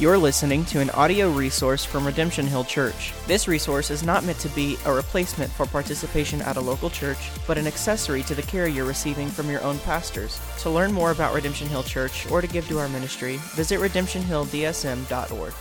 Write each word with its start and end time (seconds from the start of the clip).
You're 0.00 0.16
listening 0.16 0.64
to 0.64 0.80
an 0.80 0.88
audio 0.92 1.30
resource 1.30 1.84
from 1.84 2.06
Redemption 2.06 2.46
Hill 2.46 2.64
Church. 2.64 3.12
This 3.26 3.46
resource 3.46 3.90
is 3.90 4.02
not 4.02 4.24
meant 4.24 4.38
to 4.38 4.48
be 4.48 4.78
a 4.86 4.94
replacement 4.94 5.52
for 5.52 5.66
participation 5.66 6.40
at 6.40 6.56
a 6.56 6.60
local 6.60 6.88
church, 6.88 7.18
but 7.46 7.58
an 7.58 7.66
accessory 7.66 8.22
to 8.22 8.34
the 8.34 8.40
care 8.40 8.66
you're 8.66 8.86
receiving 8.86 9.28
from 9.28 9.50
your 9.50 9.60
own 9.60 9.78
pastors. 9.80 10.40
To 10.60 10.70
learn 10.70 10.90
more 10.90 11.10
about 11.10 11.34
Redemption 11.34 11.68
Hill 11.68 11.82
Church 11.82 12.26
or 12.30 12.40
to 12.40 12.46
give 12.46 12.66
to 12.68 12.78
our 12.78 12.88
ministry, 12.88 13.36
visit 13.54 13.78
redemptionhilldsm.org. 13.78 15.52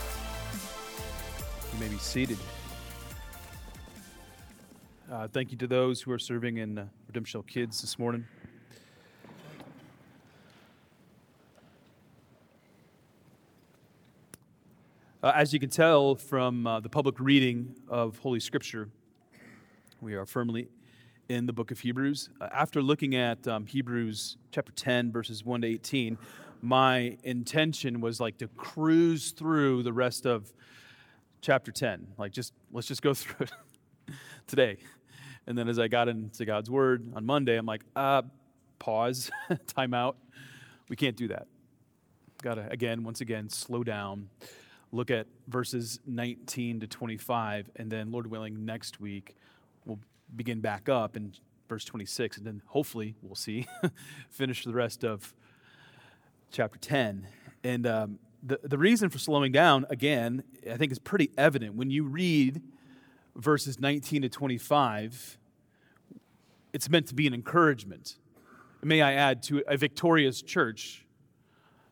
You 1.73 1.79
may 1.81 1.89
be 1.89 1.97
seated. 1.97 2.37
Uh, 5.11 5.27
thank 5.27 5.51
you 5.51 5.57
to 5.57 5.67
those 5.67 6.01
who 6.01 6.13
are 6.13 6.19
serving 6.19 6.59
in 6.59 6.77
uh, 6.77 6.85
Redemption 7.07 7.39
Hill 7.39 7.45
Kids 7.45 7.81
this 7.81 7.99
morning. 7.99 8.23
Uh, 15.21 15.33
as 15.35 15.51
you 15.51 15.59
can 15.59 15.69
tell 15.69 16.15
from 16.15 16.65
uh, 16.65 16.79
the 16.79 16.87
public 16.87 17.19
reading 17.19 17.75
of 17.89 18.17
Holy 18.19 18.39
Scripture, 18.39 18.87
we 19.99 20.13
are 20.13 20.25
firmly 20.25 20.69
in 21.27 21.45
the 21.45 21.51
book 21.51 21.71
of 21.71 21.79
Hebrews. 21.81 22.29
Uh, 22.39 22.47
after 22.53 22.81
looking 22.81 23.17
at 23.17 23.45
um, 23.45 23.65
Hebrews 23.65 24.37
chapter 24.51 24.71
10, 24.71 25.11
verses 25.11 25.43
1 25.43 25.59
to 25.63 25.67
18, 25.67 26.17
my 26.61 27.17
intention 27.25 27.99
was 27.99 28.21
like 28.21 28.37
to 28.37 28.47
cruise 28.55 29.31
through 29.31 29.83
the 29.83 29.91
rest 29.91 30.25
of 30.25 30.53
chapter 31.41 31.73
10. 31.73 32.07
Like, 32.17 32.31
just 32.31 32.53
let's 32.71 32.87
just 32.87 33.01
go 33.01 33.13
through 33.13 33.47
it 33.47 34.13
today. 34.47 34.77
And 35.47 35.57
then 35.57 35.67
as 35.67 35.79
I 35.79 35.89
got 35.89 36.07
into 36.07 36.45
God's 36.45 36.69
word 36.69 37.11
on 37.13 37.25
Monday, 37.25 37.57
I'm 37.57 37.65
like, 37.65 37.83
uh, 37.93 38.21
pause, 38.79 39.29
time 39.67 39.93
out. 39.93 40.15
We 40.87 40.95
can't 40.95 41.17
do 41.17 41.27
that. 41.27 41.47
Got 42.41 42.53
to, 42.53 42.71
again, 42.71 43.03
once 43.03 43.19
again, 43.19 43.49
slow 43.49 43.83
down 43.83 44.29
look 44.91 45.11
at 45.11 45.27
verses 45.47 45.99
19 46.05 46.79
to 46.81 46.87
25, 46.87 47.69
and 47.75 47.91
then, 47.91 48.11
Lord 48.11 48.27
willing, 48.27 48.65
next 48.65 48.99
week 48.99 49.35
we'll 49.85 49.99
begin 50.35 50.61
back 50.61 50.89
up 50.89 51.15
in 51.15 51.33
verse 51.67 51.85
26, 51.85 52.37
and 52.37 52.45
then 52.45 52.61
hopefully 52.67 53.15
we'll 53.21 53.35
see, 53.35 53.67
finish 54.29 54.63
the 54.63 54.73
rest 54.73 55.03
of 55.03 55.33
chapter 56.51 56.79
10. 56.79 57.27
And 57.63 57.85
um, 57.85 58.19
the, 58.41 58.59
the 58.63 58.77
reason 58.77 59.09
for 59.09 59.19
slowing 59.19 59.51
down, 59.51 59.85
again, 59.89 60.43
I 60.69 60.77
think 60.77 60.91
is 60.91 60.99
pretty 60.99 61.31
evident. 61.37 61.75
When 61.75 61.91
you 61.91 62.03
read 62.03 62.61
verses 63.35 63.79
19 63.79 64.23
to 64.23 64.29
25, 64.29 65.37
it's 66.73 66.89
meant 66.89 67.07
to 67.07 67.15
be 67.15 67.27
an 67.27 67.33
encouragement. 67.33 68.17
May 68.81 69.01
I 69.01 69.13
add 69.13 69.43
to 69.43 69.63
a 69.67 69.77
victorious 69.77 70.41
church, 70.41 71.05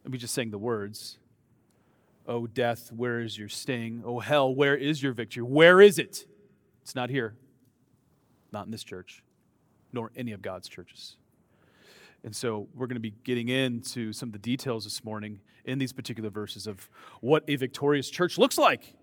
let 0.04 0.12
me 0.12 0.18
just 0.18 0.34
saying 0.34 0.52
the 0.52 0.58
words 0.58 1.20
O 2.28 2.34
oh, 2.34 2.48
death, 2.48 2.92
where 2.92 3.22
is 3.22 3.38
your 3.38 3.48
sting? 3.48 4.04
O 4.06 4.18
oh, 4.18 4.20
hell, 4.20 4.54
where 4.54 4.76
is 4.76 5.02
your 5.02 5.14
victory? 5.14 5.44
Where 5.44 5.80
is 5.80 5.98
it? 5.98 6.26
It's 6.82 6.94
not 6.94 7.10
here. 7.10 7.36
Not 8.52 8.66
in 8.66 8.72
this 8.72 8.84
church, 8.84 9.24
nor 9.94 10.12
any 10.16 10.34
of 10.34 10.42
God's 10.42 10.68
churches. 10.68 11.16
And 12.26 12.36
so 12.36 12.68
we're 12.76 12.88
going 12.88 12.96
to 12.96 13.02
be 13.02 13.14
getting 13.24 13.48
into 13.48 14.12
some 14.12 14.30
of 14.30 14.34
the 14.34 14.40
details 14.40 14.84
this 14.84 15.06
morning 15.06 15.40
in 15.64 15.80
these 15.80 15.94
particular 15.94 16.30
verses 16.30 16.68
of 16.68 16.90
what 17.22 17.44
a 17.48 17.56
victorious 17.56 18.10
church 18.10 18.38
looks 18.38 18.58
like. 18.58 18.94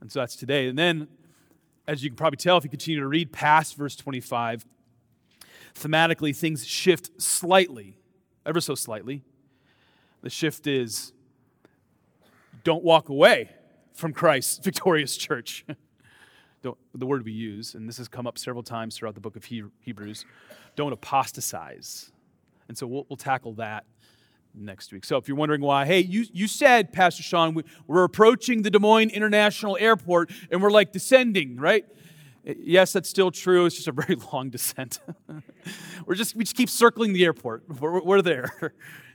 And 0.00 0.10
so 0.10 0.18
that's 0.18 0.34
today. 0.34 0.66
And 0.66 0.76
then, 0.76 1.06
as 1.86 2.02
you 2.02 2.10
can 2.10 2.16
probably 2.16 2.38
tell 2.38 2.56
if 2.56 2.64
you 2.64 2.70
continue 2.70 2.98
to 2.98 3.06
read 3.06 3.32
past 3.32 3.76
verse 3.76 3.94
25, 3.94 4.64
thematically 5.76 6.34
things 6.34 6.66
shift 6.66 7.22
slightly, 7.22 7.96
ever 8.44 8.60
so 8.60 8.74
slightly. 8.74 9.22
The 10.22 10.30
shift 10.30 10.66
is 10.66 11.12
don't 12.64 12.84
walk 12.84 13.08
away 13.08 13.50
from 13.94 14.12
Christ's 14.12 14.58
victorious 14.64 15.16
church. 15.16 15.64
Don't, 16.62 16.78
the 16.94 17.06
word 17.06 17.24
we 17.24 17.32
use, 17.32 17.74
and 17.74 17.88
this 17.88 17.96
has 17.96 18.06
come 18.06 18.24
up 18.24 18.38
several 18.38 18.62
times 18.62 18.96
throughout 18.96 19.16
the 19.16 19.20
book 19.20 19.34
of 19.34 19.44
Hebrews, 19.44 20.24
don't 20.76 20.92
apostatize. 20.92 22.12
And 22.68 22.78
so 22.78 22.86
we'll, 22.86 23.04
we'll 23.08 23.16
tackle 23.16 23.54
that 23.54 23.84
next 24.54 24.92
week. 24.92 25.04
So 25.04 25.16
if 25.16 25.26
you're 25.26 25.36
wondering 25.36 25.60
why, 25.60 25.86
hey, 25.86 25.98
you, 25.98 26.24
you 26.32 26.46
said, 26.46 26.92
Pastor 26.92 27.24
Sean, 27.24 27.54
we, 27.54 27.64
we're 27.88 28.04
approaching 28.04 28.62
the 28.62 28.70
Des 28.70 28.78
Moines 28.78 29.10
International 29.10 29.76
Airport 29.80 30.30
and 30.52 30.62
we're 30.62 30.70
like 30.70 30.92
descending, 30.92 31.56
right? 31.56 31.84
Yes, 32.44 32.92
that's 32.92 33.08
still 33.08 33.32
true. 33.32 33.66
It's 33.66 33.74
just 33.74 33.88
a 33.88 33.92
very 33.92 34.16
long 34.32 34.50
descent. 34.50 35.00
we're 36.06 36.14
just, 36.14 36.36
we 36.36 36.44
just 36.44 36.54
keep 36.54 36.68
circling 36.68 37.12
the 37.12 37.24
airport. 37.24 37.64
We're, 37.80 38.00
we're 38.02 38.22
there 38.22 38.52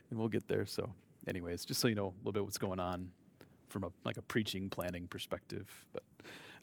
and 0.09 0.19
we'll 0.19 0.27
get 0.27 0.49
there. 0.49 0.65
So, 0.65 0.89
anyways, 1.27 1.63
just 1.63 1.79
so 1.79 1.87
you 1.87 1.95
know 1.95 2.07
a 2.07 2.17
little 2.19 2.33
bit 2.33 2.43
what's 2.43 2.57
going 2.57 2.81
on 2.81 3.09
from 3.69 3.83
a 3.83 3.89
like 4.03 4.17
a 4.17 4.21
preaching 4.21 4.69
planning 4.69 5.07
perspective. 5.07 5.85
But 5.93 6.03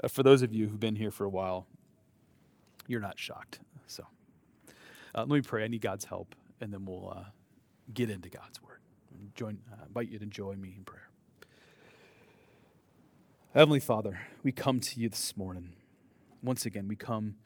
uh, 0.02 0.08
for 0.08 0.22
those 0.22 0.42
of 0.42 0.52
you 0.52 0.68
who've 0.68 0.80
been 0.80 0.96
here 0.96 1.10
for 1.10 1.24
a 1.24 1.28
while, 1.28 1.66
you're 2.86 3.00
not 3.00 3.18
shocked. 3.18 3.60
So 3.86 4.06
uh, 5.14 5.20
let 5.20 5.28
me 5.28 5.40
pray. 5.42 5.64
I 5.64 5.68
need 5.68 5.80
God's 5.80 6.04
help, 6.04 6.34
and 6.60 6.72
then 6.72 6.84
we'll 6.84 7.14
uh, 7.16 7.24
get 7.92 8.10
into 8.10 8.28
God's 8.28 8.62
word. 8.62 8.78
Join, 9.34 9.58
uh, 9.72 9.84
invite 9.86 10.10
you 10.10 10.18
to 10.18 10.26
join 10.26 10.60
me 10.60 10.74
in 10.76 10.84
prayer. 10.84 11.08
Heavenly 13.52 13.80
Father, 13.80 14.20
we 14.42 14.50
come 14.50 14.80
to 14.80 15.00
you 15.00 15.08
this 15.08 15.36
morning. 15.36 15.74
Once 16.42 16.66
again, 16.66 16.88
we 16.88 16.96
come 16.96 17.36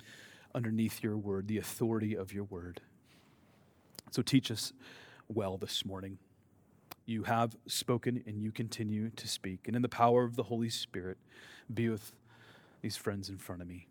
underneath 0.55 1.03
your 1.03 1.17
word, 1.17 1.49
the 1.49 1.59
authority 1.59 2.17
of 2.17 2.33
your 2.33 2.45
word. 2.45 2.81
So 4.11 4.23
teach 4.23 4.51
us 4.51 4.73
well 5.29 5.59
this 5.59 5.85
morning. 5.85 6.19
You 7.09 7.23
have 7.23 7.57
spoken 7.67 8.23
and 8.27 8.43
you 8.43 8.53
continue 8.53 9.09
to 9.17 9.27
speak. 9.27 9.61
And 9.67 9.75
in 9.75 9.81
the 9.81 9.89
power 9.89 10.25
of 10.25 10.37
the 10.37 10.43
Holy 10.43 10.69
Spirit, 10.69 11.17
be 11.73 11.89
with 11.89 12.13
these 12.83 12.99
friends 12.99 13.31
in 13.31 13.39
front 13.39 13.63
of 13.63 13.67
me. 13.67 13.87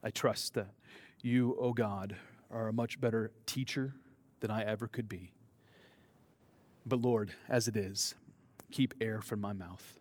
I 0.00 0.10
trust 0.10 0.54
that 0.54 0.68
you, 1.22 1.56
O 1.58 1.70
oh 1.70 1.72
God, 1.72 2.14
are 2.52 2.68
a 2.68 2.72
much 2.72 3.00
better 3.00 3.32
teacher 3.46 3.94
than 4.38 4.52
I 4.52 4.62
ever 4.62 4.86
could 4.86 5.08
be. 5.08 5.32
But 6.86 7.02
Lord, 7.02 7.32
as 7.48 7.66
it 7.66 7.76
is, 7.76 8.14
keep 8.70 8.94
air 9.00 9.20
from 9.20 9.40
my 9.40 9.52
mouth. 9.52 9.98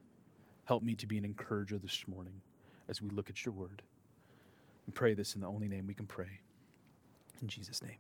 Help 0.66 0.84
me 0.84 0.94
to 0.94 1.08
be 1.08 1.18
an 1.18 1.26
encourager 1.26 1.80
this 1.80 2.04
morning 2.08 2.42
as 2.88 3.02
we 3.02 3.10
look 3.10 3.32
at 3.32 3.44
your 3.44 3.56
word. 3.56 3.82
And 4.86 4.94
pray 4.94 5.16
this 5.16 5.34
in 5.34 5.42
the 5.42 5.48
only 5.48 5.68
name 5.68 5.88
we 5.88 5.96
can 5.96 6.06
pray. 6.06 6.42
In 7.42 7.48
Jesus' 7.48 7.82
name, 7.82 7.98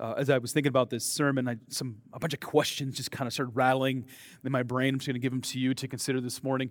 uh, 0.00 0.14
as 0.16 0.30
I 0.30 0.38
was 0.38 0.52
thinking 0.52 0.70
about 0.70 0.88
this 0.88 1.04
sermon, 1.04 1.46
I, 1.46 1.56
some 1.68 1.96
a 2.12 2.18
bunch 2.18 2.32
of 2.32 2.40
questions 2.40 2.96
just 2.96 3.10
kind 3.10 3.26
of 3.26 3.34
started 3.34 3.54
rattling 3.54 4.06
in 4.42 4.50
my 4.50 4.62
brain. 4.62 4.94
I'm 4.94 4.98
just 4.98 5.06
going 5.06 5.14
to 5.14 5.20
give 5.20 5.32
them 5.32 5.42
to 5.42 5.58
you 5.58 5.74
to 5.74 5.86
consider 5.86 6.20
this 6.20 6.42
morning. 6.42 6.70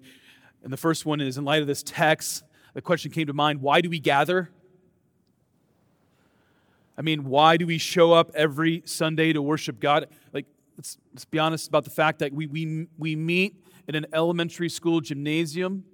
And 0.63 0.73
the 0.73 0.78
first 0.78 1.06
one 1.06 1.22
is 1.22 1.38
in 1.38 1.45
light 1.45 1.62
of 1.62 1.67
this 1.67 1.84
text, 1.84 2.44
the 2.73 2.81
question 2.81 3.12
came 3.12 3.28
to 3.28 3.34
mind 3.34 3.62
why 3.62 3.81
do 3.81 3.90
we 3.90 4.00
gather? 4.00 4.50
I 6.97 7.01
mean, 7.01 7.25
why 7.25 7.56
do 7.56 7.66
we 7.66 7.78
show 7.78 8.12
up 8.12 8.31
every 8.34 8.81
Sunday 8.85 9.31
to 9.31 9.41
worship 9.41 9.79
God? 9.79 10.07
Like, 10.34 10.47
let's, 10.75 10.97
let's 11.13 11.23
be 11.23 11.40
honest 11.40 11.67
about 11.69 11.85
the 11.85 11.91
fact 11.91 12.19
that 12.19 12.34
we, 12.34 12.47
we, 12.47 12.88
we 12.97 13.16
meet 13.16 13.63
in 13.88 13.96
an 13.96 14.07
elementary 14.11 14.67
school 14.67 15.00
gymnasium, 15.00 15.85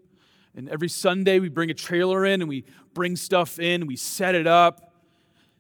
and 0.56 0.68
every 0.70 0.90
Sunday 0.90 1.40
we 1.40 1.50
bring 1.50 1.70
a 1.70 1.76
trailer 1.76 2.26
in 2.26 2.42
and 2.42 2.50
we 2.50 2.64
bring 2.94 3.16
stuff 3.16 3.60
in, 3.60 3.86
we 3.86 3.96
set 3.96 4.34
it 4.34 4.48
up, 4.48 4.85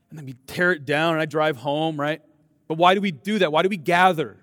and 0.10 0.20
then 0.20 0.26
we 0.26 0.36
tear 0.48 0.72
it 0.72 0.86
down 0.86 1.14
and 1.14 1.22
I 1.22 1.26
drive 1.26 1.58
home, 1.58 2.00
right? 2.00 2.22
But 2.68 2.78
why 2.78 2.94
do 2.94 3.02
we 3.02 3.12
do 3.12 3.40
that? 3.40 3.52
Why 3.52 3.62
do 3.62 3.70
we 3.70 3.78
gather? 3.78 4.38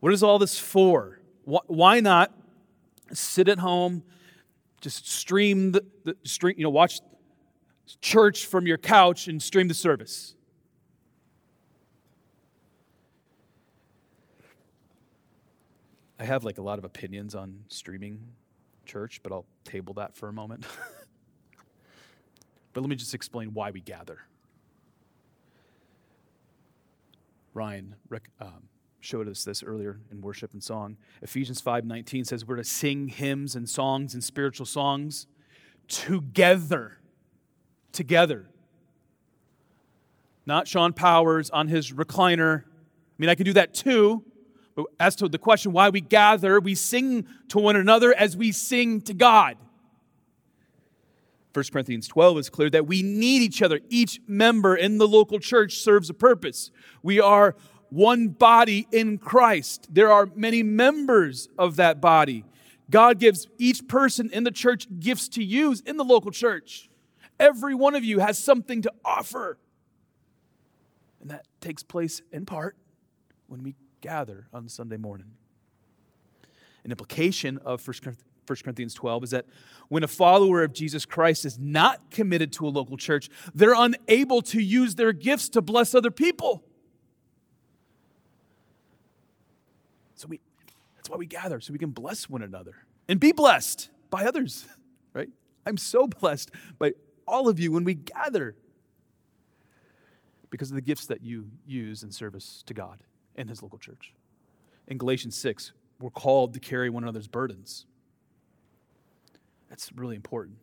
What 0.00 0.12
is 0.12 0.22
all 0.22 0.38
this 0.38 0.58
for? 0.58 1.20
Why 1.44 2.00
not 2.00 2.32
sit 3.12 3.48
at 3.48 3.58
home, 3.58 4.02
just 4.80 5.10
stream 5.10 5.72
the, 5.72 5.84
the 6.04 6.16
stream, 6.24 6.54
you 6.56 6.64
know, 6.64 6.70
watch 6.70 7.00
church 8.00 8.46
from 8.46 8.66
your 8.66 8.78
couch 8.78 9.28
and 9.28 9.42
stream 9.42 9.68
the 9.68 9.74
service? 9.74 10.34
I 16.18 16.24
have 16.24 16.44
like 16.44 16.58
a 16.58 16.62
lot 16.62 16.78
of 16.78 16.84
opinions 16.84 17.34
on 17.34 17.64
streaming 17.68 18.20
church, 18.84 19.20
but 19.22 19.32
I'll 19.32 19.46
table 19.64 19.94
that 19.94 20.14
for 20.14 20.28
a 20.28 20.32
moment. 20.32 20.66
But 22.72 22.82
let 22.82 22.90
me 22.90 22.96
just 22.96 23.14
explain 23.14 23.52
why 23.52 23.70
we 23.70 23.80
gather. 23.80 24.20
Ryan 27.52 27.96
um, 28.40 28.68
showed 29.00 29.28
us 29.28 29.44
this 29.44 29.62
earlier 29.62 29.98
in 30.10 30.20
worship 30.20 30.52
and 30.52 30.62
song. 30.62 30.96
Ephesians 31.20 31.60
5:19 31.60 32.26
says 32.26 32.46
we're 32.46 32.56
to 32.56 32.64
sing 32.64 33.08
hymns 33.08 33.56
and 33.56 33.68
songs 33.68 34.14
and 34.14 34.22
spiritual 34.22 34.66
songs 34.66 35.26
together. 35.88 36.98
Together. 37.92 38.46
Not 40.46 40.68
Sean 40.68 40.92
Powers 40.92 41.50
on 41.50 41.68
his 41.68 41.92
recliner. 41.92 42.62
I 42.62 42.66
mean, 43.18 43.28
I 43.30 43.34
can 43.34 43.44
do 43.44 43.52
that 43.54 43.74
too. 43.74 44.24
But 44.74 44.86
as 44.98 45.16
to 45.16 45.28
the 45.28 45.38
question 45.38 45.72
why 45.72 45.90
we 45.90 46.00
gather, 46.00 46.60
we 46.60 46.74
sing 46.74 47.26
to 47.48 47.58
one 47.58 47.76
another 47.76 48.14
as 48.14 48.36
we 48.36 48.52
sing 48.52 49.00
to 49.02 49.14
God. 49.14 49.56
1 51.52 51.64
Corinthians 51.72 52.06
12 52.06 52.38
is 52.38 52.50
clear 52.50 52.70
that 52.70 52.86
we 52.86 53.02
need 53.02 53.42
each 53.42 53.60
other. 53.62 53.80
Each 53.88 54.20
member 54.26 54.76
in 54.76 54.98
the 54.98 55.08
local 55.08 55.38
church 55.38 55.78
serves 55.78 56.08
a 56.08 56.14
purpose. 56.14 56.70
We 57.02 57.20
are 57.20 57.56
one 57.88 58.28
body 58.28 58.86
in 58.92 59.18
Christ. 59.18 59.88
There 59.92 60.12
are 60.12 60.28
many 60.34 60.62
members 60.62 61.48
of 61.58 61.76
that 61.76 62.00
body. 62.00 62.44
God 62.88 63.18
gives 63.18 63.48
each 63.58 63.86
person 63.88 64.30
in 64.32 64.44
the 64.44 64.50
church 64.50 64.86
gifts 64.98 65.28
to 65.30 65.44
use 65.44 65.80
in 65.80 65.96
the 65.96 66.04
local 66.04 66.30
church. 66.30 66.88
Every 67.38 67.74
one 67.74 67.94
of 67.94 68.04
you 68.04 68.20
has 68.20 68.38
something 68.38 68.82
to 68.82 68.92
offer. 69.04 69.58
And 71.20 71.30
that 71.30 71.46
takes 71.60 71.82
place 71.82 72.22
in 72.32 72.46
part 72.46 72.76
when 73.46 73.62
we 73.62 73.74
gather 74.00 74.46
on 74.52 74.68
Sunday 74.68 74.96
morning. 74.96 75.32
An 76.84 76.90
implication 76.90 77.58
of 77.58 77.86
1 77.86 77.94
Corinthians 78.56 78.94
12 78.94 79.24
is 79.24 79.30
that 79.30 79.46
when 79.88 80.02
a 80.02 80.08
follower 80.08 80.62
of 80.62 80.72
Jesus 80.72 81.06
Christ 81.06 81.44
is 81.44 81.58
not 81.58 82.10
committed 82.10 82.52
to 82.54 82.66
a 82.66 82.70
local 82.70 82.96
church, 82.96 83.28
they're 83.54 83.74
unable 83.74 84.42
to 84.42 84.60
use 84.60 84.96
their 84.96 85.12
gifts 85.12 85.48
to 85.50 85.62
bless 85.62 85.94
other 85.94 86.10
people. 86.10 86.64
So 90.14 90.28
we 90.28 90.40
that's 90.96 91.08
why 91.08 91.16
we 91.16 91.26
gather, 91.26 91.60
so 91.60 91.72
we 91.72 91.78
can 91.78 91.90
bless 91.90 92.28
one 92.28 92.42
another 92.42 92.74
and 93.08 93.18
be 93.18 93.32
blessed 93.32 93.88
by 94.10 94.26
others, 94.26 94.66
right? 95.14 95.30
I'm 95.64 95.76
so 95.76 96.06
blessed 96.06 96.50
by 96.78 96.92
all 97.26 97.48
of 97.48 97.58
you 97.58 97.72
when 97.72 97.84
we 97.84 97.94
gather 97.94 98.56
because 100.50 100.70
of 100.70 100.74
the 100.74 100.82
gifts 100.82 101.06
that 101.06 101.22
you 101.22 101.46
use 101.66 102.02
in 102.02 102.10
service 102.10 102.62
to 102.66 102.74
God 102.74 102.98
and 103.36 103.48
His 103.48 103.62
local 103.62 103.78
church. 103.78 104.12
In 104.88 104.98
Galatians 104.98 105.36
6, 105.38 105.72
we're 106.00 106.10
called 106.10 106.54
to 106.54 106.60
carry 106.60 106.90
one 106.90 107.04
another's 107.04 107.28
burdens. 107.28 107.86
That's 109.70 109.92
really 109.92 110.16
important. 110.16 110.58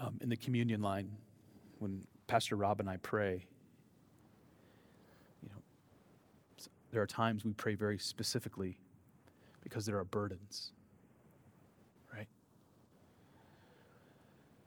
Um, 0.00 0.18
in 0.22 0.28
the 0.28 0.36
communion 0.36 0.80
line, 0.80 1.10
when 1.80 2.06
Pastor 2.26 2.56
Rob 2.56 2.80
and 2.80 2.88
I 2.88 2.96
pray, 2.98 3.44
you 5.42 5.48
know, 5.50 5.62
there 6.92 7.02
are 7.02 7.06
times 7.06 7.44
we 7.44 7.52
pray 7.52 7.74
very 7.74 7.98
specifically 7.98 8.78
because 9.62 9.84
there 9.84 9.98
are 9.98 10.04
burdens, 10.04 10.70
right? 12.14 12.28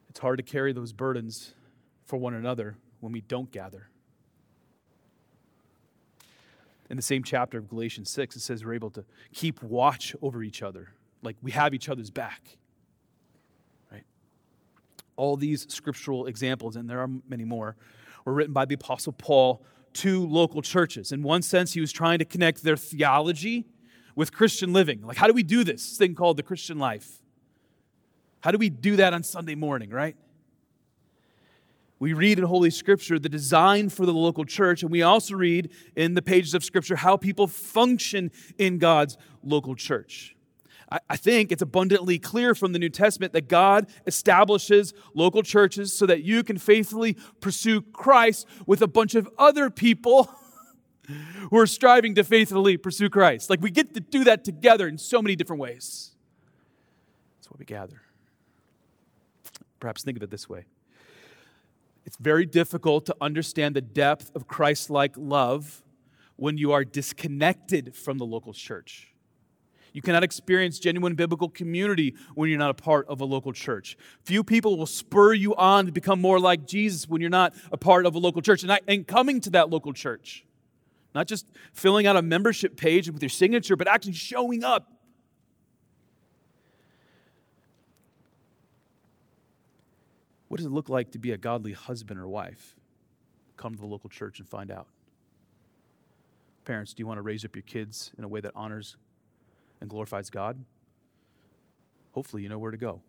It's 0.09 0.19
hard 0.19 0.37
to 0.37 0.43
carry 0.43 0.73
those 0.73 0.91
burdens 0.91 1.53
for 2.05 2.17
one 2.17 2.33
another 2.33 2.75
when 2.99 3.13
we 3.13 3.21
don't 3.21 3.51
gather. 3.51 3.89
In 6.89 6.95
the 6.95 7.03
same 7.03 7.23
chapter 7.23 7.57
of 7.57 7.67
Galatians 7.67 8.09
6, 8.09 8.35
it 8.35 8.39
says 8.41 8.63
we're 8.63 8.73
able 8.73 8.91
to 8.91 9.03
keep 9.33 9.61
watch 9.61 10.15
over 10.21 10.43
each 10.43 10.61
other, 10.61 10.93
like 11.21 11.35
we 11.41 11.51
have 11.51 11.73
each 11.73 11.89
other's 11.89 12.09
back. 12.09 12.57
Right? 13.91 14.05
All 15.15 15.35
these 15.35 15.71
scriptural 15.71 16.27
examples, 16.27 16.75
and 16.75 16.89
there 16.89 17.01
are 17.01 17.09
many 17.27 17.43
more, 17.43 17.75
were 18.25 18.33
written 18.33 18.53
by 18.53 18.65
the 18.65 18.75
Apostle 18.75 19.13
Paul 19.13 19.63
to 19.93 20.25
local 20.27 20.61
churches. 20.61 21.11
In 21.11 21.23
one 21.23 21.41
sense, 21.41 21.73
he 21.73 21.81
was 21.81 21.91
trying 21.91 22.19
to 22.19 22.25
connect 22.25 22.63
their 22.63 22.77
theology 22.77 23.65
with 24.15 24.31
Christian 24.31 24.73
living. 24.73 25.01
Like, 25.01 25.17
how 25.17 25.27
do 25.27 25.33
we 25.33 25.43
do 25.43 25.63
this 25.63 25.97
thing 25.97 26.15
called 26.15 26.37
the 26.37 26.43
Christian 26.43 26.79
life? 26.79 27.21
How 28.41 28.51
do 28.51 28.57
we 28.57 28.69
do 28.69 28.95
that 28.97 29.13
on 29.13 29.23
Sunday 29.23 29.55
morning, 29.55 29.89
right? 29.89 30.15
We 31.99 32.13
read 32.13 32.37
in 32.37 32.45
Holy 32.45 32.69
Scripture 32.69 33.17
the 33.17 33.29
design 33.29 33.89
for 33.89 34.05
the 34.05 34.13
local 34.13 34.45
church, 34.45 34.83
and 34.83 34.91
we 34.91 35.01
also 35.01 35.35
read 35.35 35.71
in 35.95 36.13
the 36.13 36.21
pages 36.21 36.53
of 36.53 36.63
Scripture 36.63 36.95
how 36.95 37.17
people 37.17 37.47
function 37.47 38.31
in 38.57 38.77
God's 38.77 39.17
local 39.43 39.75
church. 39.75 40.35
I 40.89 41.17
think 41.17 41.51
it's 41.51 41.61
abundantly 41.61 42.17
clear 42.17 42.55
from 42.55 42.71
the 42.71 42.79
New 42.79 42.89
Testament 42.89 43.33
that 43.33 43.49
God 43.49 43.87
establishes 44.05 44.93
local 45.13 45.43
churches 45.43 45.91
so 45.91 46.05
that 46.05 46.23
you 46.23 46.43
can 46.43 46.57
faithfully 46.57 47.17
pursue 47.41 47.81
Christ 47.81 48.47
with 48.65 48.81
a 48.81 48.87
bunch 48.87 49.13
of 49.13 49.27
other 49.37 49.69
people 49.69 50.33
who 51.49 51.57
are 51.57 51.67
striving 51.67 52.15
to 52.15 52.23
faithfully 52.23 52.77
pursue 52.77 53.09
Christ. 53.09 53.49
Like 53.49 53.59
we 53.61 53.69
get 53.69 53.95
to 53.95 53.99
do 53.99 54.23
that 54.23 54.45
together 54.45 54.87
in 54.87 54.97
so 54.97 55.21
many 55.21 55.35
different 55.35 55.61
ways. 55.61 56.11
That's 57.37 57.51
why 57.51 57.57
we 57.59 57.65
gather. 57.65 58.01
Perhaps 59.81 60.03
think 60.03 60.15
of 60.15 60.23
it 60.23 60.31
this 60.31 60.47
way 60.47 60.67
it's 62.07 62.15
very 62.15 62.45
difficult 62.45 63.05
to 63.07 63.15
understand 63.19 63.75
the 63.75 63.81
depth 63.81 64.31
of 64.33 64.47
Christ 64.47 64.89
like 64.89 65.13
love 65.17 65.83
when 66.37 66.57
you 66.57 66.71
are 66.71 66.85
disconnected 66.85 67.93
from 67.93 68.17
the 68.17 68.25
local 68.25 68.53
church. 68.53 69.13
You 69.91 70.01
cannot 70.01 70.23
experience 70.23 70.79
genuine 70.79 71.15
biblical 71.15 71.49
community 71.49 72.15
when 72.33 72.49
you're 72.49 72.59
not 72.59 72.69
a 72.69 72.75
part 72.75 73.09
of 73.09 73.19
a 73.19 73.25
local 73.25 73.51
church. 73.51 73.97
Few 74.23 74.41
people 74.41 74.77
will 74.77 74.85
spur 74.85 75.33
you 75.33 75.53
on 75.55 75.85
to 75.87 75.91
become 75.91 76.21
more 76.21 76.39
like 76.39 76.65
Jesus 76.65 77.09
when 77.09 77.19
you're 77.19 77.29
not 77.29 77.53
a 77.73 77.77
part 77.77 78.05
of 78.05 78.15
a 78.15 78.19
local 78.19 78.41
church. 78.41 78.63
And, 78.63 78.71
I, 78.71 78.79
and 78.87 79.05
coming 79.05 79.41
to 79.41 79.49
that 79.49 79.69
local 79.69 79.91
church, 79.91 80.45
not 81.13 81.27
just 81.27 81.45
filling 81.73 82.07
out 82.07 82.15
a 82.15 82.21
membership 82.21 82.77
page 82.77 83.11
with 83.11 83.21
your 83.21 83.29
signature, 83.29 83.75
but 83.75 83.89
actually 83.89 84.13
showing 84.13 84.63
up 84.63 84.96
What 90.47 90.57
does 90.57 90.65
it 90.65 90.71
look 90.71 90.89
like 90.89 91.11
to 91.11 91.19
be 91.19 91.31
a 91.31 91.37
godly 91.37 91.73
husband 91.73 92.19
or 92.19 92.27
wife? 92.27 92.75
Come 93.57 93.73
to 93.73 93.79
the 93.79 93.87
local 93.87 94.09
church 94.09 94.39
and 94.39 94.47
find 94.47 94.71
out. 94.71 94.87
Parents, 96.63 96.93
do 96.93 97.01
you 97.01 97.07
want 97.07 97.17
to 97.17 97.21
raise 97.21 97.43
up 97.45 97.55
your 97.55 97.63
kids 97.63 98.11
in 98.17 98.23
a 98.23 98.27
way 98.27 98.41
that 98.41 98.51
honors 98.55 98.97
and 99.81 99.89
glorifies 99.89 100.29
God? 100.29 100.63
Hopefully, 102.11 102.43
you 102.43 102.49
know 102.49 102.59
where 102.59 102.71
to 102.71 102.77
go 102.77 103.01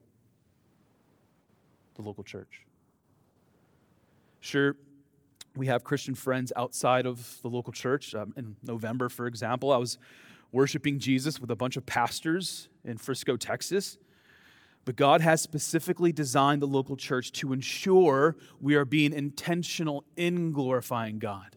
the 1.99 2.03
local 2.03 2.25
church. 2.25 2.63
Sure, 4.41 4.77
we 5.57 5.67
have 5.67 5.83
Christian 5.83 6.15
friends 6.15 6.53
outside 6.57 7.05
of 7.05 7.41
the 7.43 7.49
local 7.49 7.73
church. 7.73 8.15
Um, 8.15 8.33
in 8.37 8.57
November, 8.63 9.09
for 9.09 9.27
example, 9.27 9.73
I 9.73 9.77
was 9.77 9.99
worshiping 10.53 10.99
Jesus 10.99 11.41
with 11.41 11.51
a 11.51 11.57
bunch 11.57 11.77
of 11.77 11.85
pastors 11.85 12.69
in 12.85 12.97
Frisco, 12.97 13.37
Texas. 13.37 13.99
But 14.89 14.97
God 14.97 15.21
has 15.21 15.43
specifically 15.43 16.13
designed 16.13 16.63
the 16.63 16.67
local 16.67 16.97
church 16.97 17.31
to 17.33 17.53
ensure 17.53 18.37
we 18.59 18.75
are 18.75 18.87
being 18.87 19.13
intentional 19.13 20.03
in 20.17 20.51
glorifying 20.51 21.19
God. 21.19 21.57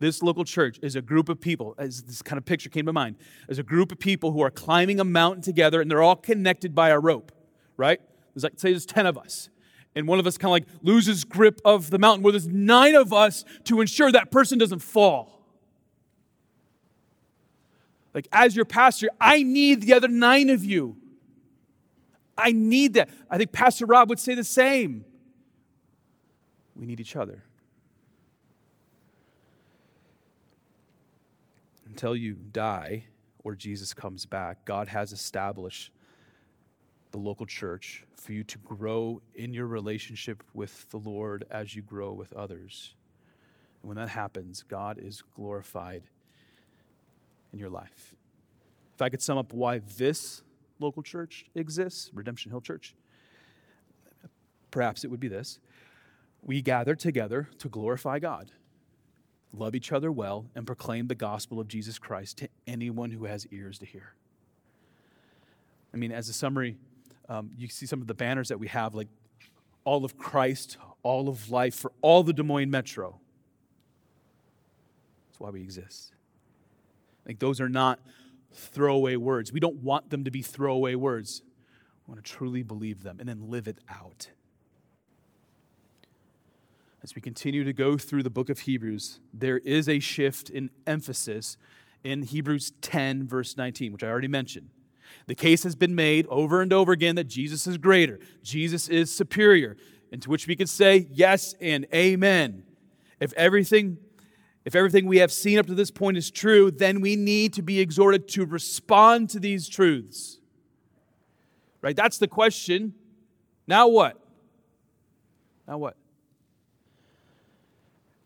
This 0.00 0.22
local 0.22 0.44
church 0.44 0.78
is 0.82 0.96
a 0.96 1.00
group 1.00 1.30
of 1.30 1.40
people, 1.40 1.74
as 1.78 2.02
this 2.02 2.20
kind 2.20 2.36
of 2.36 2.44
picture 2.44 2.68
came 2.68 2.84
to 2.84 2.92
mind, 2.92 3.16
as 3.48 3.58
a 3.58 3.62
group 3.62 3.90
of 3.90 3.98
people 3.98 4.32
who 4.32 4.42
are 4.42 4.50
climbing 4.50 5.00
a 5.00 5.04
mountain 5.04 5.40
together 5.40 5.80
and 5.80 5.90
they're 5.90 6.02
all 6.02 6.14
connected 6.14 6.74
by 6.74 6.90
a 6.90 6.98
rope, 6.98 7.32
right? 7.78 8.02
There's 8.34 8.44
like, 8.44 8.60
say 8.60 8.72
there's 8.72 8.84
10 8.84 9.06
of 9.06 9.16
us. 9.16 9.48
And 9.96 10.06
one 10.06 10.18
of 10.18 10.26
us 10.26 10.36
kind 10.36 10.50
of 10.50 10.52
like 10.52 10.66
loses 10.82 11.24
grip 11.24 11.58
of 11.64 11.88
the 11.88 11.98
mountain, 11.98 12.22
where 12.22 12.32
there's 12.32 12.48
nine 12.48 12.96
of 12.96 13.14
us 13.14 13.46
to 13.64 13.80
ensure 13.80 14.12
that 14.12 14.30
person 14.30 14.58
doesn't 14.58 14.80
fall. 14.80 15.42
Like, 18.12 18.28
as 18.30 18.54
your 18.54 18.66
pastor, 18.66 19.08
I 19.18 19.42
need 19.42 19.80
the 19.80 19.94
other 19.94 20.08
nine 20.08 20.50
of 20.50 20.66
you 20.66 20.98
I 22.36 22.52
need 22.52 22.94
that. 22.94 23.10
I 23.30 23.38
think 23.38 23.52
Pastor 23.52 23.86
Rob 23.86 24.08
would 24.08 24.18
say 24.18 24.34
the 24.34 24.44
same. 24.44 25.04
We 26.76 26.86
need 26.86 27.00
each 27.00 27.16
other. 27.16 27.44
Until 31.86 32.16
you 32.16 32.34
die 32.34 33.04
or 33.44 33.54
Jesus 33.54 33.94
comes 33.94 34.26
back, 34.26 34.64
God 34.64 34.88
has 34.88 35.12
established 35.12 35.92
the 37.12 37.18
local 37.18 37.46
church 37.46 38.04
for 38.16 38.32
you 38.32 38.42
to 38.42 38.58
grow 38.58 39.22
in 39.36 39.54
your 39.54 39.66
relationship 39.66 40.42
with 40.52 40.90
the 40.90 40.96
Lord 40.96 41.44
as 41.50 41.76
you 41.76 41.82
grow 41.82 42.12
with 42.12 42.32
others. 42.32 42.94
And 43.80 43.88
when 43.88 43.96
that 43.96 44.08
happens, 44.08 44.64
God 44.66 44.98
is 44.98 45.22
glorified 45.36 46.02
in 47.52 47.60
your 47.60 47.70
life. 47.70 48.16
If 48.94 49.02
I 49.02 49.08
could 49.10 49.22
sum 49.22 49.38
up 49.38 49.52
why 49.52 49.80
this 49.96 50.42
local 50.84 51.02
church 51.02 51.46
exists, 51.54 52.10
Redemption 52.14 52.50
Hill 52.50 52.60
Church, 52.60 52.94
perhaps 54.70 55.04
it 55.04 55.10
would 55.10 55.20
be 55.20 55.28
this 55.28 55.58
we 56.42 56.60
gather 56.60 56.94
together 56.94 57.48
to 57.58 57.68
glorify 57.70 58.18
God, 58.18 58.50
love 59.52 59.74
each 59.74 59.92
other 59.92 60.12
well, 60.12 60.46
and 60.54 60.66
proclaim 60.66 61.06
the 61.06 61.14
gospel 61.14 61.58
of 61.58 61.68
Jesus 61.68 61.98
Christ 61.98 62.36
to 62.38 62.48
anyone 62.66 63.10
who 63.10 63.24
has 63.24 63.46
ears 63.50 63.78
to 63.78 63.86
hear. 63.86 64.12
I 65.94 65.96
mean, 65.96 66.12
as 66.12 66.28
a 66.28 66.34
summary, 66.34 66.76
um, 67.30 67.50
you 67.56 67.68
see 67.68 67.86
some 67.86 68.02
of 68.02 68.08
the 68.08 68.14
banners 68.14 68.48
that 68.48 68.58
we 68.58 68.68
have, 68.68 68.94
like 68.94 69.08
all 69.84 70.04
of 70.04 70.18
Christ, 70.18 70.76
all 71.02 71.30
of 71.30 71.50
life 71.50 71.74
for 71.74 71.92
all 72.02 72.22
the 72.22 72.34
Des 72.34 72.42
Moines 72.42 72.70
Metro. 72.70 73.18
That's 75.28 75.40
why 75.40 75.48
we 75.48 75.62
exist. 75.62 76.12
Like, 77.26 77.38
those 77.38 77.58
are 77.60 77.70
not 77.70 78.00
throwaway 78.54 79.16
words. 79.16 79.52
We 79.52 79.60
don't 79.60 79.82
want 79.82 80.10
them 80.10 80.24
to 80.24 80.30
be 80.30 80.42
throwaway 80.42 80.94
words. 80.94 81.42
We 82.06 82.12
want 82.12 82.24
to 82.24 82.30
truly 82.30 82.62
believe 82.62 83.02
them 83.02 83.18
and 83.20 83.28
then 83.28 83.50
live 83.50 83.68
it 83.68 83.78
out. 83.88 84.28
As 87.02 87.14
we 87.14 87.20
continue 87.20 87.64
to 87.64 87.72
go 87.72 87.98
through 87.98 88.22
the 88.22 88.30
book 88.30 88.48
of 88.48 88.60
Hebrews, 88.60 89.20
there 89.32 89.58
is 89.58 89.88
a 89.88 89.98
shift 89.98 90.48
in 90.48 90.70
emphasis 90.86 91.58
in 92.02 92.22
Hebrews 92.22 92.72
10, 92.80 93.26
verse 93.26 93.56
19, 93.56 93.92
which 93.92 94.02
I 94.02 94.08
already 94.08 94.28
mentioned. 94.28 94.70
The 95.26 95.34
case 95.34 95.64
has 95.64 95.74
been 95.74 95.94
made 95.94 96.26
over 96.28 96.60
and 96.62 96.72
over 96.72 96.92
again 96.92 97.16
that 97.16 97.24
Jesus 97.24 97.66
is 97.66 97.78
greater, 97.78 98.20
Jesus 98.42 98.88
is 98.88 99.14
superior, 99.14 99.76
and 100.12 100.22
to 100.22 100.30
which 100.30 100.46
we 100.46 100.56
can 100.56 100.66
say 100.66 101.06
yes 101.10 101.54
and 101.60 101.86
amen. 101.94 102.64
If 103.20 103.32
everything 103.34 103.98
if 104.64 104.74
everything 104.74 105.06
we 105.06 105.18
have 105.18 105.30
seen 105.30 105.58
up 105.58 105.66
to 105.66 105.74
this 105.74 105.90
point 105.90 106.16
is 106.16 106.30
true, 106.30 106.70
then 106.70 107.00
we 107.00 107.16
need 107.16 107.52
to 107.54 107.62
be 107.62 107.80
exhorted 107.80 108.28
to 108.28 108.46
respond 108.46 109.28
to 109.30 109.40
these 109.40 109.68
truths. 109.68 110.38
Right? 111.82 111.94
That's 111.94 112.16
the 112.16 112.28
question. 112.28 112.94
Now 113.66 113.88
what? 113.88 114.18
Now 115.68 115.76
what? 115.78 115.96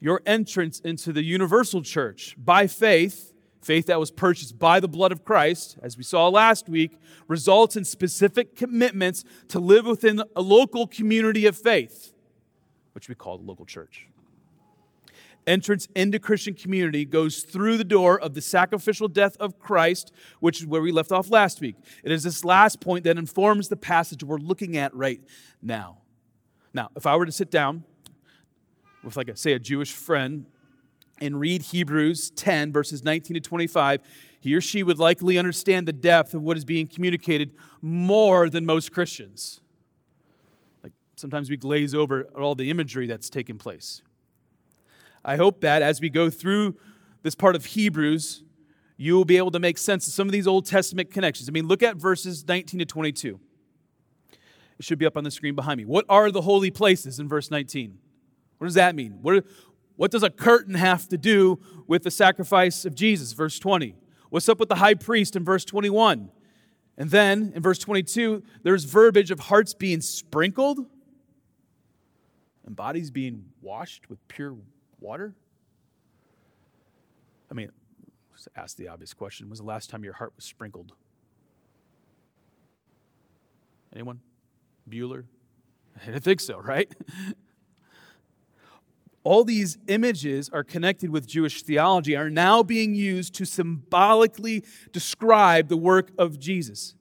Your 0.01 0.23
entrance 0.27 0.79
into 0.79 1.13
the 1.13 1.25
universal 1.25 1.83
church 1.83 2.37
by 2.39 2.69
faith, 2.69 3.33
faith 3.61 3.87
that 3.87 3.99
was 3.99 4.13
purchased 4.13 4.61
by 4.61 4.79
the 4.79 4.87
blood 4.87 5.11
of 5.11 5.25
Christ, 5.25 5.77
as 5.83 5.97
we 5.97 6.05
saw 6.05 6.29
last 6.29 6.69
week, 6.69 7.01
results 7.27 7.75
in 7.75 7.85
specific 7.85 8.55
commitments 8.55 9.25
to 9.49 9.59
live 9.59 9.87
within 9.87 10.23
a 10.37 10.41
local 10.41 10.87
community 10.87 11.47
of 11.47 11.57
faith, 11.57 12.15
which 12.93 13.09
we 13.09 13.17
call 13.17 13.39
the 13.39 13.45
local 13.45 13.67
church 13.67 14.07
entrance 15.49 15.89
into 15.97 16.19
Christian 16.19 16.55
community 16.55 17.05
goes 17.05 17.43
through 17.43 17.79
the 17.79 17.85
door 17.85 18.21
of 18.21 18.35
the 18.35 18.43
sacrificial 18.43 19.09
death 19.09 19.37
of 19.39 19.59
Christ, 19.59 20.13
which 20.41 20.61
is 20.61 20.67
where 20.67 20.83
we 20.83 20.93
left 20.93 21.11
off 21.11 21.31
last 21.31 21.61
week. 21.61 21.77
It 22.05 22.13
is 22.13 22.23
this 22.23 22.45
last 22.45 22.81
point 22.81 23.05
that 23.05 23.19
informs 23.19 23.69
the 23.69 23.77
passage 23.77 24.23
we're 24.23 24.37
looking 24.37 24.77
at 24.77 24.95
right 24.95 25.21
now. 25.63 25.99
Now, 26.75 26.91
if 26.95 27.07
I 27.07 27.17
were 27.17 27.27
to 27.27 27.33
sit 27.33 27.51
down 27.51 27.85
with, 29.03 29.17
like, 29.17 29.29
a, 29.29 29.37
say, 29.37 29.53
a 29.53 29.59
Jewish 29.59 29.93
friend 29.93 30.47
and 31.21 31.41
read 31.41 31.63
Hebrews 31.63 32.31
10, 32.31 32.73
verses 32.73 33.03
19 33.03 33.35
to 33.35 33.41
25, 33.41 34.03
he 34.41 34.55
or 34.55 34.61
she 34.61 34.83
would 34.83 34.99
likely 34.99 35.39
understand 35.39 35.89
the 35.89 35.93
depth 35.93 36.35
of 36.35 36.43
what 36.43 36.57
is 36.57 36.65
being 36.65 36.87
communicated 36.87 37.53
more 37.83 38.49
than 38.49 38.67
most 38.67 38.93
Christians. 38.93 39.61
Like, 40.83 40.93
sometimes 41.17 41.51
we 41.51 41.57
glaze 41.57 41.95
over 41.95 42.25
all 42.37 42.55
the 42.55 42.71
imagery 42.71 43.07
that's 43.07 43.31
taking 43.31 43.59
place. 43.59 44.03
I 45.29 45.37
hope 45.37 45.61
that 45.61 45.83
as 45.83 46.01
we 46.01 46.09
go 46.09 46.31
through 46.31 46.75
this 47.23 47.35
part 47.35 47.55
of 47.55 47.67
Hebrews, 47.67 48.45
you 48.97 49.15
will 49.15 49.27
be 49.27 49.37
able 49.37 49.51
to 49.51 49.59
make 49.59 49.77
sense 49.77 50.07
of 50.07 50.15
some 50.15 50.27
of 50.27 50.33
these 50.33 50.47
Old 50.47 50.65
Testament 50.65 51.11
connections. 51.11 51.51
I 51.51 51.53
mean, 51.53 51.69
look 51.69 51.83
at 51.83 51.97
verses 51.97 52.49
19 52.49 52.81
to 52.81 52.87
22. 52.87 53.39
It 54.79 54.85
should 54.87 54.99
be 54.99 55.05
up 55.05 55.19
on 55.19 55.25
the 55.25 55.31
screen 55.31 55.55
behind 55.55 55.77
me. 55.77 55.85
What 55.85 56.07
are 56.09 56.31
the 56.31 56.41
holy 56.41 56.71
places 56.71 57.21
in 57.21 57.29
verse 57.29 57.51
19? 57.51 57.99
What 58.57 58.69
does 58.69 58.75
that 58.75 58.95
mean? 58.95 59.19
What, 59.21 59.45
what 59.97 60.11
does 60.11 60.23
a 60.23 60.31
curtain 60.31 60.73
have 60.77 61.07
to 61.09 61.19
do 61.19 61.61
with 61.87 62.05
the 62.05 62.11
sacrifice 62.11 62.87
of 62.87 62.95
Jesus? 62.95 63.35
Verse 63.35 63.59
20. 63.59 63.97
What's 64.31 64.49
up 64.49 64.59
with 64.59 64.71
the 64.71 64.77
high 64.77 64.95
priest 64.95 65.37
in 65.37 65.45
verse 65.45 65.67
21? 65.67 66.31
And 66.97 67.11
then 67.11 67.53
in 67.55 67.61
verse 67.61 67.79
22, 67.79 68.43
there's 68.63 68.85
verbiage 68.85 69.31
of 69.31 69.41
hearts 69.41 69.75
being 69.75 70.01
sprinkled 70.01 70.87
and 72.65 72.75
bodies 72.75 73.11
being 73.11 73.45
washed 73.61 74.09
with 74.09 74.27
pure 74.27 74.57
Water? 75.01 75.35
I 77.51 77.55
mean, 77.55 77.71
ask 78.57 78.77
the 78.77 78.89
obvious 78.89 79.15
question. 79.15 79.47
When 79.47 79.51
was 79.51 79.61
the 79.61 79.65
last 79.65 79.91
time 79.91 80.05
your 80.05 80.15
heart 80.15 80.33
was 80.37 80.45
sprinkled? 80.45 80.93
Anyone? 83.93 84.21
Bueller? 84.89 85.25
I 86.03 86.07
didn't 86.07 86.25
think 86.25 86.41
so, 86.41 86.59
right? 86.59 86.93
All 89.25 89.45
these 89.45 89.79
images 89.89 90.49
are 90.51 90.65
connected 90.65 91.11
with 91.11 91.27
Jewish 91.27 91.63
theology, 91.63 92.17
are 92.17 92.31
now 92.31 92.63
being 92.63 92.95
used 92.95 93.35
to 93.35 93.45
symbolically 93.45 94.65
describe 94.93 95.69
the 95.69 95.77
work 95.77 96.13
of 96.17 96.39
Jesus. 96.39 96.95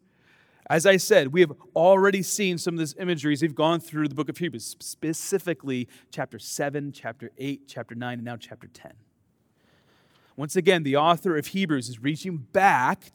As 0.69 0.85
I 0.85 0.97
said, 0.97 1.31
we 1.31 1.39
have 1.41 1.53
already 1.75 2.21
seen 2.21 2.57
some 2.57 2.73
of 2.73 2.79
this 2.79 2.93
imagery 2.99 3.31
as 3.33 3.41
we've 3.41 3.55
gone 3.55 3.79
through 3.79 4.09
the 4.09 4.15
book 4.15 4.27
of 4.27 4.37
Hebrews, 4.37 4.75
specifically 4.79 5.87
chapter 6.11 6.39
7, 6.39 6.91
chapter 6.91 7.31
8, 7.37 7.61
chapter 7.67 7.95
9, 7.95 8.13
and 8.15 8.23
now 8.25 8.35
chapter 8.35 8.67
10. 8.67 8.91
Once 10.35 10.57
again, 10.57 10.83
the 10.83 10.97
author 10.97 11.37
of 11.37 11.47
Hebrews 11.47 11.87
is 11.87 11.99
reaching 11.99 12.37
back 12.37 13.13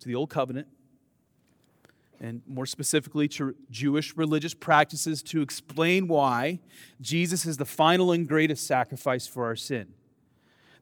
to 0.00 0.08
the 0.08 0.14
Old 0.14 0.30
Covenant 0.30 0.66
and 2.20 2.40
more 2.46 2.64
specifically 2.64 3.28
to 3.28 3.54
Jewish 3.70 4.16
religious 4.16 4.54
practices 4.54 5.22
to 5.24 5.42
explain 5.42 6.08
why 6.08 6.60
Jesus 7.02 7.44
is 7.44 7.58
the 7.58 7.66
final 7.66 8.12
and 8.12 8.26
greatest 8.26 8.66
sacrifice 8.66 9.26
for 9.26 9.44
our 9.44 9.56
sin. 9.56 9.92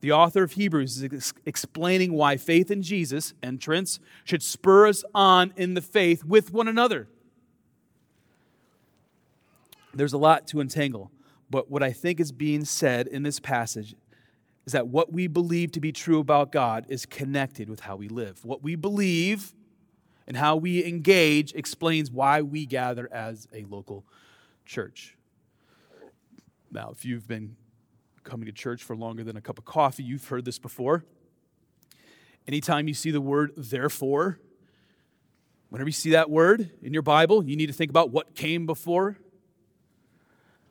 The 0.02 0.10
author 0.10 0.42
of 0.42 0.52
Hebrews 0.52 0.96
is 0.96 1.04
ex- 1.04 1.32
explaining 1.46 2.12
why 2.12 2.36
faith 2.36 2.72
in 2.72 2.82
Jesus, 2.82 3.34
entrance, 3.40 4.00
should 4.24 4.42
spur 4.42 4.88
us 4.88 5.04
on 5.14 5.52
in 5.56 5.74
the 5.74 5.80
faith 5.80 6.24
with 6.24 6.52
one 6.52 6.66
another. 6.66 7.06
There's 9.94 10.12
a 10.12 10.18
lot 10.18 10.48
to 10.48 10.60
entangle, 10.60 11.12
but 11.48 11.70
what 11.70 11.84
I 11.84 11.92
think 11.92 12.18
is 12.18 12.32
being 12.32 12.64
said 12.64 13.06
in 13.06 13.22
this 13.22 13.38
passage 13.38 13.94
is 14.66 14.72
that 14.72 14.88
what 14.88 15.12
we 15.12 15.28
believe 15.28 15.70
to 15.72 15.80
be 15.80 15.92
true 15.92 16.18
about 16.18 16.50
God 16.50 16.84
is 16.88 17.06
connected 17.06 17.70
with 17.70 17.80
how 17.80 17.94
we 17.94 18.08
live. 18.08 18.44
What 18.44 18.60
we 18.60 18.74
believe 18.74 19.54
and 20.26 20.36
how 20.36 20.56
we 20.56 20.84
engage 20.84 21.52
explains 21.52 22.10
why 22.10 22.42
we 22.42 22.66
gather 22.66 23.08
as 23.12 23.46
a 23.52 23.64
local 23.66 24.04
church. 24.64 25.16
Now, 26.72 26.90
if 26.90 27.04
you've 27.04 27.28
been 27.28 27.54
coming 28.24 28.46
to 28.46 28.52
church 28.52 28.82
for 28.82 28.96
longer 28.96 29.24
than 29.24 29.36
a 29.36 29.40
cup 29.40 29.58
of 29.58 29.64
coffee, 29.64 30.02
you've 30.02 30.26
heard 30.28 30.44
this 30.44 30.58
before. 30.58 31.04
Anytime 32.46 32.88
you 32.88 32.94
see 32.94 33.10
the 33.10 33.20
word 33.20 33.52
therefore, 33.56 34.38
whenever 35.68 35.88
you 35.88 35.92
see 35.92 36.10
that 36.10 36.30
word 36.30 36.70
in 36.82 36.92
your 36.92 37.02
Bible, 37.02 37.44
you 37.44 37.56
need 37.56 37.66
to 37.66 37.72
think 37.72 37.90
about 37.90 38.10
what 38.10 38.34
came 38.34 38.66
before. 38.66 39.16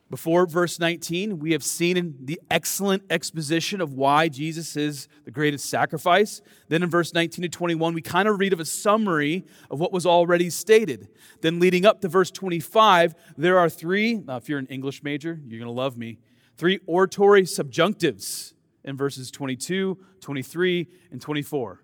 Before 0.10 0.46
verse 0.46 0.78
19, 0.78 1.40
we 1.40 1.54
have 1.54 1.64
seen 1.64 1.96
in 1.96 2.16
the 2.26 2.42
excellent 2.52 3.04
exposition 3.10 3.80
of 3.80 3.94
why 3.94 4.28
Jesus 4.28 4.76
is 4.76 5.08
the 5.24 5.32
greatest 5.32 5.70
sacrifice. 5.70 6.42
Then 6.68 6.84
in 6.84 6.90
verse 6.90 7.14
19 7.14 7.44
to 7.44 7.50
21, 7.50 7.94
we 7.94 8.02
kind 8.02 8.28
of 8.28 8.38
read 8.38 8.52
of 8.52 8.60
a 8.60 8.66
summary 8.66 9.46
of 9.70 9.80
what 9.80 9.94
was 9.94 10.06
already 10.06 10.50
stated. 10.50 11.08
Then 11.40 11.62
leading 11.62 11.86
up 11.86 12.02
to 12.02 12.10
verse 12.10 12.30
25, 12.30 13.16
there 13.38 13.58
are 13.58 13.70
three. 13.70 14.16
Now, 14.16 14.36
if 14.36 14.50
you're 14.50 14.60
an 14.60 14.68
English 14.68 15.02
major, 15.02 15.40
you're 15.48 15.60
going 15.60 15.74
to 15.74 15.82
love 15.82 15.96
me 15.96 16.20
three 16.62 16.80
hortatory 16.86 17.42
subjunctives 17.42 18.54
in 18.84 18.96
verses 18.96 19.32
22, 19.32 19.98
23, 20.20 20.88
and 21.10 21.20
24. 21.20 21.82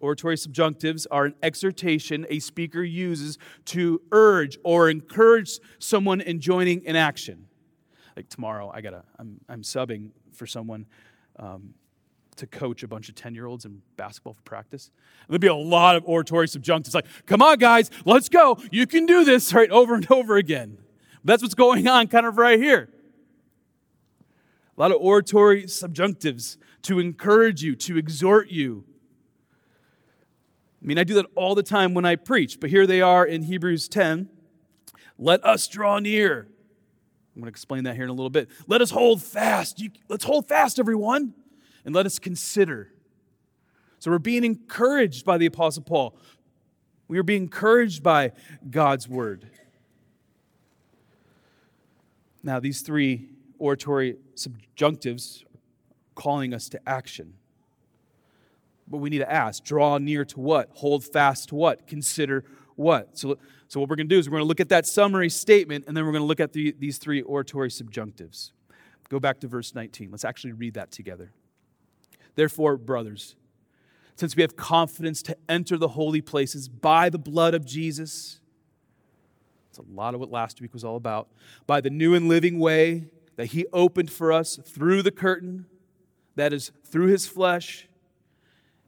Hortatory 0.00 0.36
subjunctives 0.36 1.06
are 1.10 1.26
an 1.26 1.34
exhortation 1.42 2.24
a 2.30 2.38
speaker 2.38 2.82
uses 2.82 3.36
to 3.66 4.00
urge 4.10 4.56
or 4.64 4.88
encourage 4.88 5.58
someone 5.78 6.22
in 6.22 6.40
joining 6.40 6.86
an 6.86 6.96
action. 6.96 7.46
Like 8.16 8.30
tomorrow, 8.30 8.70
I 8.72 8.80
gotta, 8.80 9.04
I'm, 9.18 9.38
I'm 9.50 9.60
subbing 9.60 10.12
for 10.32 10.46
someone 10.46 10.86
um, 11.38 11.74
to 12.36 12.46
coach 12.46 12.82
a 12.82 12.88
bunch 12.88 13.10
of 13.10 13.16
10 13.16 13.34
year 13.34 13.44
olds 13.44 13.66
in 13.66 13.82
basketball 13.98 14.32
for 14.32 14.42
practice. 14.44 14.90
There'll 15.28 15.38
be 15.38 15.48
a 15.48 15.54
lot 15.54 15.96
of 15.96 16.04
hortatory 16.04 16.46
subjunctives 16.46 16.94
like, 16.94 17.04
come 17.26 17.42
on, 17.42 17.58
guys, 17.58 17.90
let's 18.06 18.30
go. 18.30 18.56
You 18.70 18.86
can 18.86 19.04
do 19.04 19.26
this, 19.26 19.52
right? 19.54 19.68
Over 19.70 19.96
and 19.96 20.10
over 20.10 20.38
again. 20.38 20.78
That's 21.22 21.42
what's 21.42 21.54
going 21.54 21.86
on 21.86 22.08
kind 22.08 22.24
of 22.24 22.38
right 22.38 22.58
here. 22.58 22.88
A 24.82 24.90
lot 24.90 24.96
of 24.96 25.00
hortatory 25.00 25.68
subjunctives 25.68 26.56
to 26.82 26.98
encourage 26.98 27.62
you, 27.62 27.76
to 27.76 27.96
exhort 27.96 28.50
you. 28.50 28.82
I 30.82 30.84
mean, 30.84 30.98
I 30.98 31.04
do 31.04 31.14
that 31.14 31.26
all 31.36 31.54
the 31.54 31.62
time 31.62 31.94
when 31.94 32.04
I 32.04 32.16
preach, 32.16 32.58
but 32.58 32.68
here 32.68 32.84
they 32.84 33.00
are 33.00 33.24
in 33.24 33.42
Hebrews 33.42 33.86
10. 33.86 34.28
Let 35.18 35.44
us 35.44 35.68
draw 35.68 36.00
near. 36.00 36.48
I'm 37.36 37.42
going 37.42 37.44
to 37.44 37.48
explain 37.50 37.84
that 37.84 37.94
here 37.94 38.02
in 38.02 38.10
a 38.10 38.12
little 38.12 38.28
bit. 38.28 38.48
Let 38.66 38.80
us 38.80 38.90
hold 38.90 39.22
fast. 39.22 39.78
You, 39.78 39.90
let's 40.08 40.24
hold 40.24 40.48
fast, 40.48 40.80
everyone, 40.80 41.34
and 41.84 41.94
let 41.94 42.04
us 42.04 42.18
consider. 42.18 42.90
So 44.00 44.10
we're 44.10 44.18
being 44.18 44.42
encouraged 44.42 45.24
by 45.24 45.38
the 45.38 45.46
Apostle 45.46 45.84
Paul. 45.84 46.16
We 47.06 47.20
are 47.20 47.22
being 47.22 47.42
encouraged 47.42 48.02
by 48.02 48.32
God's 48.68 49.08
word. 49.08 49.48
Now, 52.42 52.58
these 52.58 52.80
three 52.80 53.28
hortatory 53.62 54.16
subjunctives 54.34 55.44
calling 56.16 56.52
us 56.52 56.68
to 56.68 56.80
action. 56.84 57.34
But 58.88 58.98
we 58.98 59.08
need 59.08 59.18
to 59.18 59.32
ask 59.32 59.62
draw 59.62 59.98
near 59.98 60.24
to 60.24 60.40
what? 60.40 60.70
Hold 60.74 61.04
fast 61.04 61.50
to 61.50 61.54
what? 61.54 61.86
Consider 61.86 62.44
what? 62.74 63.16
So, 63.16 63.38
so 63.68 63.78
what 63.78 63.88
we're 63.88 63.94
going 63.94 64.08
to 64.08 64.14
do 64.14 64.18
is 64.18 64.28
we're 64.28 64.38
going 64.38 64.42
to 64.42 64.48
look 64.48 64.58
at 64.58 64.68
that 64.70 64.84
summary 64.84 65.30
statement 65.30 65.84
and 65.86 65.96
then 65.96 66.04
we're 66.04 66.10
going 66.10 66.24
to 66.24 66.26
look 66.26 66.40
at 66.40 66.52
the, 66.52 66.74
these 66.76 66.98
three 66.98 67.22
hortatory 67.22 67.68
subjunctives. 67.68 68.50
Go 69.08 69.20
back 69.20 69.38
to 69.40 69.46
verse 69.46 69.76
19. 69.76 70.10
Let's 70.10 70.24
actually 70.24 70.54
read 70.54 70.74
that 70.74 70.90
together. 70.90 71.30
Therefore, 72.34 72.76
brothers, 72.76 73.36
since 74.16 74.34
we 74.34 74.42
have 74.42 74.56
confidence 74.56 75.22
to 75.22 75.36
enter 75.48 75.76
the 75.76 75.88
holy 75.88 76.20
places 76.20 76.68
by 76.68 77.10
the 77.10 77.18
blood 77.18 77.54
of 77.54 77.64
Jesus, 77.64 78.40
it's 79.70 79.78
a 79.78 79.84
lot 79.94 80.14
of 80.14 80.20
what 80.20 80.32
last 80.32 80.60
week 80.60 80.72
was 80.72 80.82
all 80.82 80.96
about, 80.96 81.28
by 81.68 81.80
the 81.80 81.90
new 81.90 82.16
and 82.16 82.28
living 82.28 82.58
way 82.58 83.06
that 83.36 83.46
he 83.46 83.66
opened 83.72 84.10
for 84.10 84.32
us 84.32 84.58
through 84.64 85.02
the 85.02 85.10
curtain, 85.10 85.66
that 86.36 86.52
is, 86.52 86.72
through 86.84 87.06
his 87.06 87.26
flesh. 87.26 87.88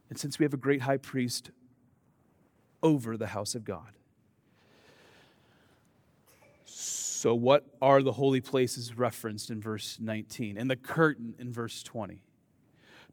And 0.09 0.19
since 0.19 0.39
we 0.39 0.45
have 0.45 0.55
a 0.55 0.59
great 0.59 0.83
high 0.83 0.99
priest 0.99 1.51
over 2.83 3.17
the 3.17 3.29
house 3.29 3.55
of 3.55 3.65
God. 3.65 3.93
So, 6.67 7.35
what 7.35 7.65
are 7.81 8.03
the 8.03 8.13
holy 8.13 8.43
places 8.43 8.99
referenced 8.99 9.51
in 9.51 9.59
verse 9.59 9.97
19 9.99 10.59
and 10.59 10.71
the 10.71 10.77
curtain 10.77 11.35
in 11.39 11.53
verse 11.53 11.83
20? 11.83 12.23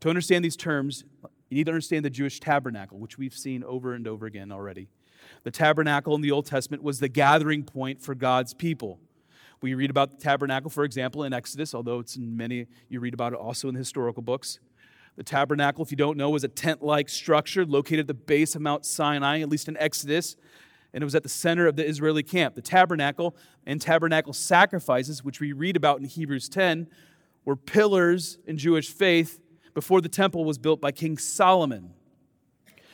To 0.02 0.10
understand 0.10 0.44
these 0.44 0.58
terms, 0.58 1.06
you 1.50 1.56
need 1.56 1.68
to 1.68 1.72
understand 1.72 2.04
the 2.04 2.10
Jewish 2.10 2.42
tabernacle, 2.42 2.98
which 2.98 3.18
we've 3.18 3.34
seen 3.34 3.64
over 3.64 3.94
and 3.94 4.06
over 4.08 4.26
again 4.26 4.52
already. 4.52 4.90
The 5.44 5.52
tabernacle 5.52 6.14
in 6.16 6.22
the 6.22 6.32
Old 6.32 6.46
Testament 6.46 6.84
was 6.84 7.00
the 7.00 7.08
gathering 7.08 7.64
point 7.64 8.02
for 8.02 8.14
God's 8.14 8.54
people. 8.54 9.00
We 9.62 9.76
read 9.76 9.92
about 9.92 10.10
the 10.10 10.18
tabernacle, 10.18 10.72
for 10.72 10.84
example, 10.84 11.24
in 11.24 11.34
Exodus, 11.34 11.76
although 11.76 12.00
it's 12.00 12.16
in 12.16 12.36
many, 12.36 12.66
you 12.90 13.00
read 13.00 13.14
about 13.14 13.34
it 13.34 13.40
also 13.40 13.68
in 13.68 13.76
the 13.76 13.80
historical 13.80 14.24
books. 14.24 14.60
The 15.18 15.24
tabernacle, 15.24 15.84
if 15.84 15.92
you 15.92 15.98
don't 15.98 16.18
know, 16.18 16.32
was 16.32 16.44
a 16.44 16.48
tent 16.48 16.82
like 16.82 17.10
structure 17.10 17.64
located 17.64 18.00
at 18.00 18.08
the 18.08 18.16
base 18.16 18.56
of 18.56 18.62
Mount 18.62 18.86
Sinai, 18.88 19.42
at 19.42 19.50
least 19.50 19.68
in 19.68 19.78
Exodus, 19.78 20.36
and 20.94 21.04
it 21.04 21.06
was 21.06 21.14
at 21.14 21.22
the 21.22 21.30
center 21.30 21.68
of 21.68 21.76
the 21.76 21.88
Israeli 21.88 22.24
camp. 22.24 22.56
The 22.56 22.62
tabernacle 22.62 23.36
and 23.68 23.80
tabernacle 23.80 24.34
sacrifices, 24.34 25.24
which 25.24 25.40
we 25.40 25.54
read 25.54 25.76
about 25.76 26.00
in 26.00 26.06
Hebrews 26.06 26.50
10, 26.50 26.88
were 27.46 27.56
pillars 27.56 28.40
in 28.48 28.58
Jewish 28.58 28.90
faith 28.90 29.40
before 29.76 30.02
the 30.02 30.10
temple 30.10 30.44
was 30.44 30.58
built 30.58 30.82
by 30.82 30.92
King 30.92 31.20
Solomon. 31.20 31.94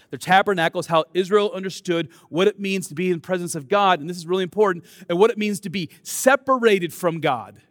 The 0.09 0.17
tabernacle 0.17 0.79
is 0.79 0.87
how 0.87 1.05
Israel 1.13 1.51
understood 1.53 2.09
what 2.29 2.47
it 2.47 2.59
means 2.59 2.87
to 2.87 2.95
be 2.95 3.07
in 3.07 3.15
the 3.15 3.21
presence 3.21 3.55
of 3.55 3.67
God, 3.67 3.99
and 3.99 4.09
this 4.09 4.17
is 4.17 4.25
really 4.25 4.43
important, 4.43 4.85
and 5.09 5.19
what 5.19 5.31
it 5.31 5.37
means 5.37 5.59
to 5.61 5.69
be 5.69 5.89
separated 6.03 6.93
from 6.93 7.19
God. 7.19 7.61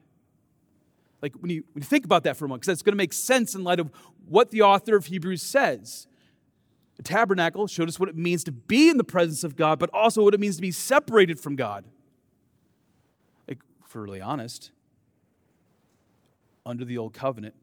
Like 1.23 1.35
when 1.37 1.51
you, 1.51 1.65
when 1.73 1.83
you 1.83 1.87
think 1.87 2.05
about 2.05 2.25
that 2.25 2.37
for 2.37 2.45
a 2.45 2.49
moment, 2.49 2.63
because 2.63 2.77
that's 2.77 2.83
going 2.83 2.93
to 2.93 2.97
make 2.97 3.13
sense 3.13 3.55
in 3.55 3.65
light 3.65 3.81
of 3.81 3.91
what 4.29 4.51
the 4.51 4.63
author 4.63 4.97
of 4.97 5.07
Hebrews 5.07 5.43
says. 5.43 6.07
The 6.97 7.03
tabernacle 7.03 7.67
showed 7.67 7.89
us 7.89 8.01
what 8.01 8.09
it 8.09 8.17
means 8.17 8.45
to 8.45 8.53
be 8.53 8.89
in 8.89 8.97
the 8.97 9.05
presence 9.05 9.45
of 9.45 9.57
God, 9.57 9.79
but 9.79 9.91
also 9.93 10.23
what 10.23 10.35
it 10.35 10.41
means 10.41 10.57
to 10.57 10.63
be 10.63 10.71
separated 10.71 11.39
from 11.39 11.57
God. 11.57 11.85
Like, 13.47 13.59
if 13.85 13.95
we're 13.95 14.03
really 14.03 14.21
honest, 14.21 14.71
under 16.65 16.85
the 16.85 16.99
old 16.99 17.13
covenant, 17.13 17.55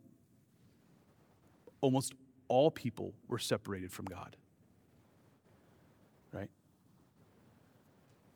almost 1.82 2.14
all 2.48 2.72
people 2.72 3.14
were 3.28 3.40
separated 3.40 3.92
from 3.92 4.06
God. 4.06 4.36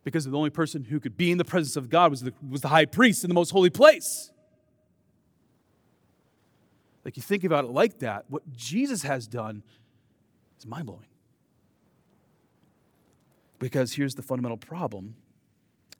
Because 0.07 0.23
the 0.23 0.31
only 0.37 0.49
person 0.49 0.85
who 0.85 1.01
could 1.01 1.17
be 1.17 1.33
in 1.33 1.37
the 1.37 1.43
presence 1.43 1.75
of 1.75 1.89
God 1.89 2.11
was 2.11 2.21
the, 2.21 2.33
was 2.49 2.61
the 2.61 2.69
high 2.69 2.85
priest 2.85 3.25
in 3.25 3.29
the 3.29 3.33
most 3.33 3.49
holy 3.49 3.69
place. 3.69 4.31
Like 7.03 7.17
you 7.17 7.21
think 7.21 7.43
about 7.43 7.65
it 7.65 7.71
like 7.71 7.99
that, 7.99 8.23
what 8.29 8.49
Jesus 8.55 9.01
has 9.03 9.27
done 9.27 9.63
is 10.57 10.65
mind 10.65 10.85
blowing. 10.85 11.07
Because 13.59 13.95
here's 13.95 14.15
the 14.15 14.21
fundamental 14.21 14.55
problem 14.55 15.17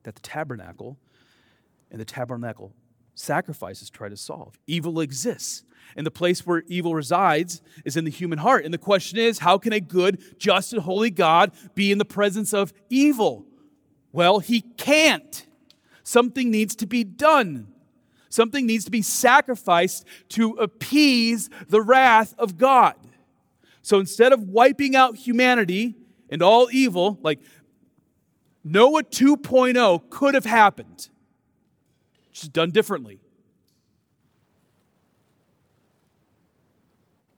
that 0.03 0.15
the 0.15 0.21
tabernacle 0.21 0.97
and 1.91 1.99
the 1.99 2.05
tabernacle 2.05 2.71
sacrifices 3.13 3.89
try 3.89 4.07
to 4.07 4.15
solve. 4.15 4.57
Evil 4.67 5.01
exists. 5.01 5.65
And 5.97 6.05
the 6.05 6.11
place 6.11 6.45
where 6.45 6.63
evil 6.67 6.95
resides 6.95 7.61
is 7.83 7.97
in 7.97 8.05
the 8.05 8.11
human 8.11 8.39
heart. 8.39 8.63
And 8.63 8.73
the 8.73 8.77
question 8.77 9.19
is 9.19 9.39
how 9.39 9.57
can 9.57 9.73
a 9.73 9.81
good, 9.81 10.39
just, 10.39 10.71
and 10.71 10.81
holy 10.81 11.11
God 11.11 11.51
be 11.75 11.91
in 11.91 11.97
the 11.97 12.05
presence 12.05 12.53
of 12.53 12.71
evil? 12.89 13.45
Well, 14.11 14.39
he 14.39 14.61
can't. 14.61 15.45
Something 16.03 16.49
needs 16.49 16.75
to 16.77 16.87
be 16.87 17.03
done. 17.03 17.67
Something 18.29 18.65
needs 18.65 18.85
to 18.85 18.91
be 18.91 19.01
sacrificed 19.01 20.05
to 20.29 20.51
appease 20.53 21.49
the 21.67 21.81
wrath 21.81 22.33
of 22.37 22.57
God. 22.57 22.95
So 23.81 23.99
instead 23.99 24.33
of 24.33 24.43
wiping 24.43 24.95
out 24.95 25.15
humanity 25.15 25.95
and 26.29 26.41
all 26.41 26.67
evil, 26.71 27.19
like 27.21 27.39
Noah 28.63 29.03
2.0 29.03 30.09
could 30.09 30.33
have 30.33 30.45
happened, 30.45 31.09
just 32.33 32.51
done 32.51 32.71
differently. 32.71 33.19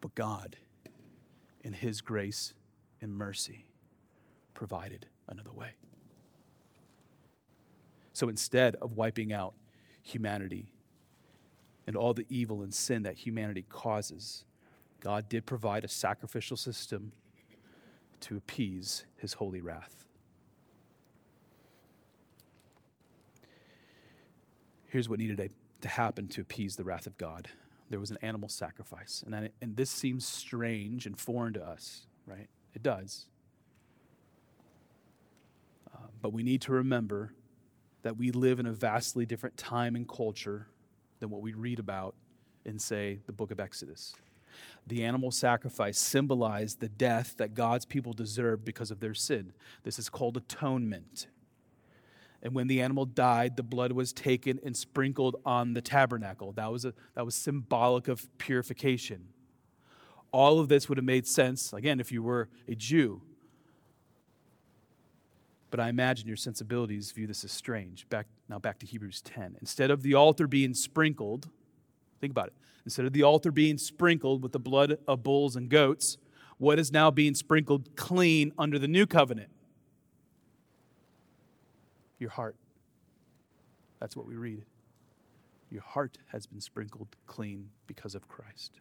But 0.01 0.15
God, 0.15 0.55
in 1.61 1.73
His 1.73 2.01
grace 2.01 2.53
and 2.99 3.15
mercy, 3.15 3.67
provided 4.53 5.05
another 5.27 5.51
way. 5.51 5.73
So 8.19 8.27
instead 8.27 8.75
of 8.81 8.97
wiping 8.97 9.31
out 9.31 9.53
humanity 10.01 10.73
and 11.87 11.95
all 11.95 12.13
the 12.13 12.25
evil 12.27 12.63
and 12.63 12.73
sin 12.73 13.03
that 13.03 13.15
humanity 13.15 13.63
causes, 13.69 14.43
God 14.99 15.29
did 15.29 15.45
provide 15.45 15.85
a 15.85 15.87
sacrificial 15.87 16.57
system 16.57 17.13
to 18.19 18.35
appease 18.35 19.05
his 19.15 19.31
holy 19.31 19.61
wrath. 19.61 20.05
Here's 24.89 25.07
what 25.07 25.19
needed 25.19 25.49
to 25.79 25.87
happen 25.87 26.27
to 26.27 26.41
appease 26.41 26.75
the 26.75 26.83
wrath 26.83 27.07
of 27.07 27.17
God 27.17 27.47
there 27.89 28.01
was 28.01 28.11
an 28.11 28.17
animal 28.21 28.49
sacrifice. 28.49 29.23
And, 29.23 29.33
that, 29.33 29.53
and 29.61 29.77
this 29.77 29.89
seems 29.89 30.27
strange 30.27 31.05
and 31.05 31.17
foreign 31.17 31.53
to 31.53 31.65
us, 31.65 32.05
right? 32.27 32.49
It 32.75 32.83
does. 32.83 33.27
Uh, 35.95 36.07
but 36.21 36.33
we 36.33 36.43
need 36.43 36.59
to 36.63 36.73
remember 36.73 37.31
that 38.01 38.17
we 38.17 38.31
live 38.31 38.59
in 38.59 38.65
a 38.65 38.73
vastly 38.73 39.25
different 39.25 39.57
time 39.57 39.95
and 39.95 40.07
culture 40.07 40.67
than 41.19 41.29
what 41.29 41.41
we 41.41 41.53
read 41.53 41.79
about 41.79 42.15
in, 42.65 42.79
say, 42.79 43.19
the 43.25 43.33
book 43.33 43.51
of 43.51 43.59
Exodus. 43.59 44.13
The 44.87 45.03
animal 45.03 45.31
sacrifice 45.31 45.97
symbolized 45.97 46.79
the 46.79 46.89
death 46.89 47.35
that 47.37 47.53
God's 47.53 47.85
people 47.85 48.13
deserved 48.13 48.65
because 48.65 48.91
of 48.91 48.99
their 48.99 49.13
sin. 49.13 49.53
This 49.83 49.99
is 49.99 50.09
called 50.09 50.37
atonement. 50.37 51.27
And 52.41 52.53
when 52.53 52.67
the 52.67 52.81
animal 52.81 53.05
died, 53.05 53.57
the 53.57 53.63
blood 53.63 53.91
was 53.91 54.13
taken 54.13 54.59
and 54.63 54.75
sprinkled 54.75 55.35
on 55.45 55.73
the 55.73 55.81
tabernacle. 55.81 56.53
That 56.53 56.71
was, 56.71 56.85
a, 56.85 56.93
that 57.15 57.25
was 57.25 57.35
symbolic 57.35 58.07
of 58.07 58.27
purification. 58.37 59.27
All 60.31 60.59
of 60.59 60.69
this 60.69 60.87
would 60.87 60.97
have 60.97 61.05
made 61.05 61.27
sense, 61.27 61.73
again, 61.73 61.99
if 61.99 62.11
you 62.11 62.23
were 62.23 62.49
a 62.67 62.75
Jew. 62.75 63.21
But 65.71 65.79
I 65.79 65.89
imagine 65.89 66.27
your 66.27 66.37
sensibilities 66.37 67.11
view 67.11 67.27
this 67.27 67.43
as 67.43 67.51
strange. 67.51 68.07
Back, 68.09 68.27
now 68.47 68.59
back 68.59 68.79
to 68.79 68.85
Hebrews 68.85 69.21
10. 69.21 69.57
Instead 69.61 69.91
of 69.91 70.01
the 70.01 70.15
altar 70.15 70.47
being 70.47 70.73
sprinkled, 70.73 71.49
think 72.19 72.31
about 72.31 72.47
it. 72.47 72.53
Instead 72.85 73.05
of 73.05 73.13
the 73.13 73.23
altar 73.23 73.51
being 73.51 73.77
sprinkled 73.77 74.41
with 74.41 74.51
the 74.51 74.59
blood 74.59 74.97
of 75.07 75.21
bulls 75.21 75.55
and 75.55 75.69
goats, 75.69 76.17
what 76.57 76.79
is 76.79 76.91
now 76.91 77.11
being 77.11 77.35
sprinkled 77.35 77.95
clean 77.95 78.51
under 78.57 78.79
the 78.79 78.87
new 78.87 79.05
covenant? 79.05 79.49
Your 82.17 82.31
heart. 82.31 82.55
That's 83.99 84.15
what 84.15 84.25
we 84.25 84.35
read. 84.35 84.65
Your 85.69 85.83
heart 85.83 86.17
has 86.31 86.47
been 86.47 86.61
sprinkled 86.61 87.15
clean 87.27 87.69
because 87.85 88.15
of 88.15 88.27
Christ. 88.27 88.79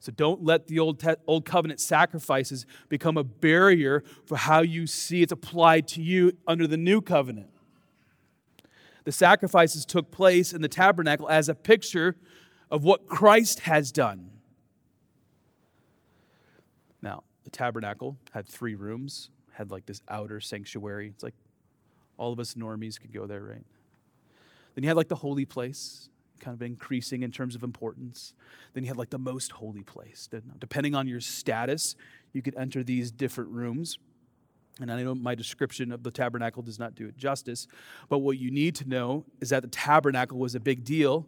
So 0.00 0.12
don't 0.12 0.44
let 0.44 0.66
the 0.66 0.78
old, 0.78 1.00
te- 1.00 1.14
old 1.26 1.44
covenant 1.44 1.80
sacrifices 1.80 2.66
become 2.88 3.16
a 3.16 3.24
barrier 3.24 4.04
for 4.24 4.36
how 4.36 4.60
you 4.62 4.86
see 4.86 5.22
it's 5.22 5.32
applied 5.32 5.88
to 5.88 6.02
you 6.02 6.32
under 6.46 6.66
the 6.66 6.76
new 6.76 7.00
covenant. 7.00 7.50
The 9.04 9.12
sacrifices 9.12 9.86
took 9.86 10.10
place 10.10 10.52
in 10.52 10.62
the 10.62 10.68
tabernacle 10.68 11.28
as 11.28 11.48
a 11.48 11.54
picture 11.54 12.16
of 12.70 12.84
what 12.84 13.06
Christ 13.06 13.60
has 13.60 13.92
done. 13.92 14.30
Now, 17.00 17.22
the 17.44 17.50
tabernacle 17.50 18.16
had 18.32 18.48
three 18.48 18.74
rooms, 18.74 19.30
had 19.52 19.70
like 19.70 19.86
this 19.86 20.02
outer 20.08 20.40
sanctuary. 20.40 21.08
It's 21.08 21.22
like 21.22 21.34
all 22.18 22.32
of 22.32 22.40
us 22.40 22.54
normies 22.54 23.00
could 23.00 23.12
go 23.12 23.26
there, 23.26 23.42
right? 23.42 23.64
Then 24.74 24.82
you 24.82 24.88
had 24.88 24.96
like 24.96 25.08
the 25.08 25.14
holy 25.14 25.44
place, 25.44 26.08
kind 26.40 26.54
of 26.54 26.62
increasing 26.62 27.22
in 27.22 27.30
terms 27.30 27.54
of 27.54 27.62
importance. 27.62 28.34
Then 28.74 28.84
you 28.84 28.88
had 28.88 28.96
like 28.96 29.10
the 29.10 29.18
most 29.18 29.52
holy 29.52 29.82
place. 29.82 30.28
Depending 30.58 30.94
on 30.94 31.06
your 31.06 31.20
status, 31.20 31.96
you 32.32 32.42
could 32.42 32.56
enter 32.56 32.82
these 32.82 33.10
different 33.10 33.50
rooms. 33.50 33.98
And 34.80 34.92
I 34.92 35.02
know 35.02 35.14
my 35.14 35.34
description 35.34 35.90
of 35.90 36.02
the 36.02 36.10
tabernacle 36.10 36.62
does 36.62 36.78
not 36.78 36.94
do 36.94 37.06
it 37.06 37.16
justice, 37.16 37.66
but 38.08 38.18
what 38.18 38.38
you 38.38 38.50
need 38.50 38.74
to 38.76 38.88
know 38.88 39.24
is 39.40 39.48
that 39.48 39.62
the 39.62 39.68
tabernacle 39.68 40.38
was 40.38 40.54
a 40.54 40.60
big 40.60 40.84
deal 40.84 41.26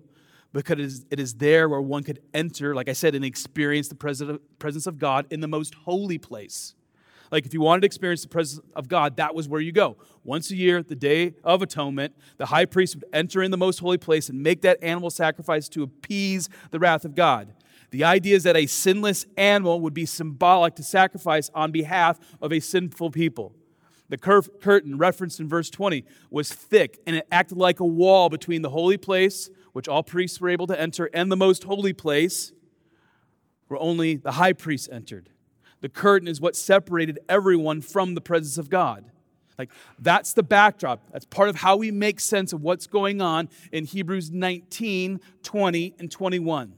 because 0.53 0.75
it 0.75 0.81
is, 0.81 1.07
it 1.11 1.21
is 1.21 1.35
there 1.35 1.68
where 1.68 1.81
one 1.81 2.03
could 2.03 2.21
enter, 2.35 2.75
like 2.75 2.88
I 2.88 2.92
said, 2.92 3.14
and 3.14 3.25
experience 3.25 3.88
the 3.88 4.40
presence 4.59 4.87
of 4.87 4.99
God 4.99 5.27
in 5.31 5.40
the 5.40 5.49
most 5.49 5.75
holy 5.75 6.18
place. 6.18 6.75
Like 7.31 7.47
if 7.47 7.55
you 7.55 7.61
wanted 7.61 7.83
to 7.83 7.87
experience 7.87 8.23
the 8.23 8.29
presence 8.29 8.64
of 8.75 8.88
God, 8.88 9.17
that 9.17 9.35
was 9.35 9.49
where 9.49 9.61
you 9.61 9.73
go. 9.73 9.97
Once 10.25 10.51
a 10.51 10.57
year, 10.57 10.83
the 10.83 10.95
day 10.95 11.35
of 11.45 11.62
atonement, 11.62 12.14
the 12.37 12.47
high 12.47 12.64
priest 12.64 12.97
would 12.97 13.05
enter 13.12 13.43
in 13.43 13.51
the 13.51 13.57
most 13.57 13.79
holy 13.79 13.99
place 13.99 14.29
and 14.29 14.43
make 14.43 14.62
that 14.62 14.83
animal 14.83 15.11
sacrifice 15.11 15.69
to 15.71 15.83
appease 15.83 16.49
the 16.71 16.79
wrath 16.79 17.05
of 17.05 17.14
God. 17.14 17.55
The 17.91 18.05
idea 18.05 18.37
is 18.37 18.43
that 18.43 18.57
a 18.57 18.67
sinless 18.67 19.27
animal 19.37 19.81
would 19.81 19.95
be 19.95 20.05
symbolic 20.05 20.75
to 20.77 20.83
sacrifice 20.83 21.51
on 21.55 21.73
behalf 21.73 22.19
of 22.41 22.53
a 22.53 22.61
sinful 22.61 23.11
people. 23.11 23.55
The 24.11 24.19
cur- 24.19 24.43
curtain 24.43 24.99
referenced 24.99 25.41
in 25.41 25.49
verse 25.49 25.71
20 25.71 26.05
was 26.31 26.53
thick 26.53 26.99
and 27.07 27.17
it 27.17 27.27
acted 27.31 27.59
like 27.59 27.81
a 27.81 27.87
wall 27.87 28.29
between 28.29 28.62
the 28.62 28.71
holy 28.71 28.97
place, 28.97 29.51
which 29.73 29.88
all 29.88 30.03
priests 30.03 30.41
were 30.41 30.49
able 30.49 30.67
to 30.67 30.81
enter, 30.81 31.11
and 31.12 31.31
the 31.31 31.37
most 31.37 31.64
holy 31.64 31.93
place, 31.93 32.53
where 33.69 33.81
only 33.81 34.17
the 34.17 34.33
high 34.33 34.55
priest 34.55 34.88
entered. 34.91 35.31
The 35.81 35.88
curtain 35.88 36.29
is 36.29 36.41
what 36.41 36.57
separated 36.57 37.19
everyone 37.29 37.81
from 37.81 38.14
the 38.14 38.21
presence 38.21 38.59
of 38.59 38.69
God. 38.69 39.05
Like, 39.59 39.71
that's 39.99 40.33
the 40.35 40.43
backdrop. 40.43 41.01
That's 41.12 41.25
part 41.25 41.49
of 41.49 41.57
how 41.57 41.77
we 41.77 41.91
make 41.91 42.21
sense 42.21 42.53
of 42.53 42.62
what's 42.62 42.87
going 42.87 43.21
on 43.21 43.49
in 43.73 43.85
Hebrews 43.85 44.31
19, 44.31 45.21
20, 45.43 45.95
and 45.99 46.11
21. 46.11 46.75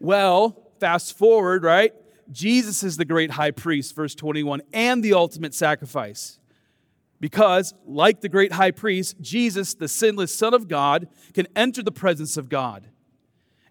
Well, 0.00 0.72
fast 0.80 1.16
forward, 1.16 1.62
right? 1.62 1.94
Jesus 2.32 2.82
is 2.82 2.96
the 2.96 3.04
great 3.04 3.32
high 3.32 3.52
priest, 3.52 3.94
verse 3.94 4.14
21, 4.16 4.62
and 4.72 5.02
the 5.02 5.12
ultimate 5.12 5.54
sacrifice. 5.54 6.40
Because, 7.20 7.72
like 7.86 8.20
the 8.20 8.28
great 8.28 8.50
high 8.52 8.72
priest, 8.72 9.20
Jesus, 9.20 9.74
the 9.74 9.86
sinless 9.86 10.36
Son 10.36 10.54
of 10.54 10.66
God, 10.66 11.06
can 11.34 11.46
enter 11.54 11.80
the 11.80 11.92
presence 11.92 12.36
of 12.36 12.48
God. 12.48 12.88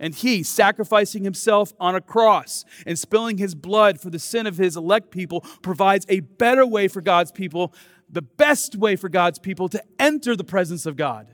And 0.01 0.15
he, 0.15 0.41
sacrificing 0.41 1.23
himself 1.23 1.73
on 1.79 1.93
a 1.93 2.01
cross 2.01 2.65
and 2.87 2.97
spilling 2.97 3.37
his 3.37 3.53
blood 3.53 4.01
for 4.01 4.09
the 4.09 4.17
sin 4.17 4.47
of 4.47 4.57
his 4.57 4.75
elect 4.75 5.11
people, 5.11 5.41
provides 5.61 6.07
a 6.09 6.21
better 6.21 6.65
way 6.65 6.87
for 6.87 7.01
God's 7.01 7.31
people, 7.31 7.71
the 8.09 8.23
best 8.23 8.75
way 8.75 8.95
for 8.95 9.09
God's 9.09 9.37
people 9.37 9.69
to 9.69 9.81
enter 9.99 10.35
the 10.35 10.43
presence 10.43 10.87
of 10.87 10.95
God. 10.95 11.27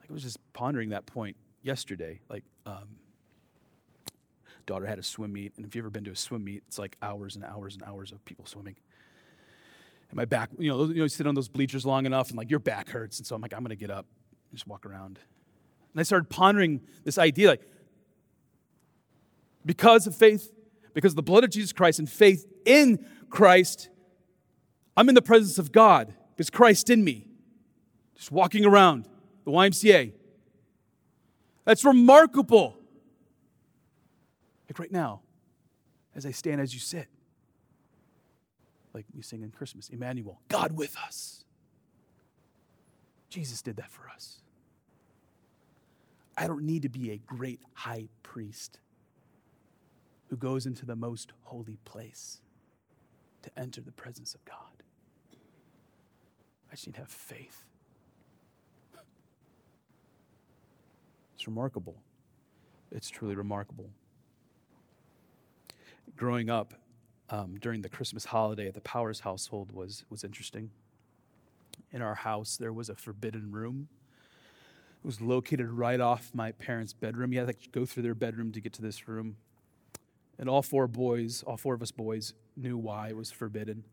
Like 0.00 0.10
I 0.10 0.12
was 0.12 0.24
just 0.24 0.38
pondering 0.52 0.88
that 0.88 1.06
point 1.06 1.36
yesterday. 1.62 2.20
Like, 2.28 2.42
um, 2.66 2.96
daughter 4.66 4.84
had 4.84 4.98
a 4.98 5.02
swim 5.04 5.32
meet, 5.32 5.52
and 5.56 5.64
if 5.64 5.76
you've 5.76 5.84
ever 5.84 5.90
been 5.90 6.04
to 6.04 6.10
a 6.10 6.16
swim 6.16 6.42
meet, 6.42 6.64
it's 6.66 6.78
like 6.78 6.96
hours 7.00 7.36
and 7.36 7.44
hours 7.44 7.74
and 7.74 7.84
hours 7.84 8.10
of 8.10 8.22
people 8.24 8.46
swimming. 8.46 8.74
And 10.10 10.16
my 10.16 10.24
back, 10.24 10.50
you 10.58 10.70
know, 10.70 10.86
you 10.86 10.94
know, 10.94 11.02
you 11.04 11.08
sit 11.08 11.26
on 11.26 11.36
those 11.36 11.48
bleachers 11.48 11.86
long 11.86 12.04
enough, 12.04 12.30
and 12.30 12.36
like 12.36 12.50
your 12.50 12.58
back 12.58 12.88
hurts, 12.88 13.18
and 13.18 13.26
so 13.26 13.36
I'm 13.36 13.40
like, 13.40 13.54
I'm 13.54 13.62
gonna 13.62 13.76
get 13.76 13.90
up, 13.90 14.06
just 14.52 14.66
walk 14.66 14.84
around. 14.84 15.20
And 15.98 16.02
I 16.02 16.04
started 16.04 16.30
pondering 16.30 16.80
this 17.02 17.18
idea, 17.18 17.48
like, 17.48 17.68
because 19.66 20.06
of 20.06 20.14
faith, 20.14 20.52
because 20.94 21.10
of 21.10 21.16
the 21.16 21.24
blood 21.24 21.42
of 21.42 21.50
Jesus 21.50 21.72
Christ 21.72 21.98
and 21.98 22.08
faith 22.08 22.46
in 22.64 23.04
Christ, 23.30 23.88
I'm 24.96 25.08
in 25.08 25.16
the 25.16 25.22
presence 25.22 25.58
of 25.58 25.72
God 25.72 26.14
because 26.30 26.50
Christ 26.50 26.88
in 26.88 27.02
me, 27.02 27.26
just 28.14 28.30
walking 28.30 28.64
around 28.64 29.08
the 29.44 29.50
YMCA. 29.50 30.12
That's 31.64 31.84
remarkable. 31.84 32.78
Like 34.68 34.78
right 34.78 34.92
now, 34.92 35.22
as 36.14 36.24
I 36.24 36.30
stand 36.30 36.60
as 36.60 36.72
you 36.72 36.78
sit, 36.78 37.08
like 38.94 39.04
we 39.12 39.22
sing 39.22 39.42
in 39.42 39.50
Christmas, 39.50 39.88
Emmanuel, 39.88 40.42
God 40.46 40.78
with 40.78 40.96
us. 40.96 41.44
Jesus 43.28 43.62
did 43.62 43.78
that 43.78 43.90
for 43.90 44.08
us. 44.14 44.42
I 46.38 46.46
don't 46.46 46.62
need 46.62 46.82
to 46.82 46.88
be 46.88 47.10
a 47.10 47.18
great 47.18 47.60
high 47.74 48.08
priest 48.22 48.78
who 50.28 50.36
goes 50.36 50.66
into 50.66 50.86
the 50.86 50.96
most 50.96 51.32
holy 51.42 51.78
place 51.84 52.40
to 53.42 53.50
enter 53.58 53.80
the 53.80 53.92
presence 53.92 54.34
of 54.34 54.44
God. 54.44 54.82
I 56.70 56.74
just 56.74 56.86
need 56.86 56.94
to 56.94 57.00
have 57.00 57.10
faith. 57.10 57.64
It's 61.34 61.46
remarkable. 61.46 62.02
It's 62.90 63.08
truly 63.08 63.36
remarkable 63.36 63.90
growing 66.16 66.50
up 66.50 66.74
um, 67.30 67.56
during 67.60 67.82
the 67.82 67.88
Christmas 67.88 68.24
holiday 68.26 68.66
at 68.66 68.74
the 68.74 68.80
Powers 68.80 69.20
household 69.20 69.72
was, 69.72 70.04
was 70.10 70.24
interesting. 70.24 70.70
In 71.92 72.02
our 72.02 72.16
house, 72.16 72.56
there 72.56 72.72
was 72.72 72.88
a 72.88 72.94
forbidden 72.94 73.52
room. 73.52 73.88
It 75.02 75.06
was 75.06 75.20
located 75.20 75.70
right 75.70 76.00
off 76.00 76.30
my 76.34 76.52
parents' 76.52 76.92
bedroom. 76.92 77.32
You 77.32 77.40
had 77.40 77.48
to 77.48 77.68
go 77.70 77.86
through 77.86 78.02
their 78.02 78.14
bedroom 78.14 78.52
to 78.52 78.60
get 78.60 78.72
to 78.74 78.82
this 78.82 79.06
room. 79.06 79.36
And 80.38 80.48
all 80.48 80.62
four 80.62 80.86
boys, 80.86 81.42
all 81.44 81.56
four 81.56 81.74
of 81.74 81.82
us 81.82 81.90
boys, 81.90 82.34
knew 82.56 82.76
why 82.76 83.08
it 83.08 83.16
was 83.16 83.30
forbidden. 83.30 83.84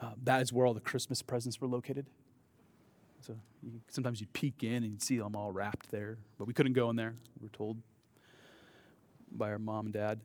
Uh, 0.00 0.10
that 0.24 0.42
is 0.42 0.52
where 0.52 0.66
all 0.66 0.74
the 0.74 0.80
Christmas 0.80 1.22
presents 1.22 1.60
were 1.60 1.68
located. 1.68 2.06
So 3.20 3.34
you, 3.62 3.80
sometimes 3.88 4.20
you'd 4.20 4.32
peek 4.32 4.62
in 4.62 4.82
and 4.82 4.86
you'd 4.86 5.02
see 5.02 5.18
them 5.18 5.34
all 5.34 5.50
wrapped 5.50 5.90
there, 5.90 6.18
but 6.38 6.46
we 6.46 6.52
couldn't 6.52 6.74
go 6.74 6.90
in 6.90 6.96
there. 6.96 7.14
We 7.40 7.46
were 7.46 7.56
told 7.56 7.78
by 9.32 9.50
our 9.50 9.58
mom 9.58 9.86
and 9.86 9.94
dad. 9.94 10.20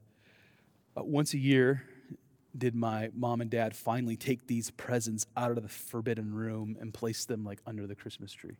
Uh, 0.96 1.04
once 1.04 1.34
a 1.34 1.38
year, 1.38 1.84
did 2.58 2.76
my 2.76 3.10
mom 3.16 3.42
and 3.42 3.50
dad 3.50 3.76
finally 3.76 4.18
take 4.18 4.48
these 4.48 4.72
presents 4.72 5.26
out 5.38 5.52
of 5.52 5.64
the 5.64 5.70
forbidden 5.70 6.34
room 6.34 6.78
and 6.80 6.94
place 6.94 7.26
them 7.26 7.44
like 7.46 7.60
under 7.66 7.88
the 7.88 7.96
Christmas 7.96 8.34
tree. 8.34 8.58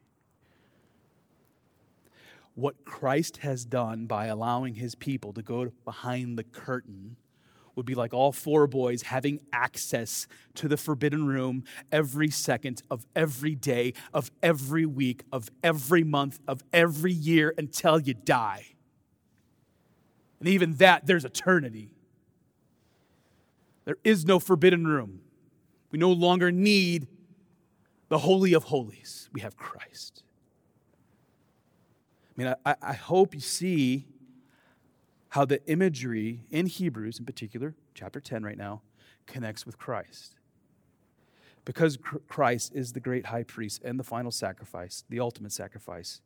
What 2.56 2.84
Christ 2.86 3.38
has 3.38 3.66
done 3.66 4.06
by 4.06 4.26
allowing 4.26 4.76
his 4.76 4.96
people 4.96 5.34
to 5.34 5.42
go 5.42 5.72
behind 5.86 6.38
the 6.38 6.44
curtain 6.44 7.16
would 7.76 7.86
be 7.86 7.96
like 7.96 8.14
all 8.14 8.32
four 8.32 8.68
boys 8.68 9.04
having 9.04 9.40
access 9.54 10.28
to 10.56 10.68
the 10.68 10.78
forbidden 10.78 11.26
room 11.26 11.64
every 11.92 12.30
second 12.30 12.84
of 12.92 13.06
every 13.16 13.56
day, 13.56 13.94
of 14.14 14.30
every 14.44 14.86
week, 14.86 15.24
of 15.32 15.50
every 15.64 16.04
month, 16.04 16.40
of 16.48 16.64
every 16.74 17.14
year 17.14 17.54
until 17.58 18.00
you 18.00 18.14
die. 18.14 18.66
And 20.40 20.50
even 20.50 20.74
that, 20.76 21.06
there's 21.06 21.24
eternity. 21.24 21.94
There 23.86 23.98
is 24.04 24.26
no 24.26 24.40
forbidden 24.40 24.86
room. 24.86 25.22
We 25.92 26.00
no 26.00 26.12
longer 26.12 26.52
need 26.52 27.08
the 28.10 28.20
Holy 28.20 28.54
of 28.54 28.66
Holies. 28.66 29.30
We 29.32 29.42
have 29.42 29.56
Christ. 29.56 30.24
I 32.32 32.42
mean, 32.42 32.56
I, 32.66 32.76
I 32.82 32.94
hope 32.94 33.34
you 33.34 33.42
see 33.42 34.08
how 35.30 35.46
the 35.46 35.66
imagery 35.70 36.42
in 36.50 36.66
Hebrews, 36.66 37.20
in 37.20 37.26
particular, 37.26 37.76
chapter 37.94 38.20
10 38.20 38.44
right 38.44 38.58
now, 38.58 38.82
connects 39.28 39.66
with 39.66 39.78
Christ. 39.78 40.36
Because 41.64 41.98
Christ 42.28 42.74
is 42.74 42.94
the 42.94 43.00
great 43.00 43.28
high 43.28 43.44
priest 43.44 43.82
and 43.84 44.00
the 44.00 44.04
final 44.04 44.32
sacrifice, 44.32 45.04
the 45.10 45.20
ultimate 45.20 45.52
sacrifice, 45.52 46.22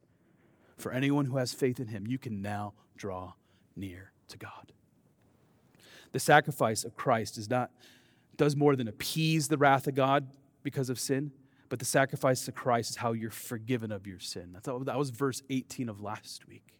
for 0.77 0.91
anyone 0.91 1.25
who 1.25 1.37
has 1.37 1.53
faith 1.53 1.79
in 1.79 1.87
him, 1.87 2.07
you 2.07 2.17
can 2.17 2.41
now 2.41 2.73
draw 2.95 3.33
near 3.75 4.11
to 4.29 4.37
God. 4.37 4.71
The 6.11 6.19
sacrifice 6.19 6.83
of 6.83 6.95
Christ 6.95 7.37
is 7.37 7.49
not, 7.49 7.71
does 8.37 8.55
more 8.55 8.75
than 8.75 8.87
appease 8.87 9.47
the 9.47 9.57
wrath 9.57 9.87
of 9.87 9.95
God 9.95 10.27
because 10.63 10.89
of 10.89 10.99
sin, 10.99 11.31
but 11.69 11.79
the 11.79 11.85
sacrifice 11.85 12.47
of 12.47 12.55
Christ 12.55 12.91
is 12.91 12.95
how 12.97 13.13
you're 13.13 13.31
forgiven 13.31 13.91
of 13.91 14.05
your 14.05 14.19
sin. 14.19 14.57
That 14.63 14.97
was 14.97 15.09
verse 15.09 15.41
18 15.49 15.89
of 15.89 16.01
last 16.01 16.47
week. 16.47 16.75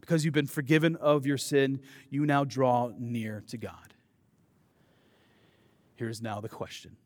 Because 0.00 0.24
you've 0.24 0.34
been 0.34 0.46
forgiven 0.46 0.96
of 0.96 1.26
your 1.26 1.38
sin, 1.38 1.80
you 2.10 2.26
now 2.26 2.44
draw 2.44 2.90
near 2.98 3.42
to 3.48 3.56
God. 3.56 3.94
Here's 5.94 6.20
now 6.20 6.40
the 6.40 6.48
question. 6.48 6.96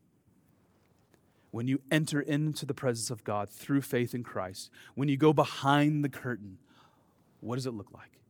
When 1.50 1.68
you 1.68 1.80
enter 1.90 2.20
into 2.20 2.66
the 2.66 2.74
presence 2.74 3.10
of 3.10 3.24
God 3.24 3.48
through 3.48 3.82
faith 3.82 4.14
in 4.14 4.22
Christ, 4.22 4.70
when 4.94 5.08
you 5.08 5.16
go 5.16 5.32
behind 5.32 6.04
the 6.04 6.08
curtain, 6.08 6.58
what 7.40 7.56
does 7.56 7.66
it 7.66 7.72
look 7.72 7.92
like? 7.92 8.20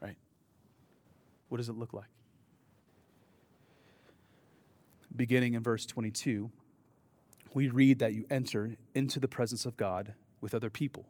Right? 0.00 0.16
What 1.48 1.58
does 1.58 1.68
it 1.68 1.76
look 1.76 1.92
like? 1.92 2.06
Beginning 5.14 5.54
in 5.54 5.62
verse 5.62 5.86
22, 5.86 6.50
we 7.54 7.68
read 7.68 7.98
that 8.00 8.12
you 8.12 8.26
enter 8.30 8.76
into 8.94 9.20
the 9.20 9.28
presence 9.28 9.64
of 9.64 9.76
God 9.76 10.14
with 10.40 10.54
other 10.54 10.70
people. 10.70 11.06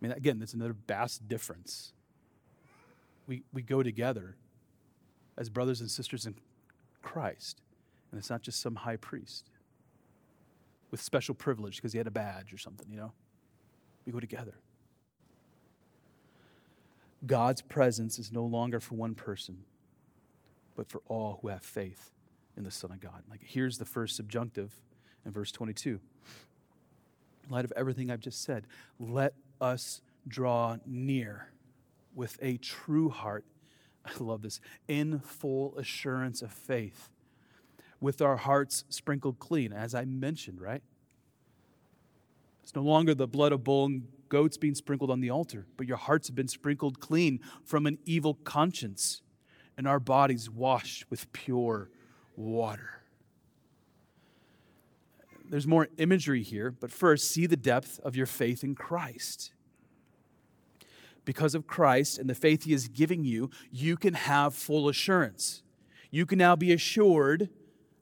I 0.00 0.06
mean, 0.06 0.12
again, 0.12 0.38
that's 0.38 0.54
another 0.54 0.76
vast 0.86 1.26
difference. 1.26 1.92
We, 3.26 3.42
we 3.52 3.62
go 3.62 3.82
together 3.82 4.36
as 5.38 5.48
brothers 5.48 5.80
and 5.80 5.90
sisters 5.90 6.26
in 6.26 6.34
Christ, 7.02 7.60
and 8.10 8.18
it's 8.18 8.30
not 8.30 8.42
just 8.42 8.60
some 8.60 8.74
high 8.74 8.96
priest 8.96 9.50
with 10.90 11.00
special 11.00 11.34
privilege 11.34 11.76
because 11.76 11.92
he 11.92 11.98
had 11.98 12.06
a 12.06 12.12
badge 12.12 12.52
or 12.52 12.58
something, 12.58 12.86
you 12.90 12.96
know? 12.96 13.12
We 14.04 14.12
go 14.12 14.20
together. 14.20 14.54
God's 17.26 17.62
presence 17.62 18.18
is 18.18 18.30
no 18.30 18.44
longer 18.44 18.78
for 18.78 18.94
one 18.94 19.14
person, 19.14 19.64
but 20.76 20.88
for 20.88 21.00
all 21.08 21.38
who 21.42 21.48
have 21.48 21.62
faith 21.62 22.12
in 22.56 22.64
the 22.64 22.70
Son 22.70 22.90
of 22.90 23.00
God. 23.00 23.22
Like, 23.30 23.40
here's 23.42 23.78
the 23.78 23.84
first 23.84 24.16
subjunctive 24.16 24.72
in 25.24 25.32
verse 25.32 25.52
22. 25.52 26.00
In 27.44 27.50
light 27.50 27.64
of 27.64 27.72
everything 27.76 28.10
I've 28.10 28.20
just 28.20 28.42
said, 28.42 28.66
let 28.98 29.34
us 29.60 30.00
draw 30.26 30.76
near 30.86 31.48
with 32.14 32.38
a 32.40 32.56
true 32.56 33.10
heart. 33.10 33.44
I 34.04 34.10
love 34.18 34.42
this. 34.42 34.60
In 34.88 35.20
full 35.20 35.76
assurance 35.76 36.42
of 36.42 36.52
faith, 36.52 37.10
with 38.00 38.20
our 38.20 38.36
hearts 38.36 38.84
sprinkled 38.88 39.38
clean, 39.38 39.72
as 39.72 39.94
I 39.94 40.04
mentioned, 40.04 40.60
right? 40.60 40.82
It's 42.62 42.74
no 42.74 42.82
longer 42.82 43.14
the 43.14 43.28
blood 43.28 43.52
of 43.52 43.64
bull 43.64 43.86
and 43.86 44.08
goats 44.28 44.56
being 44.56 44.74
sprinkled 44.74 45.10
on 45.10 45.20
the 45.20 45.30
altar, 45.30 45.66
but 45.76 45.86
your 45.86 45.96
hearts 45.96 46.28
have 46.28 46.34
been 46.34 46.48
sprinkled 46.48 47.00
clean 47.00 47.40
from 47.64 47.86
an 47.86 47.98
evil 48.04 48.34
conscience, 48.44 49.22
and 49.76 49.86
our 49.86 50.00
bodies 50.00 50.50
washed 50.50 51.08
with 51.10 51.32
pure 51.32 51.90
water. 52.36 53.02
There's 55.48 55.66
more 55.66 55.88
imagery 55.96 56.42
here, 56.42 56.70
but 56.70 56.90
first, 56.90 57.30
see 57.30 57.46
the 57.46 57.56
depth 57.56 58.00
of 58.00 58.16
your 58.16 58.26
faith 58.26 58.64
in 58.64 58.74
Christ. 58.74 59.52
because 61.26 61.54
of 61.54 61.66
Christ 61.66 62.18
and 62.18 62.30
the 62.30 62.34
faith 62.34 62.64
he 62.64 62.72
is 62.72 62.88
giving 62.88 63.24
you, 63.24 63.50
you 63.70 63.98
can 63.98 64.14
have 64.14 64.54
full 64.54 64.88
assurance. 64.88 65.62
You 66.10 66.24
can 66.24 66.38
now 66.38 66.56
be 66.56 66.72
assured, 66.72 67.50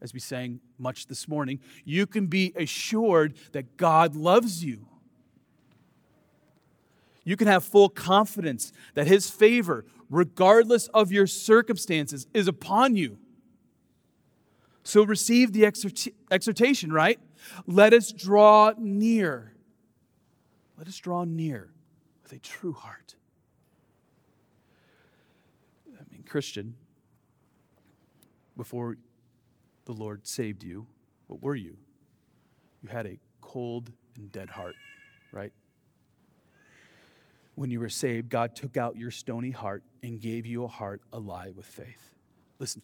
as 0.00 0.14
we 0.14 0.20
sang 0.20 0.60
much 0.78 1.08
this 1.08 1.26
morning, 1.26 1.58
you 1.84 2.06
can 2.06 2.26
be 2.28 2.52
assured 2.54 3.34
that 3.52 3.76
God 3.76 4.14
loves 4.14 4.62
you. 4.62 4.86
You 7.24 7.36
can 7.36 7.48
have 7.48 7.64
full 7.64 7.88
confidence 7.88 8.70
that 8.92 9.06
his 9.06 9.30
favor, 9.30 9.86
regardless 10.10 10.88
of 10.88 11.10
your 11.10 11.26
circumstances, 11.26 12.26
is 12.34 12.46
upon 12.46 12.94
you. 12.94 13.18
So 14.84 15.02
receive 15.02 15.52
the 15.52 15.64
exhortation, 16.30 16.92
right? 16.92 17.18
Let 17.66 17.92
us 17.94 18.12
draw 18.12 18.72
near. 18.78 19.54
Let 20.76 20.86
us 20.88 20.98
draw 20.98 21.24
near 21.24 21.70
with 22.22 22.32
a 22.32 22.38
true 22.38 22.74
heart. 22.74 23.14
I 25.88 26.02
mean, 26.12 26.22
Christian, 26.28 26.74
before 28.56 28.96
the 29.86 29.92
Lord 29.92 30.26
saved 30.26 30.62
you, 30.62 30.86
what 31.28 31.42
were 31.42 31.56
you? 31.56 31.78
You 32.82 32.90
had 32.90 33.06
a 33.06 33.18
cold 33.40 33.90
and 34.16 34.30
dead 34.30 34.50
heart, 34.50 34.74
right? 35.32 35.52
When 37.54 37.70
you 37.70 37.80
were 37.80 37.88
saved, 37.88 38.28
God 38.28 38.54
took 38.54 38.76
out 38.76 38.96
your 38.96 39.10
stony 39.10 39.50
heart 39.50 39.82
and 40.02 40.20
gave 40.20 40.44
you 40.44 40.64
a 40.64 40.68
heart 40.68 41.00
alive 41.12 41.56
with 41.56 41.66
faith. 41.66 42.10
Listen, 42.58 42.82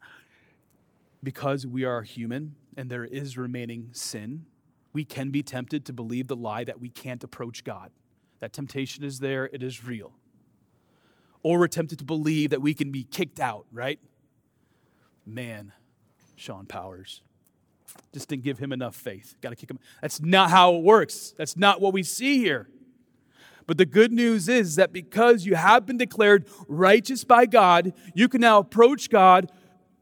because 1.22 1.66
we 1.66 1.84
are 1.84 2.02
human 2.02 2.54
and 2.76 2.90
there 2.90 3.04
is 3.04 3.36
remaining 3.36 3.90
sin, 3.92 4.46
we 4.92 5.04
can 5.04 5.30
be 5.30 5.42
tempted 5.42 5.84
to 5.86 5.92
believe 5.92 6.28
the 6.28 6.36
lie 6.36 6.64
that 6.64 6.80
we 6.80 6.88
can't 6.88 7.22
approach 7.22 7.64
God. 7.64 7.90
That 8.40 8.52
temptation 8.52 9.04
is 9.04 9.20
there, 9.20 9.48
it 9.52 9.62
is 9.62 9.84
real. 9.84 10.12
Or 11.42 11.58
we're 11.58 11.68
tempted 11.68 11.98
to 11.98 12.04
believe 12.04 12.50
that 12.50 12.60
we 12.60 12.74
can 12.74 12.90
be 12.90 13.04
kicked 13.04 13.40
out, 13.40 13.66
right? 13.72 13.98
Man, 15.26 15.72
Sean 16.36 16.66
Powers. 16.66 17.22
Just 18.12 18.28
didn't 18.28 18.44
give 18.44 18.58
him 18.58 18.72
enough 18.72 18.94
faith. 18.94 19.34
Got 19.40 19.50
to 19.50 19.56
kick 19.56 19.70
him. 19.70 19.78
That's 20.00 20.20
not 20.20 20.50
how 20.50 20.74
it 20.74 20.82
works. 20.82 21.34
That's 21.36 21.56
not 21.56 21.80
what 21.80 21.92
we 21.92 22.02
see 22.02 22.38
here. 22.38 22.68
But 23.66 23.78
the 23.78 23.86
good 23.86 24.12
news 24.12 24.48
is 24.48 24.76
that 24.76 24.92
because 24.92 25.44
you 25.44 25.54
have 25.54 25.86
been 25.86 25.96
declared 25.96 26.48
righteous 26.66 27.24
by 27.24 27.46
God, 27.46 27.92
you 28.14 28.28
can 28.28 28.40
now 28.40 28.58
approach 28.58 29.10
God 29.10 29.52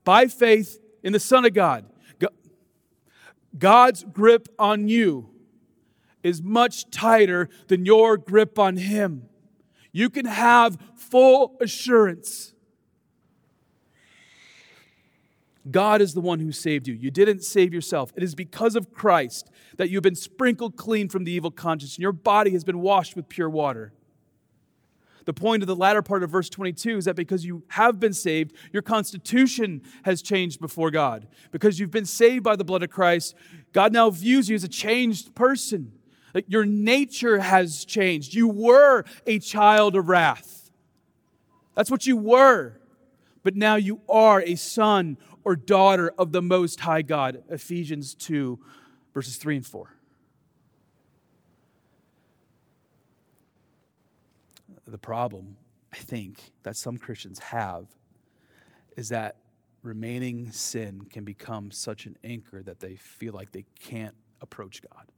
by 0.04 0.26
faith 0.26 0.78
in 1.02 1.12
the 1.12 1.20
Son 1.20 1.44
of 1.44 1.54
God. 1.54 1.84
God's 3.56 4.04
grip 4.04 4.48
on 4.58 4.88
you 4.88 5.30
is 6.22 6.42
much 6.42 6.90
tighter 6.90 7.48
than 7.68 7.87
your 7.87 8.16
grip 8.16 8.58
on 8.58 8.76
Him. 8.76 9.28
You 9.92 10.11
can 10.11 10.26
have 10.26 10.76
full 10.94 11.56
assurance. 11.61 12.52
God 15.70 16.00
is 16.00 16.14
the 16.14 16.20
one 16.20 16.40
who 16.40 16.52
saved 16.52 16.88
you. 16.88 16.94
You 16.94 17.11
didn't 17.11 17.42
save 17.42 17.74
yourself. 17.74 18.12
It 18.16 18.22
is 18.22 18.34
because 18.34 18.74
of 18.74 18.92
Christ 18.92 19.50
that 19.76 19.90
you've 19.90 20.02
been 20.02 20.14
sprinkled 20.14 20.76
clean 20.76 21.08
from 21.08 21.24
the 21.24 21.32
evil 21.32 21.50
conscience 21.50 21.96
and 21.96 22.02
your 22.02 22.12
body 22.12 22.52
has 22.52 22.64
been 22.64 22.80
washed 22.80 23.16
with 23.16 23.28
pure 23.28 23.50
water. 23.50 23.92
The 25.29 25.35
point 25.35 25.62
of 25.62 25.67
the 25.67 25.77
latter 25.77 26.01
part 26.01 26.23
of 26.23 26.31
verse 26.31 26.49
22 26.49 26.97
is 26.97 27.05
that 27.05 27.14
because 27.14 27.45
you 27.45 27.62
have 27.69 28.01
been 28.01 28.14
saved, 28.14 28.55
your 28.73 28.81
constitution 28.81 29.83
has 30.05 30.23
changed 30.23 30.59
before 30.59 30.91
God. 30.91 31.29
Because 31.51 31.79
you've 31.79 31.91
been 31.91 32.07
saved 32.07 32.43
by 32.43 32.57
the 32.57 32.64
blood 32.64 32.83
of 32.83 32.88
Christ, 32.88 33.35
God 33.75 33.93
now 33.93 34.09
views 34.09 34.49
you 34.49 34.55
as 34.55 34.64
a 34.64 34.69
changed 34.69 35.35
person. 35.35 35.93
Your 36.47 36.64
nature 36.64 37.41
has 37.41 37.85
changed. 37.85 38.33
You 38.33 38.49
were 38.49 39.05
a 39.27 39.38
child 39.38 39.97
of 39.97 40.09
wrath. 40.09 40.71
That's 41.75 41.91
what 41.91 42.07
you 42.07 42.17
were. 42.17 42.81
But 43.43 43.55
now 43.55 43.77
you 43.77 44.01
are 44.09 44.41
a 44.41 44.55
son 44.55 45.19
or 45.45 45.57
daughter 45.57 46.11
of 46.17 46.33
the 46.33 46.41
Most 46.41 46.81
High 46.81 47.03
God. 47.03 47.43
Ephesians 47.51 48.14
2, 48.14 48.59
verses 49.12 49.37
3 49.37 49.57
and 49.57 49.67
4. 49.67 49.97
The 54.88 54.98
problem, 54.98 55.57
I 55.92 55.96
think, 55.96 56.53
that 56.62 56.77
some 56.77 56.96
Christians 56.96 57.38
have 57.38 57.87
is 58.96 59.11
that 59.11 59.37
remaining 59.83 60.51
sin 60.51 61.03
can 61.11 61.24
become 61.24 61.70
such 61.70 62.07
an 62.07 62.16
anchor 62.24 62.62
that 62.62 62.81
they 62.81 62.96
feel 62.96 63.33
like 63.33 63.53
they 63.53 63.64
can't 63.79 64.14
approach 64.40 64.83
God 64.83 65.12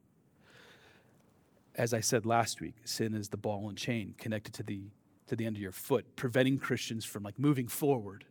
as 1.74 1.94
I 1.94 2.00
said 2.00 2.26
last 2.26 2.60
week, 2.60 2.74
sin 2.84 3.14
is 3.14 3.28
the 3.28 3.36
ball 3.36 3.68
and 3.68 3.78
chain 3.78 4.14
connected 4.18 4.52
to 4.54 4.62
the, 4.62 4.82
to 5.28 5.34
the 5.36 5.46
end 5.46 5.56
of 5.56 5.62
your 5.62 5.72
foot, 5.72 6.04
preventing 6.16 6.58
Christians 6.58 7.04
from 7.04 7.22
like 7.22 7.38
moving 7.38 7.68
forward. 7.68 8.24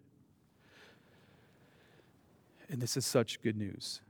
And 2.69 2.81
this 2.81 2.97
is 2.97 3.05
such 3.05 3.41
good 3.41 3.57
news. 3.57 4.01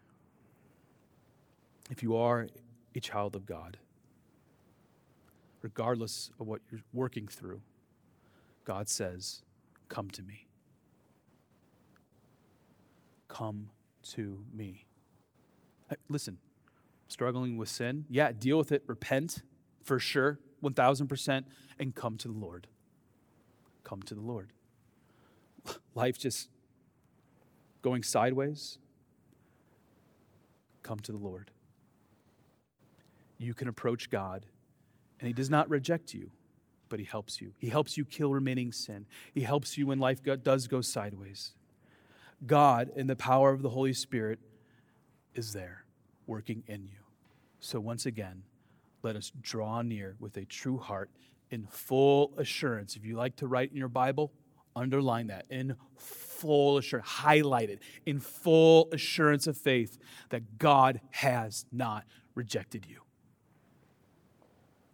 If 1.89 2.03
you 2.03 2.17
are 2.17 2.47
a 2.93 2.99
child 2.99 3.35
of 3.35 3.45
God, 3.45 3.77
regardless 5.61 6.31
of 6.39 6.47
what 6.47 6.61
you're 6.71 6.81
working 6.93 7.27
through, 7.27 7.61
God 8.65 8.87
says, 8.89 9.41
Come 9.87 10.09
to 10.11 10.21
me. 10.21 10.45
Come 13.27 13.69
to 14.13 14.43
me. 14.53 14.85
Listen, 16.07 16.37
struggling 17.07 17.57
with 17.57 17.69
sin, 17.69 18.05
yeah, 18.09 18.31
deal 18.31 18.57
with 18.57 18.71
it, 18.71 18.83
repent 18.85 19.41
for 19.83 19.99
sure, 19.99 20.39
1000%, 20.63 21.43
and 21.79 21.95
come 21.95 22.17
to 22.17 22.27
the 22.27 22.33
Lord. 22.33 22.67
Come 23.83 24.03
to 24.03 24.13
the 24.13 24.21
Lord. 24.21 24.53
Life 25.95 26.19
just 26.19 26.49
going 27.81 28.03
sideways, 28.03 28.77
come 30.83 30.99
to 30.99 31.11
the 31.11 31.17
Lord. 31.17 31.51
You 33.37 33.53
can 33.53 33.67
approach 33.67 34.09
God, 34.09 34.45
and 35.19 35.27
He 35.27 35.33
does 35.33 35.49
not 35.49 35.69
reject 35.69 36.13
you, 36.13 36.31
but 36.87 36.99
He 36.99 37.05
helps 37.05 37.41
you. 37.41 37.53
He 37.57 37.69
helps 37.69 37.97
you 37.97 38.05
kill 38.05 38.33
remaining 38.33 38.71
sin, 38.71 39.05
He 39.33 39.41
helps 39.41 39.77
you 39.77 39.87
when 39.87 39.99
life 39.99 40.21
does 40.43 40.67
go 40.67 40.81
sideways. 40.81 41.53
God, 42.45 42.91
in 42.95 43.07
the 43.07 43.15
power 43.15 43.51
of 43.51 43.61
the 43.61 43.69
Holy 43.69 43.93
Spirit, 43.93 44.39
is 45.35 45.53
there 45.53 45.83
working 46.25 46.63
in 46.67 46.85
you. 46.85 46.99
So, 47.59 47.79
once 47.79 48.05
again, 48.05 48.43
let 49.03 49.15
us 49.15 49.31
draw 49.41 49.81
near 49.81 50.15
with 50.19 50.37
a 50.37 50.45
true 50.45 50.77
heart 50.77 51.09
in 51.51 51.65
full 51.65 52.33
assurance. 52.37 52.95
If 52.95 53.05
you 53.05 53.15
like 53.15 53.35
to 53.37 53.47
write 53.47 53.71
in 53.71 53.77
your 53.77 53.89
Bible, 53.89 54.31
underline 54.75 55.27
that 55.27 55.45
in 55.49 55.75
full 55.97 56.77
assurance, 56.77 57.07
highlight 57.07 57.69
it 57.69 57.81
in 58.05 58.19
full 58.19 58.87
assurance 58.91 59.47
of 59.47 59.57
faith 59.57 59.97
that 60.29 60.57
God 60.57 61.01
has 61.11 61.65
not 61.71 62.05
rejected 62.35 62.85
you. 62.87 63.01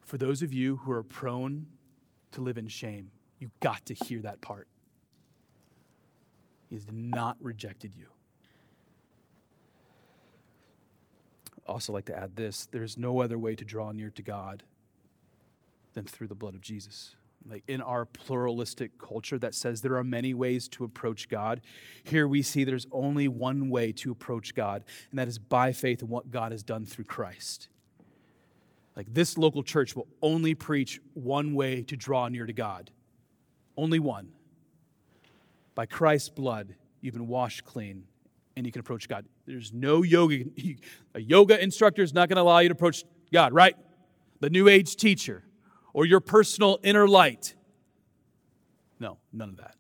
For 0.06 0.18
those 0.18 0.42
of 0.42 0.54
you 0.54 0.78
who 0.78 0.92
are 0.92 1.04
prone 1.04 1.68
to 2.32 2.42
live 2.42 2.58
in 2.58 2.68
shame, 2.68 3.12
you 3.40 3.52
got 3.60 3.86
to 3.88 3.94
hear 3.94 4.22
that 4.22 4.42
part. 4.42 4.68
He 6.70 6.76
has 6.76 6.86
not 6.92 7.38
rejected 7.42 7.94
you. 7.96 8.08
also 11.68 11.94
like 11.94 12.06
to 12.06 12.18
add 12.18 12.36
this 12.36 12.68
there's 12.68 12.98
no 12.98 13.22
other 13.22 13.38
way 13.38 13.56
to 13.56 13.66
draw 13.66 13.92
near 13.92 14.10
to 14.12 14.22
God 14.22 14.64
than 15.94 16.06
through 16.06 16.28
the 16.28 16.36
blood 16.36 16.56
of 16.56 16.62
Jesus. 16.62 17.16
Like 17.48 17.64
in 17.68 17.82
our 17.82 18.06
pluralistic 18.06 18.98
culture 18.98 19.38
that 19.38 19.54
says 19.54 19.82
there 19.82 19.96
are 19.98 20.04
many 20.04 20.34
ways 20.34 20.68
to 20.70 20.84
approach 20.84 21.30
God, 21.30 21.62
here 22.04 22.28
we 22.28 22.42
see 22.42 22.64
there's 22.64 22.88
only 22.92 23.28
one 23.28 23.70
way 23.70 23.92
to 23.94 24.12
approach 24.12 24.56
God, 24.56 24.84
and 25.12 25.20
that 25.20 25.28
is 25.28 25.38
by 25.38 25.72
faith 25.72 26.02
in 26.02 26.08
what 26.08 26.32
God 26.32 26.52
has 26.52 26.64
done 26.64 26.86
through 26.86 27.06
Christ. 27.06 27.68
Like 28.96 29.14
this 29.14 29.38
local 29.38 29.64
church 29.64 29.96
will 29.96 30.08
only 30.22 30.56
preach 30.56 31.02
one 31.14 31.54
way 31.54 31.84
to 31.84 31.98
draw 31.98 32.28
near 32.28 32.46
to 32.46 32.54
God. 32.54 32.92
Only 33.78 34.00
one. 34.00 34.30
By 35.74 35.86
Christ's 35.86 36.30
blood, 36.30 36.76
you've 37.02 37.14
been 37.14 37.28
washed 37.28 37.66
clean 37.66 38.06
and 38.56 38.66
you 38.66 38.72
can 38.72 38.80
approach 38.80 39.10
God. 39.10 39.26
There's 39.46 39.74
no 39.74 40.04
yoga. 40.04 40.46
A 41.16 41.20
yoga 41.20 41.62
instructor 41.62 42.02
is 42.02 42.14
not 42.14 42.30
going 42.30 42.38
to 42.38 42.42
allow 42.42 42.60
you 42.60 42.70
to 42.70 42.74
approach 42.74 43.04
God, 43.34 43.54
right? 43.54 43.76
The 44.40 44.50
New 44.50 44.70
Age 44.70 44.96
teacher 44.96 45.44
or 45.94 46.06
your 46.06 46.22
personal 46.22 46.80
inner 46.84 47.08
light. 47.08 47.56
No, 49.00 49.18
none 49.34 49.50
of 49.50 49.58
that. 49.58 49.76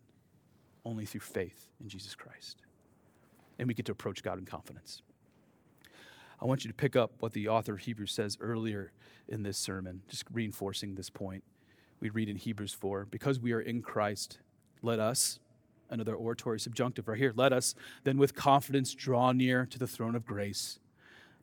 Only 0.84 1.06
through 1.06 1.22
faith 1.22 1.70
in 1.80 1.88
Jesus 1.88 2.16
Christ. 2.16 2.62
And 3.58 3.68
we 3.68 3.74
get 3.74 3.86
to 3.86 3.94
approach 3.94 4.22
God 4.22 4.38
in 4.38 4.46
confidence. 4.46 5.02
I 6.42 6.46
want 6.46 6.64
you 6.64 6.70
to 6.70 6.76
pick 6.76 6.96
up 6.96 7.14
what 7.20 7.34
the 7.34 7.48
author 7.48 7.74
of 7.74 7.80
Hebrews 7.80 8.12
says 8.12 8.38
earlier 8.42 8.92
in 9.28 9.44
this 9.44 9.58
sermon, 9.58 10.02
just 10.08 10.26
reinforcing 10.32 10.96
this 10.96 11.10
point. 11.10 11.44
We 12.00 12.10
read 12.10 12.30
in 12.30 12.36
Hebrews 12.36 12.74
4 12.74 13.06
because 13.10 13.40
we 13.40 13.54
are 13.54 13.62
in 13.62 13.82
Christ, 13.82 14.40
let 14.82 15.00
us, 15.00 15.40
another 15.90 16.16
hortatory 16.16 16.60
subjunctive 16.60 17.08
right 17.08 17.18
here. 17.18 17.34
Let 17.36 17.54
us 17.54 17.76
then 18.04 18.18
with 18.18 18.36
confidence 18.36 18.94
draw 18.94 19.32
near 19.32 19.66
to 19.68 19.80
the 19.80 19.88
throne 19.88 20.16
of 20.16 20.26
grace 20.26 20.80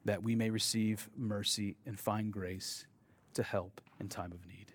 that 0.04 0.22
we 0.22 0.34
may 0.34 0.50
receive 0.50 1.08
mercy 1.16 1.76
and 1.86 1.98
find 1.98 2.32
grace 2.32 2.86
to 3.34 3.42
help 3.42 3.80
in 4.00 4.08
time 4.08 4.32
of 4.32 4.46
need. 4.46 4.72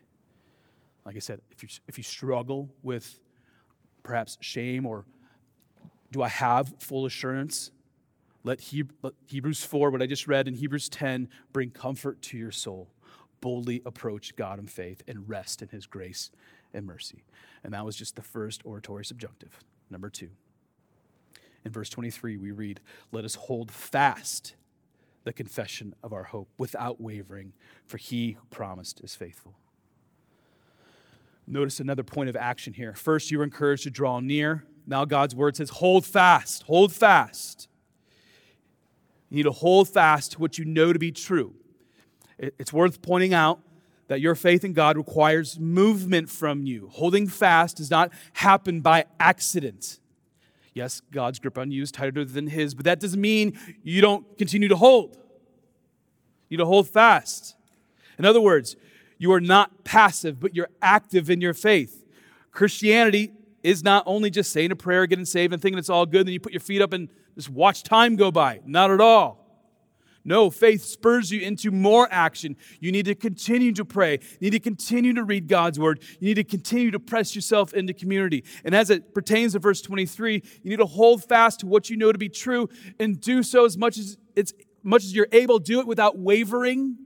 Like 1.05 1.15
I 1.15 1.19
said, 1.19 1.41
if 1.51 1.63
you, 1.63 1.69
if 1.87 1.97
you 1.97 2.03
struggle 2.03 2.69
with 2.81 3.19
perhaps 4.03 4.37
shame 4.41 4.85
or 4.85 5.05
do 6.11 6.21
I 6.21 6.29
have 6.29 6.73
full 6.79 7.05
assurance? 7.05 7.71
Let, 8.47 8.61
Hebrews 8.61 9.65
4, 9.65 9.91
what 9.91 10.01
I 10.01 10.05
just 10.05 10.25
read 10.25 10.47
in 10.47 10.53
Hebrews 10.53 10.87
10, 10.87 11.27
bring 11.51 11.69
comfort 11.69 12.21
to 12.23 12.37
your 12.37 12.51
soul. 12.51 12.87
Boldly 13.41 13.81
approach 13.85 14.37
God 14.37 14.57
in 14.57 14.67
faith 14.67 15.03
and 15.05 15.27
rest 15.27 15.61
in 15.61 15.67
his 15.67 15.85
grace 15.85 16.31
and 16.73 16.85
mercy. 16.85 17.25
And 17.61 17.73
that 17.73 17.83
was 17.83 17.97
just 17.97 18.15
the 18.15 18.21
first 18.21 18.63
hortatory 18.63 19.03
subjunctive. 19.03 19.59
Number 19.89 20.09
two. 20.09 20.29
In 21.65 21.73
verse 21.73 21.89
23, 21.89 22.37
we 22.37 22.51
read, 22.51 22.79
Let 23.11 23.25
us 23.25 23.35
hold 23.35 23.69
fast 23.69 24.55
the 25.25 25.33
confession 25.33 25.93
of 26.01 26.13
our 26.13 26.23
hope 26.23 26.47
without 26.57 27.01
wavering, 27.01 27.51
for 27.85 27.97
he 27.97 28.31
who 28.31 28.45
promised 28.49 29.01
is 29.01 29.13
faithful. 29.13 29.55
Notice 31.45 31.81
another 31.81 32.03
point 32.03 32.29
of 32.29 32.37
action 32.37 32.71
here. 32.71 32.93
First, 32.93 33.29
you 33.29 33.39
were 33.39 33.43
encouraged 33.43 33.83
to 33.83 33.89
draw 33.89 34.21
near. 34.21 34.63
Now, 34.85 35.03
God's 35.03 35.35
word 35.35 35.57
says, 35.57 35.69
hold 35.69 36.05
fast, 36.05 36.63
hold 36.63 36.93
fast. 36.93 37.67
You 39.29 39.37
need 39.37 39.43
to 39.43 39.51
hold 39.51 39.89
fast 39.89 40.33
to 40.33 40.39
what 40.39 40.57
you 40.57 40.65
know 40.65 40.93
to 40.93 40.99
be 40.99 41.11
true. 41.11 41.53
It's 42.37 42.71
worth 42.71 43.01
pointing 43.01 43.33
out 43.33 43.59
that 44.07 44.21
your 44.21 44.35
faith 44.35 44.63
in 44.63 44.73
God 44.73 44.97
requires 44.97 45.59
movement 45.59 46.29
from 46.29 46.65
you. 46.65 46.89
Holding 46.93 47.27
fast 47.27 47.77
does 47.77 47.91
not 47.91 48.11
happen 48.33 48.81
by 48.81 49.05
accident. 49.19 49.99
Yes, 50.73 51.01
God's 51.11 51.39
grip 51.39 51.57
on 51.57 51.71
you 51.71 51.81
is 51.81 51.91
tighter 51.91 52.23
than 52.23 52.47
His, 52.47 52.73
but 52.73 52.85
that 52.85 52.99
doesn't 52.99 53.19
mean 53.19 53.59
you 53.83 53.99
don't 53.99 54.37
continue 54.37 54.69
to 54.69 54.75
hold. 54.75 55.17
You 56.49 56.57
need 56.57 56.63
to 56.63 56.67
hold 56.67 56.87
fast. 56.87 57.55
In 58.17 58.25
other 58.25 58.39
words, 58.39 58.75
you 59.17 59.33
are 59.33 59.41
not 59.41 59.83
passive, 59.83 60.39
but 60.39 60.55
you're 60.55 60.69
active 60.81 61.29
in 61.29 61.41
your 61.41 61.53
faith. 61.53 62.05
Christianity 62.51 63.33
is 63.63 63.83
not 63.83 64.03
only 64.05 64.29
just 64.29 64.51
saying 64.51 64.71
a 64.71 64.75
prayer, 64.75 65.05
getting 65.07 65.25
saved, 65.25 65.51
and 65.51 65.61
thinking 65.61 65.79
it's 65.79 65.89
all 65.89 66.05
good, 66.05 66.27
then 66.27 66.33
you 66.33 66.39
put 66.39 66.53
your 66.53 66.61
feet 66.61 66.81
up 66.81 66.93
and 66.93 67.09
just 67.37 67.49
watch 67.49 67.83
time 67.83 68.17
go 68.17 68.31
by. 68.31 68.59
Not 68.65 68.91
at 68.91 68.99
all. 68.99 69.45
No, 70.25 70.49
faith 70.49 70.83
spurs 70.83 71.31
you 71.31 71.39
into 71.39 71.71
more 71.71 72.05
action. 72.11 72.57
You 72.81 72.91
need 72.91 73.05
to 73.05 73.15
continue 73.15 73.71
to 73.71 73.85
pray. 73.85 74.19
You 74.41 74.49
need 74.49 74.49
to 74.51 74.59
continue 74.59 75.13
to 75.13 75.23
read 75.23 75.47
God's 75.47 75.79
word. 75.79 76.01
You 76.19 76.27
need 76.27 76.33
to 76.33 76.43
continue 76.43 76.91
to 76.91 76.99
press 76.99 77.33
yourself 77.33 77.73
into 77.73 77.93
community. 77.93 78.43
And 78.65 78.75
as 78.75 78.89
it 78.89 79.13
pertains 79.13 79.53
to 79.53 79.59
verse 79.59 79.81
23, 79.81 80.43
you 80.63 80.69
need 80.69 80.79
to 80.79 80.85
hold 80.85 81.23
fast 81.23 81.61
to 81.61 81.65
what 81.65 81.89
you 81.89 81.95
know 81.95 82.11
to 82.11 82.17
be 82.17 82.27
true 82.27 82.67
and 82.99 83.21
do 83.21 83.41
so 83.41 83.63
as 83.63 83.77
much 83.77 83.97
as 83.97 84.17
it's 84.35 84.51
much 84.83 85.05
as 85.05 85.15
you're 85.15 85.29
able. 85.31 85.59
Do 85.59 85.79
it 85.79 85.87
without 85.87 86.17
wavering 86.17 86.97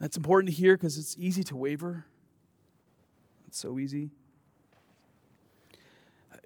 that's 0.00 0.16
important 0.16 0.50
to 0.50 0.56
hear 0.56 0.76
because 0.76 0.96
it's 0.96 1.16
easy 1.18 1.42
to 1.44 1.56
waver. 1.56 2.06
It's 3.46 3.58
so 3.58 3.78
easy. 3.78 4.10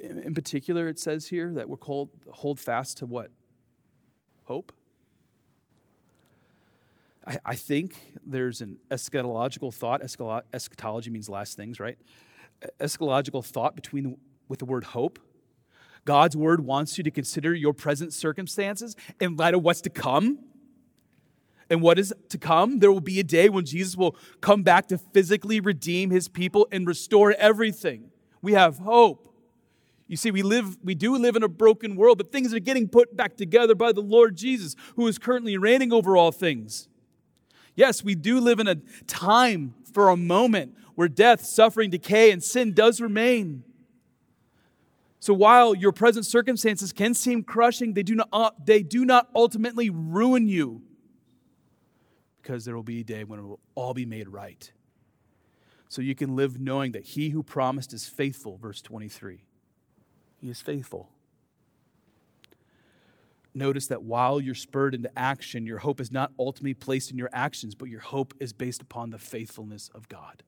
In 0.02 0.34
particular, 0.34 0.88
it 0.88 0.98
says 0.98 1.28
here 1.28 1.52
that 1.54 1.68
we're 1.68 1.76
called 1.76 2.10
hold 2.28 2.58
fast 2.58 2.98
to 2.98 3.06
what? 3.06 3.30
Hope. 4.44 4.72
I, 7.24 7.38
I 7.44 7.54
think 7.54 7.94
there's 8.26 8.60
an 8.60 8.78
eschatological 8.90 9.72
thought. 9.72 10.02
Eschatology 10.52 11.10
means 11.10 11.28
last 11.28 11.56
things, 11.56 11.78
right? 11.78 11.96
Eschatological 12.80 13.44
thought 13.44 13.76
between 13.76 14.04
the, 14.04 14.16
with 14.48 14.58
the 14.58 14.64
word 14.64 14.84
hope. 14.84 15.20
God's 16.04 16.36
word 16.36 16.64
wants 16.64 16.98
you 16.98 17.04
to 17.04 17.12
consider 17.12 17.54
your 17.54 17.72
present 17.72 18.12
circumstances 18.12 18.96
in 19.20 19.36
light 19.36 19.54
of 19.54 19.62
what's 19.62 19.80
to 19.82 19.90
come 19.90 20.40
and 21.70 21.80
what 21.80 21.98
is 21.98 22.12
to 22.30 22.38
come. 22.38 22.80
There 22.80 22.90
will 22.90 23.00
be 23.00 23.20
a 23.20 23.24
day 23.24 23.48
when 23.48 23.64
Jesus 23.64 23.96
will 23.96 24.16
come 24.40 24.64
back 24.64 24.88
to 24.88 24.98
physically 24.98 25.60
redeem 25.60 26.10
his 26.10 26.26
people 26.26 26.66
and 26.72 26.88
restore 26.88 27.32
everything. 27.34 28.10
We 28.40 28.54
have 28.54 28.78
hope. 28.78 29.31
You 30.12 30.18
see, 30.18 30.30
we 30.30 30.42
live, 30.42 30.76
we 30.84 30.94
do 30.94 31.16
live 31.16 31.36
in 31.36 31.42
a 31.42 31.48
broken 31.48 31.96
world, 31.96 32.18
but 32.18 32.30
things 32.30 32.52
are 32.52 32.58
getting 32.58 32.86
put 32.86 33.16
back 33.16 33.34
together 33.34 33.74
by 33.74 33.92
the 33.92 34.02
Lord 34.02 34.36
Jesus, 34.36 34.76
who 34.94 35.06
is 35.06 35.18
currently 35.18 35.56
reigning 35.56 35.90
over 35.90 36.18
all 36.18 36.30
things. 36.30 36.86
Yes, 37.76 38.04
we 38.04 38.14
do 38.14 38.38
live 38.38 38.60
in 38.60 38.68
a 38.68 38.74
time 39.06 39.72
for 39.90 40.10
a 40.10 40.16
moment 40.18 40.76
where 40.96 41.08
death, 41.08 41.46
suffering, 41.46 41.88
decay, 41.88 42.30
and 42.30 42.44
sin 42.44 42.74
does 42.74 43.00
remain. 43.00 43.64
So 45.18 45.32
while 45.32 45.74
your 45.74 45.92
present 45.92 46.26
circumstances 46.26 46.92
can 46.92 47.14
seem 47.14 47.42
crushing, 47.42 47.94
they 47.94 48.02
do 48.02 48.16
not, 48.16 48.66
they 48.66 48.82
do 48.82 49.06
not 49.06 49.30
ultimately 49.34 49.88
ruin 49.88 50.46
you 50.46 50.82
because 52.42 52.66
there 52.66 52.76
will 52.76 52.82
be 52.82 53.00
a 53.00 53.04
day 53.04 53.24
when 53.24 53.38
it 53.38 53.44
will 53.44 53.60
all 53.74 53.94
be 53.94 54.04
made 54.04 54.28
right. 54.28 54.70
So 55.88 56.02
you 56.02 56.14
can 56.14 56.36
live 56.36 56.60
knowing 56.60 56.92
that 56.92 57.04
he 57.04 57.30
who 57.30 57.42
promised 57.42 57.94
is 57.94 58.06
faithful, 58.06 58.58
verse 58.58 58.82
23. 58.82 59.46
He 60.42 60.50
is 60.50 60.60
faithful. 60.60 61.08
Notice 63.54 63.86
that 63.86 64.02
while 64.02 64.40
you're 64.40 64.54
spurred 64.54 64.94
into 64.94 65.16
action, 65.16 65.66
your 65.66 65.78
hope 65.78 66.00
is 66.00 66.10
not 66.10 66.32
ultimately 66.38 66.74
placed 66.74 67.10
in 67.10 67.18
your 67.18 67.30
actions, 67.32 67.74
but 67.74 67.88
your 67.88 68.00
hope 68.00 68.34
is 68.40 68.52
based 68.52 68.82
upon 68.82 69.10
the 69.10 69.18
faithfulness 69.18 69.88
of 69.94 70.08
God. 70.08 70.42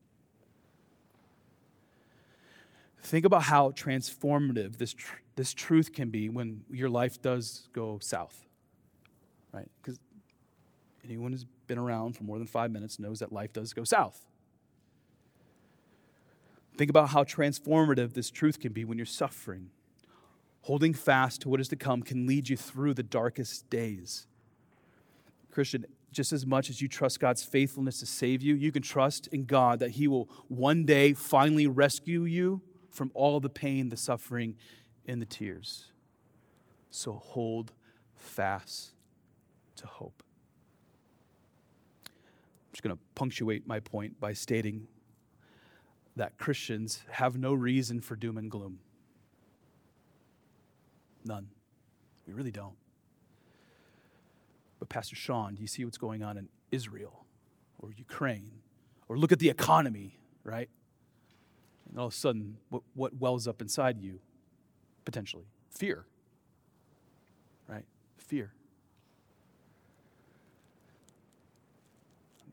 Think 3.01 3.25
about 3.25 3.43
how 3.43 3.69
transformative 3.71 4.77
this, 4.77 4.93
tr- 4.93 5.19
this 5.35 5.53
truth 5.53 5.93
can 5.93 6.09
be 6.09 6.27
when 6.27 6.63
your 6.71 6.89
life 6.89 7.21
does 7.21 7.69
go 7.71 7.99
south, 8.01 8.45
right? 9.53 9.69
Because 9.81 9.99
anyone 11.05 11.31
who's 11.31 11.45
been 11.67 11.77
around 11.77 12.17
for 12.17 12.23
more 12.23 12.39
than 12.39 12.47
five 12.47 12.71
minutes 12.71 12.99
knows 12.99 13.19
that 13.19 13.31
life 13.31 13.53
does 13.53 13.73
go 13.73 13.83
south. 13.83 14.25
Think 16.75 16.89
about 16.89 17.09
how 17.09 17.23
transformative 17.23 18.13
this 18.13 18.31
truth 18.31 18.59
can 18.59 18.73
be 18.73 18.83
when 18.83 18.97
you're 18.97 19.05
suffering. 19.05 19.69
Holding 20.65 20.95
fast 20.95 21.41
to 21.41 21.49
what 21.49 21.61
is 21.61 21.67
to 21.67 21.75
come 21.75 22.01
can 22.01 22.25
lead 22.25 22.49
you 22.49 22.57
through 22.57 22.95
the 22.95 23.03
darkest 23.03 23.69
days. 23.69 24.25
Christian, 25.51 25.85
just 26.11 26.33
as 26.33 26.43
much 26.43 26.71
as 26.71 26.81
you 26.81 26.87
trust 26.87 27.19
God's 27.19 27.43
faithfulness 27.43 27.99
to 27.99 28.07
save 28.07 28.41
you, 28.41 28.55
you 28.55 28.71
can 28.71 28.81
trust 28.81 29.27
in 29.27 29.45
God 29.45 29.77
that 29.77 29.91
He 29.91 30.07
will 30.07 30.27
one 30.47 30.83
day 30.83 31.13
finally 31.13 31.67
rescue 31.67 32.23
you 32.23 32.63
from 32.89 33.11
all 33.13 33.39
the 33.39 33.47
pain, 33.47 33.89
the 33.89 33.95
suffering, 33.95 34.55
and 35.07 35.21
the 35.21 35.27
tears. 35.27 35.91
So 36.89 37.13
hold 37.13 37.71
fast 38.15 38.93
to 39.75 39.85
hope 39.85 40.23
I'm 42.07 42.11
just 42.71 42.81
going 42.81 42.95
to 42.95 43.01
punctuate 43.13 43.67
my 43.67 43.81
point 43.81 44.19
by 44.19 44.33
stating 44.33 44.87
that 46.15 46.39
Christians 46.39 47.03
have 47.11 47.37
no 47.37 47.53
reason 47.53 48.01
for 48.01 48.15
doom 48.15 48.39
and 48.39 48.49
gloom. 48.49 48.79
None. 51.25 51.47
We 52.27 52.33
really 52.33 52.51
don't. 52.51 52.75
But, 54.79 54.89
Pastor 54.89 55.15
Sean, 55.15 55.55
do 55.55 55.61
you 55.61 55.67
see 55.67 55.83
what's 55.83 55.97
going 55.97 56.23
on 56.23 56.37
in 56.37 56.49
Israel 56.71 57.25
or 57.79 57.91
Ukraine? 57.91 58.51
Or 59.09 59.17
look 59.17 59.31
at 59.31 59.39
the 59.39 59.49
economy, 59.49 60.19
right? 60.43 60.69
And 61.89 61.99
all 61.99 62.07
of 62.07 62.13
a 62.13 62.15
sudden, 62.15 62.57
what, 62.69 62.83
what 62.93 63.15
wells 63.15 63.47
up 63.47 63.61
inside 63.61 63.99
you? 63.99 64.19
Potentially 65.05 65.45
fear, 65.69 66.05
right? 67.67 67.85
Fear. 68.17 68.53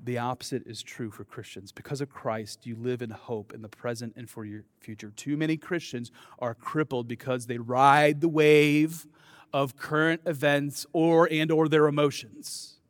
The 0.05 0.19
opposite 0.19 0.67
is 0.67 0.83
true 0.83 1.11
for 1.11 1.25
Christians. 1.25 1.71
Because 1.71 2.01
of 2.01 2.11
Christ, 2.11 2.67
you 2.67 2.75
live 2.75 3.03
in 3.03 3.11
hope 3.11 3.55
in 3.55 3.62
the 3.62 3.69
present 3.69 4.15
and 4.17 4.29
for 4.29 4.45
your 4.45 4.65
future. 4.81 5.12
Too 5.15 5.37
many 5.37 5.57
Christians 5.57 6.11
are 6.41 6.55
crippled 6.55 7.07
because 7.07 7.47
they 7.47 7.59
ride 7.59 8.21
the 8.21 8.29
wave 8.29 9.07
of 9.53 9.77
current 9.77 10.23
events 10.27 10.87
or 10.93 11.29
and 11.31 11.53
or 11.53 11.69
their 11.69 11.87
emotions. 11.87 12.81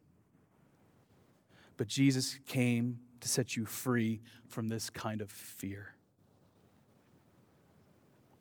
But 1.76 1.86
Jesus 1.86 2.38
came 2.46 3.00
to 3.20 3.28
set 3.28 3.56
you 3.56 3.66
free 3.66 4.22
from 4.48 4.68
this 4.68 4.88
kind 4.88 5.20
of 5.20 5.30
fear. 5.30 5.94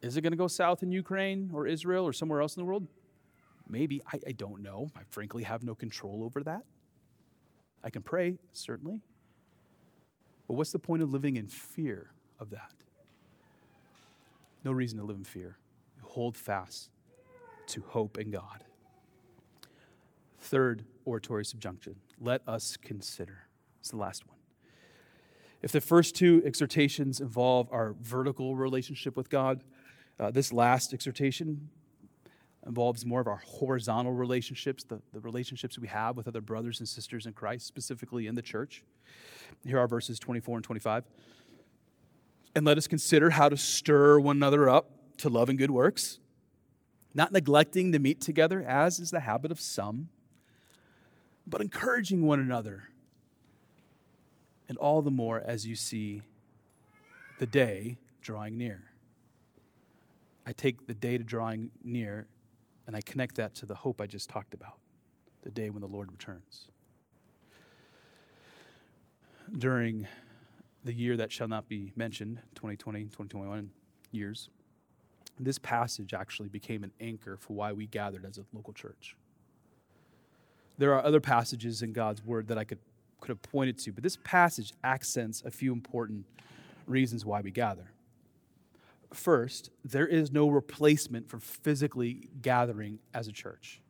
Is 0.01 0.17
it 0.17 0.21
going 0.21 0.31
to 0.31 0.37
go 0.37 0.47
south 0.47 0.81
in 0.81 0.91
Ukraine 0.91 1.51
or 1.53 1.67
Israel 1.67 2.05
or 2.05 2.13
somewhere 2.13 2.41
else 2.41 2.55
in 2.55 2.61
the 2.61 2.65
world? 2.65 2.87
Maybe. 3.67 4.01
I, 4.11 4.19
I 4.27 4.31
don't 4.31 4.61
know. 4.61 4.91
I 4.95 5.01
frankly 5.09 5.43
have 5.43 5.63
no 5.63 5.75
control 5.75 6.23
over 6.23 6.41
that. 6.43 6.63
I 7.83 7.89
can 7.89 8.01
pray, 8.01 8.37
certainly. 8.51 9.01
But 10.47 10.55
what's 10.55 10.71
the 10.71 10.79
point 10.79 11.01
of 11.01 11.11
living 11.11 11.37
in 11.37 11.47
fear 11.47 12.11
of 12.39 12.49
that? 12.49 12.73
No 14.63 14.71
reason 14.71 14.99
to 14.99 15.05
live 15.05 15.17
in 15.17 15.23
fear. 15.23 15.57
Hold 16.03 16.37
fast 16.37 16.89
to 17.67 17.81
hope 17.87 18.17
in 18.17 18.31
God. 18.31 18.63
Third 20.39 20.83
hortatory 21.05 21.45
subjunctive 21.45 21.95
let 22.19 22.41
us 22.47 22.77
consider. 22.77 23.47
It's 23.79 23.89
the 23.89 23.97
last 23.97 24.27
one. 24.27 24.37
If 25.61 25.71
the 25.71 25.81
first 25.81 26.15
two 26.15 26.41
exhortations 26.45 27.19
involve 27.19 27.67
our 27.71 27.95
vertical 28.01 28.55
relationship 28.55 29.15
with 29.15 29.29
God, 29.29 29.63
uh, 30.19 30.31
this 30.31 30.51
last 30.51 30.93
exhortation 30.93 31.69
involves 32.65 33.05
more 33.05 33.21
of 33.21 33.27
our 33.27 33.41
horizontal 33.45 34.13
relationships, 34.13 34.83
the, 34.83 35.01
the 35.13 35.19
relationships 35.19 35.79
we 35.79 35.87
have 35.87 36.15
with 36.15 36.27
other 36.27 36.41
brothers 36.41 36.79
and 36.79 36.87
sisters 36.87 37.25
in 37.25 37.33
Christ, 37.33 37.65
specifically 37.65 38.27
in 38.27 38.35
the 38.35 38.41
church. 38.41 38.83
Here 39.65 39.79
are 39.79 39.87
verses 39.87 40.19
24 40.19 40.57
and 40.57 40.63
25. 40.63 41.03
And 42.55 42.65
let 42.65 42.77
us 42.77 42.87
consider 42.87 43.31
how 43.31 43.49
to 43.49 43.57
stir 43.57 44.19
one 44.19 44.37
another 44.37 44.69
up 44.69 44.91
to 45.17 45.29
love 45.29 45.49
and 45.49 45.57
good 45.57 45.71
works, 45.71 46.19
not 47.13 47.31
neglecting 47.31 47.91
to 47.91 47.99
meet 47.99 48.21
together, 48.21 48.63
as 48.63 48.99
is 48.99 49.11
the 49.11 49.21
habit 49.21 49.51
of 49.51 49.59
some, 49.59 50.09
but 51.47 51.61
encouraging 51.61 52.25
one 52.25 52.39
another. 52.39 52.89
And 54.69 54.77
all 54.77 55.01
the 55.01 55.11
more 55.11 55.41
as 55.43 55.65
you 55.65 55.75
see 55.75 56.21
the 57.39 57.45
day 57.45 57.97
drawing 58.21 58.57
near. 58.57 58.83
I 60.45 60.53
take 60.53 60.87
the 60.87 60.93
day 60.93 61.17
to 61.17 61.23
drawing 61.23 61.71
near 61.83 62.27
and 62.87 62.95
I 62.95 63.01
connect 63.01 63.35
that 63.35 63.53
to 63.55 63.65
the 63.65 63.75
hope 63.75 64.01
I 64.01 64.07
just 64.07 64.29
talked 64.29 64.53
about 64.53 64.77
the 65.43 65.51
day 65.51 65.69
when 65.69 65.81
the 65.81 65.87
Lord 65.87 66.11
returns. 66.11 66.67
During 69.57 70.07
the 70.83 70.93
year 70.93 71.17
that 71.17 71.31
shall 71.31 71.47
not 71.47 71.67
be 71.67 71.91
mentioned, 71.95 72.39
2020, 72.55 73.03
2021 73.03 73.69
years, 74.11 74.49
this 75.39 75.57
passage 75.57 76.13
actually 76.13 76.49
became 76.49 76.83
an 76.83 76.91
anchor 76.99 77.37
for 77.37 77.53
why 77.53 77.71
we 77.71 77.87
gathered 77.87 78.25
as 78.25 78.37
a 78.37 78.45
local 78.53 78.73
church. 78.73 79.15
There 80.77 80.93
are 80.93 81.03
other 81.03 81.19
passages 81.19 81.81
in 81.81 81.93
God's 81.93 82.23
word 82.23 82.47
that 82.47 82.57
I 82.57 82.63
could, 82.63 82.79
could 83.19 83.29
have 83.29 83.41
pointed 83.41 83.77
to, 83.79 83.91
but 83.91 84.03
this 84.03 84.17
passage 84.23 84.73
accents 84.83 85.43
a 85.45 85.51
few 85.51 85.73
important 85.73 86.25
reasons 86.87 87.25
why 87.25 87.41
we 87.41 87.51
gather. 87.51 87.91
First, 89.13 89.71
there 89.83 90.07
is 90.07 90.31
no 90.31 90.49
replacement 90.49 91.29
for 91.29 91.39
physically 91.39 92.29
gathering 92.41 92.99
as 93.13 93.27
a 93.27 93.31
church. 93.31 93.81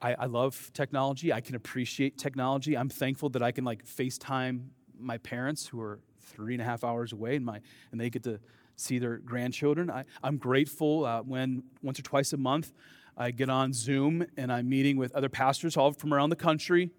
I, 0.00 0.14
I, 0.14 0.26
love 0.26 0.70
technology. 0.74 1.32
I 1.32 1.40
can 1.40 1.54
appreciate 1.54 2.18
technology. 2.18 2.76
I'm 2.76 2.88
thankful 2.88 3.30
that 3.30 3.42
I 3.42 3.52
can 3.52 3.64
like 3.64 3.86
FaceTime 3.86 4.66
my 4.98 5.18
parents 5.18 5.66
who 5.66 5.80
are 5.80 5.98
three 6.20 6.54
and 6.54 6.62
a 6.62 6.64
half 6.64 6.84
hours 6.84 7.12
away 7.12 7.36
and, 7.36 7.44
my, 7.44 7.60
and 7.92 8.00
they 8.00 8.10
get 8.10 8.22
to 8.24 8.40
see 8.76 8.98
their 8.98 9.18
grandchildren. 9.18 9.90
I, 9.90 10.04
am 10.22 10.38
grateful 10.38 11.04
uh, 11.04 11.22
when 11.22 11.64
once 11.82 11.98
or 11.98 12.02
twice 12.02 12.32
a 12.32 12.36
month 12.36 12.72
I 13.16 13.30
get 13.30 13.48
on 13.48 13.72
Zoom 13.72 14.26
and 14.36 14.52
I'm 14.52 14.68
meeting 14.68 14.96
with 14.96 15.14
other 15.14 15.28
pastors 15.28 15.76
all 15.76 15.92
from 15.92 16.12
around 16.12 16.30
the 16.30 16.36
country 16.36 16.90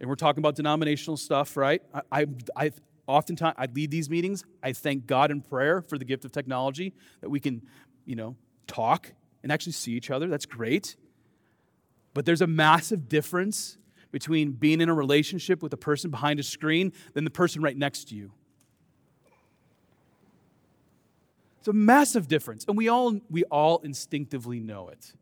and 0.00 0.08
we're 0.08 0.16
talking 0.16 0.40
about 0.40 0.56
denominational 0.56 1.16
stuff, 1.16 1.56
right? 1.56 1.80
I, 1.94 2.02
I, 2.10 2.26
I 2.56 2.72
oftentimes 3.06 3.54
I 3.58 3.66
lead 3.66 3.90
these 3.90 4.08
meetings. 4.08 4.44
I 4.62 4.72
thank 4.72 5.06
God 5.06 5.30
in 5.30 5.40
prayer 5.40 5.82
for 5.82 5.98
the 5.98 6.04
gift 6.04 6.24
of 6.24 6.32
technology 6.32 6.94
that 7.20 7.30
we 7.30 7.40
can, 7.40 7.62
you 8.04 8.16
know, 8.16 8.36
talk 8.66 9.12
and 9.42 9.50
actually 9.50 9.72
see 9.72 9.92
each 9.92 10.10
other. 10.10 10.28
That's 10.28 10.46
great. 10.46 10.96
But 12.14 12.26
there's 12.26 12.42
a 12.42 12.46
massive 12.46 13.08
difference 13.08 13.78
between 14.10 14.52
being 14.52 14.80
in 14.80 14.88
a 14.88 14.94
relationship 14.94 15.62
with 15.62 15.72
a 15.72 15.76
person 15.76 16.10
behind 16.10 16.38
a 16.38 16.42
screen 16.42 16.92
than 17.14 17.24
the 17.24 17.30
person 17.30 17.62
right 17.62 17.76
next 17.76 18.08
to 18.08 18.14
you. 18.14 18.32
It's 21.58 21.68
a 21.68 21.72
massive 21.72 22.26
difference, 22.26 22.64
and 22.66 22.76
we 22.76 22.88
all, 22.88 23.20
we 23.30 23.44
all 23.44 23.78
instinctively 23.84 24.58
know 24.58 24.88
it. 24.88 25.12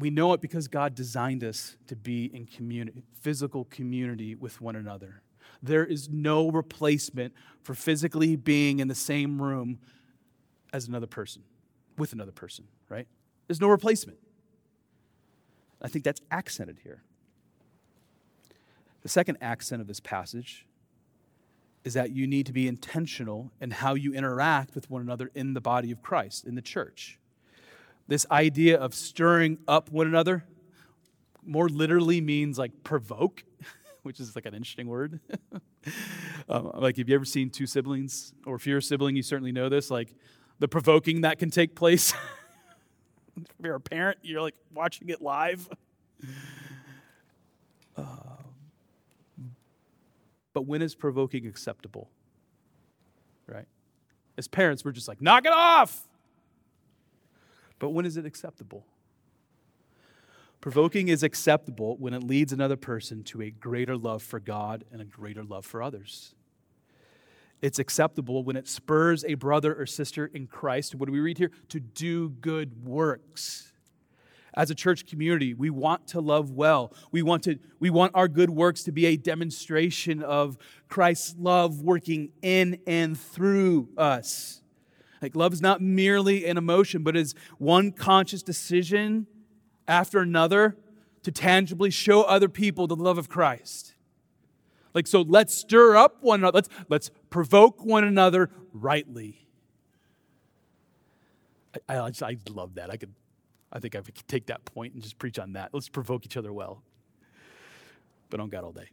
We 0.00 0.08
know 0.08 0.32
it 0.32 0.40
because 0.40 0.66
God 0.66 0.94
designed 0.94 1.44
us 1.44 1.76
to 1.88 1.94
be 1.94 2.24
in 2.34 2.46
community, 2.46 3.04
physical 3.20 3.66
community 3.66 4.34
with 4.34 4.58
one 4.60 4.74
another. 4.74 5.20
There 5.62 5.84
is 5.84 6.08
no 6.08 6.50
replacement 6.50 7.34
for 7.62 7.74
physically 7.74 8.34
being 8.34 8.80
in 8.80 8.88
the 8.88 8.94
same 8.94 9.40
room 9.40 9.78
as 10.72 10.88
another 10.88 11.06
person, 11.06 11.42
with 11.98 12.14
another 12.14 12.32
person, 12.32 12.64
right? 12.88 13.06
There's 13.46 13.60
no 13.60 13.68
replacement. 13.68 14.16
I 15.82 15.88
think 15.88 16.04
that's 16.04 16.22
accented 16.30 16.78
here. 16.82 17.02
The 19.02 19.08
second 19.10 19.36
accent 19.42 19.82
of 19.82 19.86
this 19.86 20.00
passage 20.00 20.66
is 21.84 21.92
that 21.94 22.10
you 22.10 22.26
need 22.26 22.46
to 22.46 22.52
be 22.52 22.66
intentional 22.66 23.50
in 23.60 23.70
how 23.70 23.94
you 23.94 24.14
interact 24.14 24.74
with 24.74 24.88
one 24.88 25.02
another 25.02 25.30
in 25.34 25.52
the 25.52 25.60
body 25.60 25.90
of 25.90 26.00
Christ, 26.00 26.46
in 26.46 26.54
the 26.54 26.62
church. 26.62 27.18
This 28.10 28.26
idea 28.28 28.76
of 28.76 28.92
stirring 28.92 29.58
up 29.68 29.88
one 29.92 30.08
another 30.08 30.44
more 31.46 31.68
literally 31.68 32.20
means 32.20 32.58
like 32.58 32.82
provoke, 32.82 33.44
which 34.02 34.18
is 34.18 34.34
like 34.34 34.46
an 34.46 34.54
interesting 34.54 34.88
word. 34.88 35.20
um, 36.48 36.72
like, 36.74 36.96
have 36.96 37.08
you 37.08 37.14
ever 37.14 37.24
seen 37.24 37.50
two 37.50 37.68
siblings? 37.68 38.32
Or 38.46 38.56
if 38.56 38.66
you're 38.66 38.78
a 38.78 38.82
sibling, 38.82 39.14
you 39.14 39.22
certainly 39.22 39.52
know 39.52 39.68
this. 39.68 39.92
Like, 39.92 40.12
the 40.58 40.66
provoking 40.66 41.20
that 41.20 41.38
can 41.38 41.50
take 41.50 41.76
place. 41.76 42.12
if 43.36 43.46
you're 43.62 43.76
a 43.76 43.80
parent, 43.80 44.18
you're 44.22 44.42
like 44.42 44.56
watching 44.74 45.08
it 45.10 45.22
live. 45.22 45.68
Uh, 47.96 48.02
but 50.52 50.62
when 50.62 50.82
is 50.82 50.96
provoking 50.96 51.46
acceptable? 51.46 52.10
Right? 53.46 53.68
As 54.36 54.48
parents, 54.48 54.84
we're 54.84 54.90
just 54.90 55.06
like, 55.06 55.22
knock 55.22 55.46
it 55.46 55.52
off. 55.52 56.08
But 57.80 57.90
when 57.90 58.06
is 58.06 58.16
it 58.16 58.24
acceptable? 58.24 58.86
Provoking 60.60 61.08
is 61.08 61.24
acceptable 61.24 61.96
when 61.96 62.14
it 62.14 62.22
leads 62.22 62.52
another 62.52 62.76
person 62.76 63.24
to 63.24 63.42
a 63.42 63.50
greater 63.50 63.96
love 63.96 64.22
for 64.22 64.38
God 64.38 64.84
and 64.92 65.00
a 65.00 65.06
greater 65.06 65.42
love 65.42 65.64
for 65.66 65.82
others. 65.82 66.34
It's 67.62 67.78
acceptable 67.78 68.44
when 68.44 68.56
it 68.56 68.68
spurs 68.68 69.24
a 69.24 69.34
brother 69.34 69.74
or 69.74 69.86
sister 69.86 70.26
in 70.26 70.46
Christ, 70.46 70.94
what 70.94 71.06
do 71.06 71.12
we 71.12 71.20
read 71.20 71.38
here? 71.38 71.50
To 71.70 71.80
do 71.80 72.28
good 72.28 72.84
works. 72.84 73.72
As 74.52 74.70
a 74.70 74.74
church 74.74 75.06
community, 75.06 75.54
we 75.54 75.70
want 75.70 76.08
to 76.08 76.20
love 76.20 76.50
well. 76.50 76.92
We 77.12 77.22
want, 77.22 77.44
to, 77.44 77.58
we 77.78 77.88
want 77.88 78.12
our 78.14 78.28
good 78.28 78.50
works 78.50 78.82
to 78.84 78.92
be 78.92 79.06
a 79.06 79.16
demonstration 79.16 80.22
of 80.22 80.58
Christ's 80.88 81.36
love 81.38 81.82
working 81.82 82.30
in 82.42 82.80
and 82.86 83.18
through 83.18 83.88
us. 83.96 84.60
Like, 85.20 85.36
love 85.36 85.52
is 85.52 85.60
not 85.60 85.82
merely 85.82 86.46
an 86.46 86.56
emotion, 86.56 87.02
but 87.02 87.16
is 87.16 87.34
one 87.58 87.92
conscious 87.92 88.42
decision 88.42 89.26
after 89.86 90.20
another 90.20 90.76
to 91.22 91.30
tangibly 91.30 91.90
show 91.90 92.22
other 92.22 92.48
people 92.48 92.86
the 92.86 92.96
love 92.96 93.18
of 93.18 93.28
Christ. 93.28 93.94
Like, 94.94 95.06
so 95.06 95.20
let's 95.22 95.54
stir 95.54 95.96
up 95.96 96.22
one 96.22 96.40
another. 96.40 96.56
Let's, 96.56 96.68
let's 96.88 97.10
provoke 97.28 97.84
one 97.84 98.04
another 98.04 98.50
rightly. 98.72 99.46
I, 101.88 101.98
I, 101.98 102.08
just, 102.10 102.22
I 102.22 102.36
love 102.48 102.74
that. 102.74 102.90
I 102.90 102.96
could, 102.96 103.12
I 103.72 103.78
think 103.78 103.94
I 103.94 104.00
could 104.00 104.16
take 104.26 104.46
that 104.46 104.64
point 104.64 104.94
and 104.94 105.02
just 105.02 105.18
preach 105.18 105.38
on 105.38 105.52
that. 105.52 105.72
Let's 105.72 105.88
provoke 105.88 106.24
each 106.24 106.36
other 106.36 106.52
well. 106.52 106.82
But 108.30 108.40
on 108.40 108.48
don't 108.48 108.64
all 108.64 108.72
day. 108.72 108.88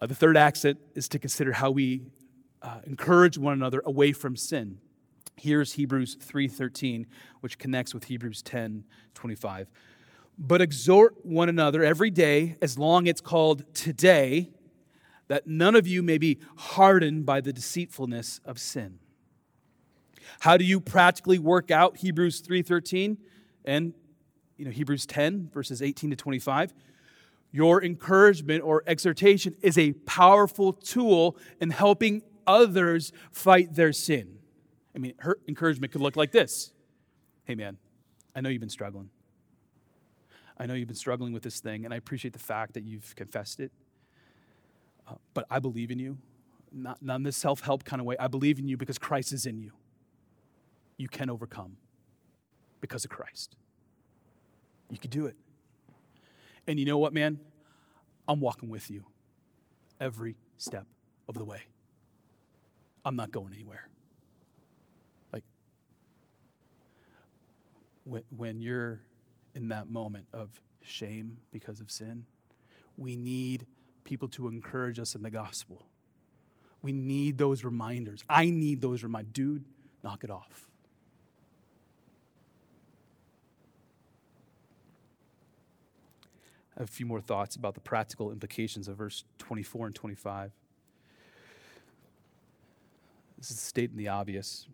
Uh, 0.00 0.06
the 0.06 0.14
third 0.14 0.36
accent 0.36 0.78
is 0.94 1.08
to 1.08 1.18
consider 1.18 1.52
how 1.52 1.70
we 1.70 2.02
uh, 2.62 2.80
encourage 2.84 3.36
one 3.36 3.54
another 3.54 3.82
away 3.84 4.12
from 4.12 4.36
sin. 4.36 4.78
Here's 5.36 5.72
Hebrews 5.74 6.16
3:13, 6.16 7.06
which 7.40 7.58
connects 7.58 7.94
with 7.94 8.04
Hebrews 8.04 8.42
10:25. 8.42 9.70
But 10.38 10.62
exhort 10.62 11.24
one 11.24 11.48
another 11.48 11.84
every 11.84 12.10
day, 12.10 12.56
as 12.62 12.78
long 12.78 13.06
it's 13.06 13.20
called 13.20 13.64
today, 13.74 14.50
that 15.28 15.46
none 15.46 15.74
of 15.74 15.86
you 15.86 16.02
may 16.02 16.18
be 16.18 16.38
hardened 16.56 17.24
by 17.24 17.40
the 17.40 17.52
deceitfulness 17.52 18.40
of 18.44 18.58
sin. 18.58 18.98
How 20.40 20.56
do 20.56 20.64
you 20.64 20.80
practically 20.80 21.38
work 21.38 21.70
out 21.70 21.98
Hebrews 21.98 22.40
3:13 22.40 23.18
and 23.64 23.94
you 24.56 24.64
know 24.64 24.70
Hebrews 24.70 25.06
10 25.06 25.48
verses 25.52 25.82
18 25.82 26.10
to 26.10 26.16
25? 26.16 26.74
Your 27.50 27.82
encouragement 27.82 28.64
or 28.64 28.82
exhortation 28.86 29.56
is 29.60 29.76
a 29.76 29.92
powerful 29.92 30.72
tool 30.72 31.36
in 31.60 31.70
helping 31.70 32.22
others 32.46 33.12
fight 33.30 33.74
their 33.74 33.92
sin. 33.92 34.38
I 34.94 34.98
mean, 34.98 35.14
her 35.18 35.38
encouragement 35.48 35.92
could 35.92 36.00
look 36.00 36.16
like 36.16 36.32
this 36.32 36.72
Hey, 37.44 37.54
man, 37.54 37.78
I 38.34 38.40
know 38.40 38.48
you've 38.48 38.60
been 38.60 38.68
struggling. 38.68 39.10
I 40.58 40.66
know 40.66 40.74
you've 40.74 40.88
been 40.88 40.96
struggling 40.96 41.32
with 41.32 41.42
this 41.42 41.60
thing, 41.60 41.84
and 41.84 41.92
I 41.92 41.96
appreciate 41.96 42.32
the 42.32 42.38
fact 42.38 42.74
that 42.74 42.84
you've 42.84 43.16
confessed 43.16 43.58
it. 43.58 43.72
Uh, 45.08 45.14
but 45.34 45.46
I 45.50 45.58
believe 45.58 45.90
in 45.90 45.98
you, 45.98 46.18
not, 46.70 47.02
not 47.02 47.16
in 47.16 47.22
this 47.24 47.36
self 47.36 47.60
help 47.62 47.84
kind 47.84 48.00
of 48.00 48.06
way. 48.06 48.16
I 48.20 48.28
believe 48.28 48.58
in 48.58 48.68
you 48.68 48.76
because 48.76 48.98
Christ 48.98 49.32
is 49.32 49.46
in 49.46 49.58
you. 49.58 49.72
You 50.96 51.08
can 51.08 51.30
overcome 51.30 51.76
because 52.80 53.04
of 53.04 53.10
Christ. 53.10 53.56
You 54.90 54.98
can 54.98 55.10
do 55.10 55.26
it. 55.26 55.36
And 56.66 56.78
you 56.78 56.84
know 56.84 56.98
what, 56.98 57.12
man? 57.12 57.40
I'm 58.28 58.38
walking 58.38 58.68
with 58.68 58.90
you 58.90 59.04
every 60.00 60.36
step 60.58 60.86
of 61.28 61.34
the 61.34 61.44
way. 61.44 61.62
I'm 63.04 63.16
not 63.16 63.32
going 63.32 63.52
anywhere. 63.52 63.88
When, 68.04 68.22
when 68.36 68.60
you're 68.60 69.00
in 69.54 69.68
that 69.68 69.90
moment 69.90 70.26
of 70.32 70.60
shame 70.82 71.38
because 71.52 71.80
of 71.80 71.90
sin, 71.90 72.24
we 72.96 73.16
need 73.16 73.66
people 74.04 74.28
to 74.28 74.48
encourage 74.48 74.98
us 74.98 75.14
in 75.14 75.22
the 75.22 75.30
gospel. 75.30 75.86
We 76.82 76.92
need 76.92 77.38
those 77.38 77.64
reminders. 77.64 78.24
I 78.28 78.46
need 78.46 78.80
those 78.80 79.02
reminders. 79.02 79.32
Dude, 79.32 79.64
knock 80.02 80.24
it 80.24 80.30
off. 80.30 80.68
I 86.76 86.80
have 86.80 86.88
a 86.88 86.92
few 86.92 87.06
more 87.06 87.20
thoughts 87.20 87.54
about 87.54 87.74
the 87.74 87.80
practical 87.80 88.32
implications 88.32 88.88
of 88.88 88.96
verse 88.96 89.24
24 89.38 89.86
and 89.86 89.94
25. 89.94 90.52
This 93.38 93.50
is 93.50 93.60
stating 93.60 93.96
the 93.96 94.08
obvious. 94.08 94.66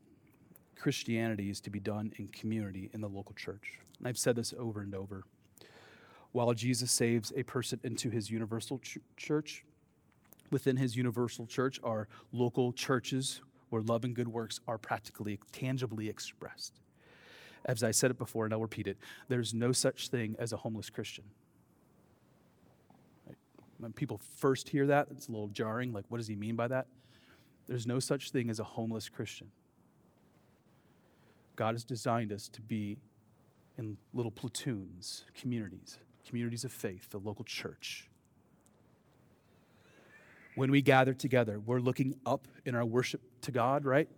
Christianity 0.79 1.51
is 1.51 1.61
to 1.61 1.71
be 1.71 1.81
done 1.81 2.13
in 2.17 2.29
community 2.29 2.91
in 2.93 3.01
the 3.01 3.09
local 3.09 3.35
church. 3.35 3.79
And 3.99 4.07
I've 4.07 4.19
said 4.19 4.37
this 4.37 4.55
over 4.59 4.81
and 4.81 4.95
over. 4.95 5.25
While 6.33 6.53
Jesus 6.55 6.93
saves 6.93 7.33
a 7.37 7.43
person 7.43 7.81
into 7.83 8.11
his 8.11 8.31
universal 8.31 8.79
ch- 8.79 8.99
church, 9.17 9.65
within 10.51 10.77
his 10.77 10.97
universal 10.97 11.47
church 11.47 11.81
are 11.83 12.09
local 12.33 12.73
churches 12.73 13.41
where 13.71 13.83
love 13.83 14.05
and 14.05 14.15
good 14.15 14.29
works 14.29 14.61
are 14.69 14.79
practically, 14.79 15.39
tangibly 15.53 16.09
expressed. 16.09 16.81
As 17.65 17.83
I 17.83 17.91
said 17.91 18.11
it 18.11 18.19
before, 18.19 18.45
and 18.45 18.55
I'll 18.55 18.61
repeat 18.61 18.87
it 18.87 18.99
there's 19.29 19.53
no 19.53 19.73
such 19.73 20.09
thing 20.09 20.37
as 20.39 20.53
a 20.53 20.59
homeless 20.59 20.91
Christian. 20.91 21.25
When 23.79 23.93
people 23.93 24.21
first 24.37 24.69
hear 24.69 24.87
that, 24.87 25.09
it's 25.11 25.29
a 25.29 25.33
little 25.33 25.49
jarring. 25.49 25.93
Like, 25.93 26.05
what 26.09 26.19
does 26.19 26.27
he 26.27 26.35
mean 26.35 26.57
by 26.57 26.69
that? 26.69 26.87
There's 27.69 27.87
no 27.87 28.01
such 28.01 28.31
thing 28.31 28.51
as 28.51 28.59
a 28.59 28.65
homeless 28.65 29.09
Christian. 29.09 29.51
God 31.59 31.75
has 31.75 31.83
designed 31.83 32.31
us 32.33 32.49
to 32.51 32.63
be 32.63 32.99
in 33.77 33.97
little 34.15 34.31
platoons, 34.31 35.25
communities, 35.35 35.99
communities 36.25 36.63
of 36.63 36.71
faith, 36.71 37.11
the 37.11 37.19
local 37.19 37.45
church. 37.45 38.09
When 40.55 40.71
we 40.71 40.83
gather 40.83 41.15
together, 41.15 41.59
we're 41.59 41.81
looking 41.81 42.15
up 42.25 42.47
in 42.65 42.77
our 42.77 42.85
worship 42.85 43.23
to 43.41 43.51
God, 43.51 43.85
right? 43.85 44.09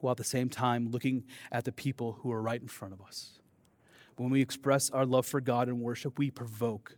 While 0.00 0.12
at 0.12 0.16
the 0.16 0.24
same 0.24 0.48
time 0.48 0.90
looking 0.90 1.24
at 1.52 1.66
the 1.66 1.72
people 1.72 2.12
who 2.22 2.32
are 2.32 2.40
right 2.40 2.62
in 2.62 2.68
front 2.68 2.94
of 2.94 3.02
us. 3.02 3.40
When 4.16 4.30
we 4.30 4.40
express 4.40 4.88
our 4.88 5.04
love 5.04 5.26
for 5.26 5.42
God 5.42 5.68
in 5.68 5.80
worship, 5.80 6.18
we 6.18 6.30
provoke, 6.30 6.96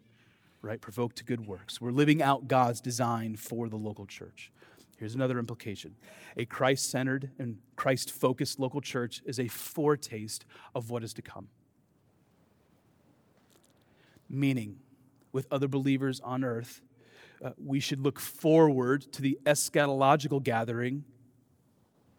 right? 0.63 0.81
Provoke 0.81 1.17
to 1.17 1.25
good 1.25 1.45
works. 1.45 1.81
We're 1.81 1.91
living 1.91 2.23
out 2.23 2.47
God's 2.47 2.81
design 2.81 3.35
for 3.35 3.69
the 3.69 3.77
local 3.77 4.07
church. 4.07 4.53
Here's 5.01 5.15
another 5.15 5.39
implication 5.39 5.97
a 6.37 6.45
Christ 6.45 6.91
centered 6.91 7.31
and 7.39 7.57
Christ 7.75 8.13
focused 8.13 8.61
local 8.61 8.83
church 8.83 9.23
is 9.25 9.41
a 9.41 9.49
foretaste 9.49 10.45
of 10.75 10.91
what 10.91 11.03
is 11.03 11.15
to 11.15 11.23
come. 11.23 11.49
Meaning, 14.29 14.77
with 15.33 15.47
other 15.51 15.69
believers 15.69 16.21
on 16.21 16.45
earth, 16.45 16.83
uh, 17.43 17.53
we 17.57 17.81
should 17.81 18.01
look 18.01 18.21
forward 18.21 19.11
to 19.13 19.23
the 19.23 19.39
eschatological 19.47 20.43
gathering 20.43 21.05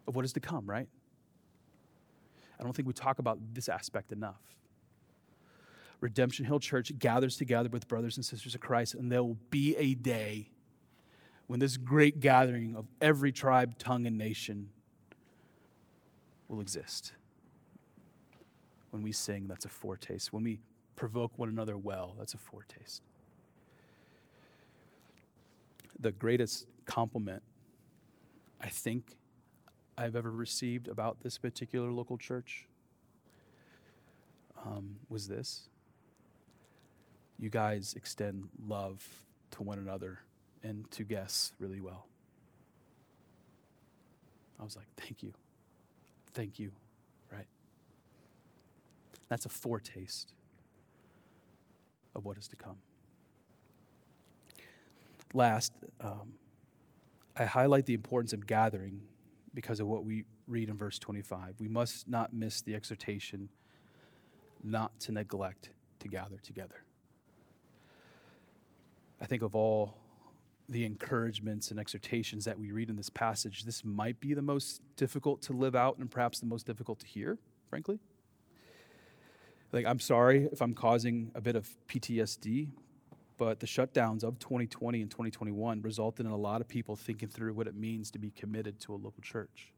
of 0.08 0.16
what 0.16 0.24
is 0.24 0.32
to 0.32 0.40
come, 0.40 0.68
right? 0.68 0.88
I 2.58 2.64
don't 2.64 2.74
think 2.74 2.88
we 2.88 2.94
talk 2.94 3.20
about 3.20 3.38
this 3.54 3.68
aspect 3.68 4.10
enough. 4.10 4.42
Redemption 6.00 6.46
Hill 6.46 6.58
Church 6.58 6.98
gathers 6.98 7.36
together 7.36 7.68
with 7.68 7.86
brothers 7.86 8.16
and 8.16 8.26
sisters 8.26 8.56
of 8.56 8.60
Christ, 8.60 8.94
and 8.94 9.10
there 9.10 9.22
will 9.22 9.38
be 9.50 9.76
a 9.76 9.94
day 9.94 10.50
when 11.52 11.60
this 11.60 11.76
great 11.76 12.18
gathering 12.18 12.74
of 12.76 12.86
every 13.02 13.30
tribe, 13.30 13.76
tongue, 13.76 14.06
and 14.06 14.16
nation 14.16 14.70
will 16.48 16.62
exist. 16.62 17.12
When 18.88 19.02
we 19.02 19.12
sing, 19.12 19.48
that's 19.48 19.66
a 19.66 19.68
foretaste. 19.68 20.32
When 20.32 20.44
we 20.44 20.60
provoke 20.96 21.38
one 21.38 21.50
another 21.50 21.76
well, 21.76 22.14
that's 22.18 22.32
a 22.32 22.38
foretaste. 22.38 23.02
The 26.00 26.10
greatest 26.10 26.68
compliment 26.86 27.42
I 28.58 28.70
think 28.70 29.18
I've 29.98 30.16
ever 30.16 30.30
received 30.30 30.88
about 30.88 31.20
this 31.20 31.36
particular 31.36 31.92
local 31.92 32.16
church 32.16 32.66
um, 34.64 34.96
was 35.10 35.28
this. 35.28 35.68
You 37.38 37.50
guys 37.50 37.92
extend 37.94 38.48
love 38.66 39.06
to 39.50 39.62
one 39.62 39.78
another 39.78 40.20
and 40.62 40.90
to 40.92 41.04
guess 41.04 41.52
really 41.58 41.80
well. 41.80 42.06
I 44.60 44.64
was 44.64 44.76
like, 44.76 44.86
thank 44.96 45.22
you. 45.22 45.32
Thank 46.34 46.58
you. 46.58 46.70
Right? 47.32 47.46
That's 49.28 49.46
a 49.46 49.48
foretaste 49.48 50.32
of 52.14 52.24
what 52.24 52.38
is 52.38 52.48
to 52.48 52.56
come. 52.56 52.76
Last, 55.34 55.72
um, 56.00 56.34
I 57.36 57.46
highlight 57.46 57.86
the 57.86 57.94
importance 57.94 58.32
of 58.32 58.46
gathering 58.46 59.00
because 59.54 59.80
of 59.80 59.86
what 59.86 60.04
we 60.04 60.24
read 60.46 60.68
in 60.68 60.76
verse 60.76 60.98
25. 60.98 61.54
We 61.58 61.68
must 61.68 62.08
not 62.08 62.32
miss 62.32 62.60
the 62.60 62.74
exhortation 62.74 63.48
not 64.62 64.98
to 65.00 65.12
neglect 65.12 65.70
to 66.00 66.08
gather 66.08 66.36
together. 66.42 66.84
I 69.20 69.26
think 69.26 69.42
of 69.42 69.54
all 69.54 69.96
the 70.72 70.84
encouragements 70.84 71.70
and 71.70 71.78
exhortations 71.78 72.44
that 72.46 72.58
we 72.58 72.72
read 72.72 72.88
in 72.88 72.96
this 72.96 73.10
passage, 73.10 73.64
this 73.64 73.84
might 73.84 74.18
be 74.20 74.34
the 74.34 74.42
most 74.42 74.80
difficult 74.96 75.42
to 75.42 75.52
live 75.52 75.76
out 75.76 75.98
and 75.98 76.10
perhaps 76.10 76.40
the 76.40 76.46
most 76.46 76.66
difficult 76.66 76.98
to 77.00 77.06
hear, 77.06 77.38
frankly. 77.68 77.98
Like, 79.70 79.86
I'm 79.86 80.00
sorry 80.00 80.48
if 80.50 80.60
I'm 80.60 80.74
causing 80.74 81.30
a 81.34 81.40
bit 81.40 81.56
of 81.56 81.68
PTSD, 81.88 82.68
but 83.38 83.60
the 83.60 83.66
shutdowns 83.66 84.22
of 84.24 84.38
2020 84.38 85.02
and 85.02 85.10
2021 85.10 85.82
resulted 85.82 86.26
in 86.26 86.32
a 86.32 86.36
lot 86.36 86.60
of 86.60 86.68
people 86.68 86.96
thinking 86.96 87.28
through 87.28 87.52
what 87.54 87.66
it 87.66 87.74
means 87.74 88.10
to 88.10 88.18
be 88.18 88.30
committed 88.30 88.80
to 88.80 88.92
a 88.92 88.96
local 88.96 89.22
church. 89.22 89.72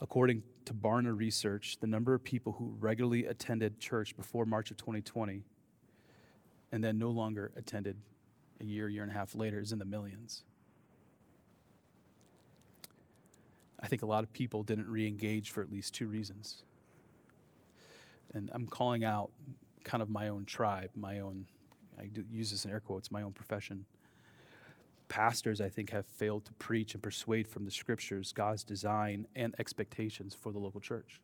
According 0.00 0.42
to 0.64 0.74
Barna 0.74 1.16
research, 1.16 1.78
the 1.80 1.86
number 1.86 2.14
of 2.14 2.22
people 2.22 2.52
who 2.52 2.74
regularly 2.78 3.26
attended 3.26 3.80
church 3.80 4.16
before 4.16 4.46
March 4.46 4.70
of 4.70 4.76
2020 4.76 5.42
and 6.70 6.84
then 6.84 6.98
no 6.98 7.10
longer 7.10 7.50
attended 7.56 7.96
a 8.60 8.64
year, 8.64 8.88
year 8.88 9.02
and 9.02 9.12
a 9.12 9.14
half 9.14 9.34
later 9.34 9.60
is 9.60 9.72
in 9.72 9.78
the 9.78 9.84
millions. 9.84 10.42
I 13.80 13.86
think 13.86 14.02
a 14.02 14.06
lot 14.06 14.24
of 14.24 14.32
people 14.32 14.62
didn't 14.62 14.88
re 14.88 15.06
engage 15.06 15.50
for 15.50 15.62
at 15.62 15.70
least 15.70 15.94
two 15.94 16.06
reasons. 16.06 16.62
And 18.34 18.50
I'm 18.52 18.66
calling 18.66 19.04
out 19.04 19.30
kind 19.84 20.02
of 20.02 20.10
my 20.10 20.28
own 20.28 20.44
tribe, 20.44 20.90
my 20.94 21.20
own, 21.20 21.46
I 21.98 22.10
use 22.30 22.50
this 22.50 22.64
in 22.64 22.70
air 22.70 22.80
quotes, 22.80 23.10
my 23.10 23.22
own 23.22 23.32
profession. 23.32 23.86
Pastors, 25.08 25.60
I 25.60 25.70
think, 25.70 25.90
have 25.90 26.04
failed 26.06 26.44
to 26.44 26.52
preach 26.54 26.92
and 26.92 27.02
persuade 27.02 27.48
from 27.48 27.64
the 27.64 27.70
scriptures 27.70 28.32
God's 28.32 28.64
design 28.64 29.26
and 29.34 29.54
expectations 29.58 30.34
for 30.34 30.52
the 30.52 30.58
local 30.58 30.80
church. 30.80 31.20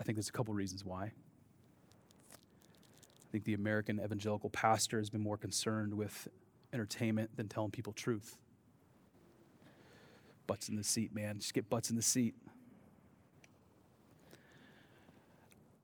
I 0.00 0.02
think 0.02 0.16
there's 0.16 0.28
a 0.28 0.32
couple 0.32 0.52
reasons 0.52 0.84
why. 0.84 1.12
Think 3.36 3.44
the 3.44 3.52
American 3.52 4.00
evangelical 4.02 4.48
pastor 4.48 4.96
has 4.96 5.10
been 5.10 5.20
more 5.20 5.36
concerned 5.36 5.92
with 5.92 6.26
entertainment 6.72 7.36
than 7.36 7.48
telling 7.48 7.70
people 7.70 7.92
truth. 7.92 8.38
Butts 10.46 10.70
in 10.70 10.76
the 10.76 10.82
seat, 10.82 11.14
man. 11.14 11.38
Just 11.38 11.52
get 11.52 11.68
butts 11.68 11.90
in 11.90 11.96
the 11.96 12.02
seat. 12.02 12.34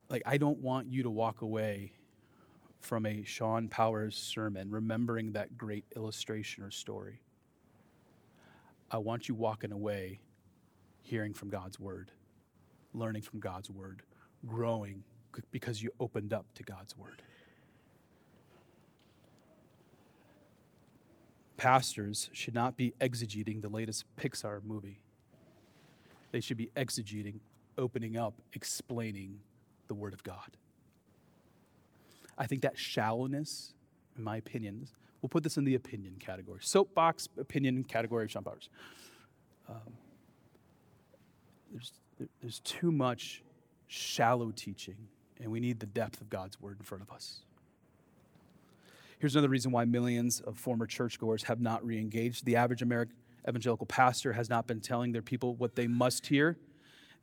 Like, 0.09 0.23
I 0.25 0.39
don't 0.39 0.61
want 0.61 0.91
you 0.91 1.03
to 1.03 1.11
walk 1.11 1.43
away 1.43 1.93
from 2.81 3.05
a 3.05 3.23
Sean 3.23 3.69
Powers 3.69 4.17
sermon 4.17 4.71
remembering 4.71 5.33
that 5.33 5.59
great 5.59 5.85
illustration 5.95 6.65
or 6.65 6.71
story. 6.71 7.21
I 8.91 8.97
want 8.97 9.29
you 9.29 9.35
walking 9.35 9.73
away 9.73 10.21
hearing 11.03 11.35
from 11.35 11.51
God's 11.51 11.79
word, 11.79 12.13
learning 12.95 13.21
from 13.21 13.41
God's 13.41 13.69
word, 13.69 14.01
growing 14.47 15.05
because 15.51 15.83
you 15.83 15.91
opened 16.01 16.33
up 16.33 16.47
to 16.55 16.63
God's 16.63 16.97
word. 16.97 17.23
Pastors 21.57 22.31
should 22.33 22.55
not 22.55 22.77
be 22.77 22.95
exegeting 23.01 23.63
the 23.63 23.69
latest 23.69 24.05
Pixar 24.17 24.65
movie. 24.65 25.01
They 26.33 26.41
should 26.41 26.57
be 26.57 26.71
exegeting, 26.77 27.41
opening 27.77 28.17
up, 28.17 28.35
explaining 28.53 29.41
the 29.87 29.95
Word 29.95 30.15
of 30.15 30.23
God. 30.23 30.57
I 32.39 32.47
think 32.47 32.63
that 32.63 32.79
shallowness, 32.79 33.75
in 34.17 34.25
my 34.25 34.39
opinion, 34.39 34.89
we'll 35.21 35.29
put 35.29 35.43
this 35.43 35.57
in 35.57 35.65
the 35.65 35.75
opinion 35.75 36.17
category. 36.19 36.61
Soapbox 36.63 37.29
opinion 37.39 37.85
category 37.85 38.25
of 38.25 38.31
Sean 38.31 38.45
Powers. 38.45 38.71
Um, 39.69 39.77
there's, 41.71 41.93
there's 42.41 42.61
too 42.61 42.91
much 42.91 43.43
shallow 43.87 44.51
teaching, 44.51 44.97
and 45.41 45.53
we 45.53 45.61
need 45.61 45.81
the 45.81 45.87
depth 45.87 46.21
of 46.21 46.31
God's 46.31 46.61
Word 46.61 46.79
in 46.79 46.85
front 46.85 47.03
of 47.03 47.11
us. 47.11 47.41
Here's 49.23 49.37
another 49.37 49.51
reason 49.51 49.71
why 49.71 49.85
millions 49.85 50.41
of 50.41 50.59
former 50.59 50.85
churchgoers 50.85 51.45
have 51.45 51.61
not 51.61 51.87
re 51.87 51.97
engaged. 51.97 52.45
The 52.45 52.57
average 52.57 52.83
American 52.83 53.15
evangelical 53.49 53.87
pastor 53.87 54.33
has 54.33 54.51
not 54.51 54.67
been 54.67 54.81
telling 54.81 55.13
their 55.13 55.23
people 55.23 55.55
what 55.55 55.77
they 55.77 55.87
must 55.87 56.27
hear. 56.27 56.59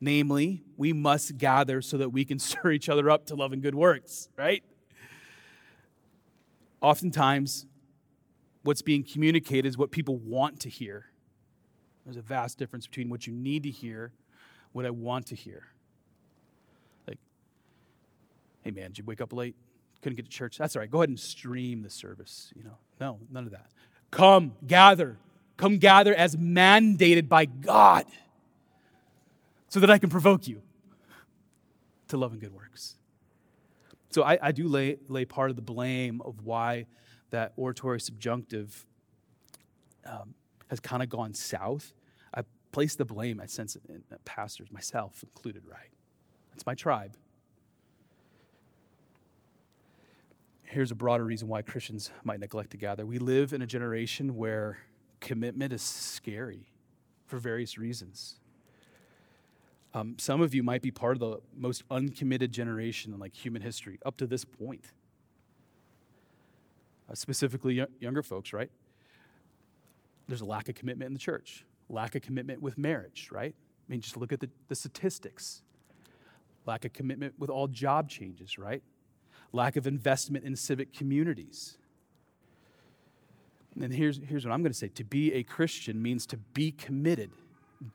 Namely, 0.00 0.62
we 0.78 0.94
must 0.94 1.36
gather 1.36 1.82
so 1.82 1.98
that 1.98 2.08
we 2.08 2.24
can 2.24 2.38
stir 2.38 2.70
each 2.70 2.88
other 2.88 3.10
up 3.10 3.26
to 3.26 3.34
love 3.34 3.52
and 3.52 3.60
good 3.60 3.74
works, 3.74 4.30
right? 4.38 4.62
Oftentimes, 6.80 7.66
what's 8.62 8.80
being 8.80 9.04
communicated 9.04 9.68
is 9.68 9.76
what 9.76 9.90
people 9.90 10.16
want 10.16 10.60
to 10.60 10.70
hear. 10.70 11.04
There's 12.06 12.16
a 12.16 12.22
vast 12.22 12.56
difference 12.56 12.86
between 12.86 13.10
what 13.10 13.26
you 13.26 13.34
need 13.34 13.64
to 13.64 13.70
hear, 13.70 14.10
what 14.72 14.86
I 14.86 14.90
want 14.90 15.26
to 15.26 15.34
hear. 15.34 15.66
Like, 17.06 17.18
hey 18.64 18.70
man, 18.70 18.86
did 18.86 19.00
you 19.00 19.04
wake 19.04 19.20
up 19.20 19.34
late? 19.34 19.54
Couldn't 20.02 20.16
get 20.16 20.24
to 20.24 20.30
church. 20.30 20.58
That's 20.58 20.76
all 20.76 20.80
right. 20.80 20.90
Go 20.90 20.98
ahead 20.98 21.10
and 21.10 21.20
stream 21.20 21.82
the 21.82 21.90
service. 21.90 22.52
You 22.56 22.64
know, 22.64 22.78
no, 23.00 23.18
none 23.30 23.44
of 23.44 23.52
that. 23.52 23.70
Come, 24.10 24.52
gather. 24.66 25.18
Come 25.56 25.78
gather 25.78 26.14
as 26.14 26.36
mandated 26.36 27.28
by 27.28 27.44
God 27.44 28.06
so 29.68 29.80
that 29.80 29.90
I 29.90 29.98
can 29.98 30.10
provoke 30.10 30.48
you 30.48 30.62
to 32.08 32.16
love 32.16 32.32
and 32.32 32.40
good 32.40 32.54
works. 32.54 32.96
So 34.10 34.24
I, 34.24 34.38
I 34.42 34.52
do 34.52 34.66
lay, 34.66 34.98
lay 35.08 35.24
part 35.24 35.50
of 35.50 35.56
the 35.56 35.62
blame 35.62 36.20
of 36.22 36.44
why 36.44 36.86
that 37.30 37.52
hortatory 37.54 38.00
subjunctive 38.00 38.84
um, 40.04 40.34
has 40.68 40.80
kind 40.80 41.02
of 41.02 41.08
gone 41.08 41.34
south. 41.34 41.92
I 42.34 42.42
place 42.72 42.96
the 42.96 43.04
blame, 43.04 43.40
I 43.40 43.46
sense, 43.46 43.76
in 43.88 44.02
pastors, 44.24 44.72
myself 44.72 45.22
included, 45.22 45.62
right? 45.66 45.90
It's 46.54 46.66
my 46.66 46.74
tribe. 46.74 47.16
Here's 50.70 50.92
a 50.92 50.94
broader 50.94 51.24
reason 51.24 51.48
why 51.48 51.62
Christians 51.62 52.12
might 52.22 52.38
neglect 52.38 52.70
to 52.70 52.76
gather. 52.76 53.04
We 53.04 53.18
live 53.18 53.52
in 53.52 53.60
a 53.60 53.66
generation 53.66 54.36
where 54.36 54.78
commitment 55.18 55.72
is 55.72 55.82
scary 55.82 56.70
for 57.26 57.38
various 57.38 57.76
reasons. 57.76 58.38
Um, 59.94 60.14
some 60.16 60.40
of 60.40 60.54
you 60.54 60.62
might 60.62 60.80
be 60.80 60.92
part 60.92 61.16
of 61.16 61.18
the 61.18 61.40
most 61.56 61.82
uncommitted 61.90 62.52
generation 62.52 63.12
in 63.12 63.18
like 63.18 63.34
human 63.34 63.62
history 63.62 63.98
up 64.06 64.16
to 64.18 64.28
this 64.28 64.44
point. 64.44 64.84
Uh, 67.10 67.16
specifically, 67.16 67.80
y- 67.80 67.86
younger 67.98 68.22
folks, 68.22 68.52
right? 68.52 68.70
There's 70.28 70.40
a 70.40 70.46
lack 70.46 70.68
of 70.68 70.76
commitment 70.76 71.08
in 71.08 71.14
the 71.14 71.18
church, 71.18 71.64
lack 71.88 72.14
of 72.14 72.22
commitment 72.22 72.62
with 72.62 72.78
marriage, 72.78 73.30
right? 73.32 73.56
I 73.56 73.90
mean, 73.90 74.00
just 74.00 74.16
look 74.16 74.32
at 74.32 74.38
the, 74.38 74.48
the 74.68 74.76
statistics. 74.76 75.62
Lack 76.64 76.84
of 76.84 76.92
commitment 76.92 77.34
with 77.40 77.50
all 77.50 77.66
job 77.66 78.08
changes, 78.08 78.56
right? 78.56 78.84
Lack 79.52 79.76
of 79.76 79.86
investment 79.86 80.44
in 80.44 80.54
civic 80.56 80.92
communities. 80.92 81.76
And 83.80 83.92
here's, 83.92 84.20
here's 84.26 84.44
what 84.44 84.52
I'm 84.52 84.62
going 84.62 84.72
to 84.72 84.78
say 84.78 84.88
to 84.88 85.04
be 85.04 85.32
a 85.32 85.42
Christian 85.42 86.00
means 86.02 86.26
to 86.26 86.36
be 86.36 86.72
committed. 86.72 87.30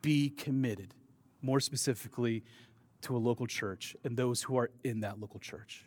Be 0.01 0.30
committed 0.30 0.93
more 1.41 1.60
specifically 1.60 2.43
to 3.01 3.16
a 3.16 3.20
local 3.20 3.45
church 3.45 3.95
and 4.03 4.18
those 4.18 4.41
who 4.41 4.58
are 4.58 4.72
in 4.84 5.01
that 5.01 5.20
local 5.20 5.39
church. 5.39 5.86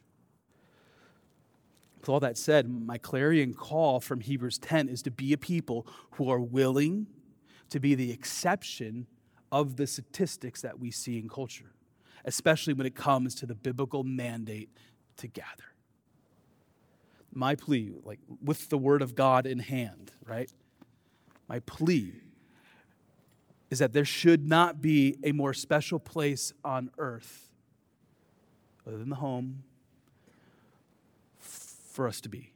With 2.01 2.09
all 2.09 2.21
that 2.21 2.39
said, 2.39 2.69
my 2.69 2.97
clarion 2.97 3.55
call 3.55 3.99
from 3.99 4.21
Hebrews 4.21 4.59
10 4.59 4.89
is 4.89 5.03
to 5.03 5.11
be 5.11 5.33
a 5.33 5.39
people 5.39 5.87
who 6.13 6.31
are 6.31 6.41
willing 6.41 7.09
to 7.71 7.81
be 7.81 7.95
the 7.95 8.13
exception 8.13 9.07
of 9.51 9.77
the 9.77 9.87
statistics 9.87 10.63
that 10.63 10.79
we 10.79 10.91
see 10.91 11.19
in 11.19 11.29
culture, 11.29 11.73
especially 12.25 12.73
when 12.73 12.87
it 12.87 12.95
comes 12.95 13.35
to 13.37 13.47
the 13.47 13.55
biblical 13.55 14.05
mandate 14.05 14.71
to 15.19 15.27
gather. 15.27 15.65
My 17.33 17.55
plea, 17.55 17.93
like 18.05 18.19
with 18.43 18.69
the 18.69 18.79
word 18.79 19.03
of 19.03 19.15
God 19.15 19.47
in 19.47 19.59
hand, 19.59 20.13
right? 20.25 20.51
My 21.47 21.61
plea 21.61 22.15
is 23.71 23.79
that 23.79 23.93
there 23.93 24.05
should 24.05 24.49
not 24.49 24.81
be 24.81 25.17
a 25.23 25.33
more 25.33 25.53
special 25.53 25.99
place 25.99 26.53
on 26.65 26.91
earth 26.99 27.51
other 28.87 28.97
than 28.97 29.11
the 29.11 29.17
home 29.17 29.63
for 31.39 32.09
us 32.09 32.21
to 32.23 32.29
be 32.29 32.53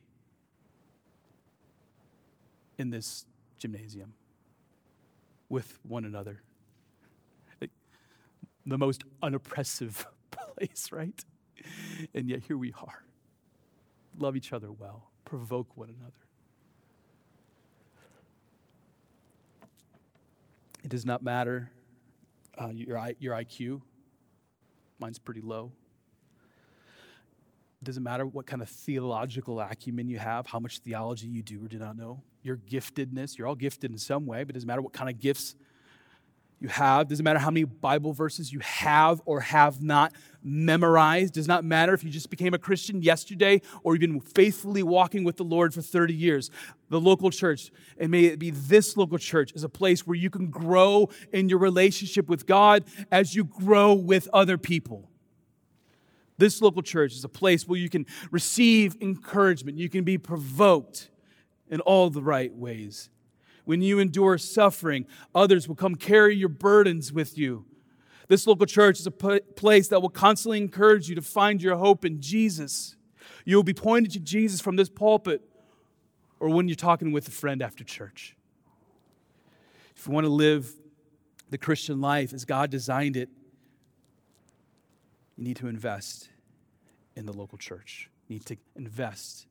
in 2.78 2.90
this 2.90 3.26
gymnasium 3.58 4.14
with 5.48 5.78
one 5.82 6.04
another. 6.04 6.42
The 8.64 8.78
most 8.78 9.02
unoppressive 9.22 10.06
place, 10.30 10.90
right? 10.92 11.24
And 12.14 12.28
yet 12.28 12.40
here 12.40 12.58
we 12.58 12.72
are. 12.72 13.04
Love 14.18 14.36
each 14.36 14.52
other 14.52 14.72
well, 14.72 15.10
provoke 15.24 15.76
one 15.76 15.88
another. 15.88 16.12
It 20.84 20.88
does 20.88 21.06
not 21.06 21.22
matter 21.22 21.70
uh, 22.60 22.68
your, 22.68 23.00
your 23.18 23.34
IQ. 23.34 23.80
Mine's 24.98 25.18
pretty 25.18 25.40
low. 25.40 25.72
It 27.80 27.84
doesn't 27.84 28.02
matter 28.02 28.26
what 28.26 28.46
kind 28.46 28.62
of 28.62 28.68
theological 28.68 29.60
acumen 29.60 30.08
you 30.08 30.18
have, 30.18 30.46
how 30.46 30.60
much 30.60 30.78
theology 30.78 31.28
you 31.28 31.42
do 31.42 31.64
or 31.64 31.68
do 31.68 31.78
not 31.78 31.96
know. 31.96 32.22
Your 32.42 32.56
giftedness, 32.56 33.38
you're 33.38 33.46
all 33.46 33.54
gifted 33.54 33.90
in 33.90 33.98
some 33.98 34.26
way, 34.26 34.44
but 34.44 34.50
it 34.50 34.54
doesn't 34.54 34.66
matter 34.66 34.82
what 34.82 34.92
kind 34.92 35.08
of 35.08 35.18
gifts 35.18 35.54
you 36.62 36.68
have. 36.68 37.08
Doesn't 37.08 37.24
matter 37.24 37.38
how 37.38 37.50
many 37.50 37.64
Bible 37.64 38.12
verses 38.12 38.52
you 38.52 38.60
have 38.60 39.20
or 39.24 39.40
have 39.40 39.82
not 39.82 40.12
memorized. 40.42 41.34
Does 41.34 41.48
not 41.48 41.64
matter 41.64 41.92
if 41.92 42.04
you 42.04 42.10
just 42.10 42.30
became 42.30 42.54
a 42.54 42.58
Christian 42.58 43.02
yesterday 43.02 43.60
or 43.82 43.94
you've 43.94 44.00
been 44.00 44.20
faithfully 44.20 44.82
walking 44.82 45.24
with 45.24 45.36
the 45.36 45.44
Lord 45.44 45.74
for 45.74 45.82
30 45.82 46.14
years. 46.14 46.50
The 46.88 47.00
local 47.00 47.30
church, 47.30 47.70
and 47.98 48.10
may 48.10 48.24
it 48.26 48.38
be 48.38 48.50
this 48.50 48.96
local 48.96 49.18
church, 49.18 49.52
is 49.52 49.64
a 49.64 49.68
place 49.68 50.06
where 50.06 50.16
you 50.16 50.30
can 50.30 50.48
grow 50.48 51.10
in 51.32 51.48
your 51.48 51.58
relationship 51.58 52.28
with 52.28 52.46
God 52.46 52.84
as 53.10 53.34
you 53.34 53.44
grow 53.44 53.92
with 53.92 54.28
other 54.32 54.56
people. 54.56 55.08
This 56.38 56.62
local 56.62 56.82
church 56.82 57.12
is 57.12 57.24
a 57.24 57.28
place 57.28 57.68
where 57.68 57.78
you 57.78 57.88
can 57.88 58.06
receive 58.30 58.96
encouragement, 59.00 59.78
you 59.78 59.88
can 59.88 60.04
be 60.04 60.18
provoked 60.18 61.10
in 61.68 61.80
all 61.80 62.10
the 62.10 62.22
right 62.22 62.54
ways. 62.54 63.08
When 63.64 63.82
you 63.82 63.98
endure 63.98 64.38
suffering, 64.38 65.06
others 65.34 65.68
will 65.68 65.76
come 65.76 65.94
carry 65.94 66.34
your 66.34 66.48
burdens 66.48 67.12
with 67.12 67.38
you. 67.38 67.64
This 68.28 68.46
local 68.46 68.66
church 68.66 68.98
is 68.98 69.06
a 69.06 69.10
place 69.10 69.88
that 69.88 70.00
will 70.00 70.08
constantly 70.08 70.58
encourage 70.58 71.08
you 71.08 71.14
to 71.14 71.22
find 71.22 71.62
your 71.62 71.76
hope 71.76 72.04
in 72.04 72.20
Jesus. 72.20 72.96
You 73.44 73.56
will 73.56 73.62
be 73.62 73.74
pointed 73.74 74.12
to 74.12 74.20
Jesus 74.20 74.60
from 74.60 74.76
this 74.76 74.88
pulpit 74.88 75.42
or 76.40 76.48
when 76.48 76.66
you're 76.66 76.74
talking 76.74 77.12
with 77.12 77.28
a 77.28 77.30
friend 77.30 77.62
after 77.62 77.84
church. 77.84 78.36
If 79.96 80.06
you 80.06 80.12
want 80.12 80.24
to 80.24 80.32
live 80.32 80.72
the 81.50 81.58
Christian 81.58 82.00
life 82.00 82.32
as 82.32 82.44
God 82.44 82.70
designed 82.70 83.16
it, 83.16 83.28
you 85.36 85.44
need 85.44 85.56
to 85.56 85.68
invest 85.68 86.30
in 87.14 87.26
the 87.26 87.32
local 87.32 87.58
church. 87.58 88.08
You 88.28 88.36
need 88.36 88.46
to 88.46 88.56
invest 88.76 89.46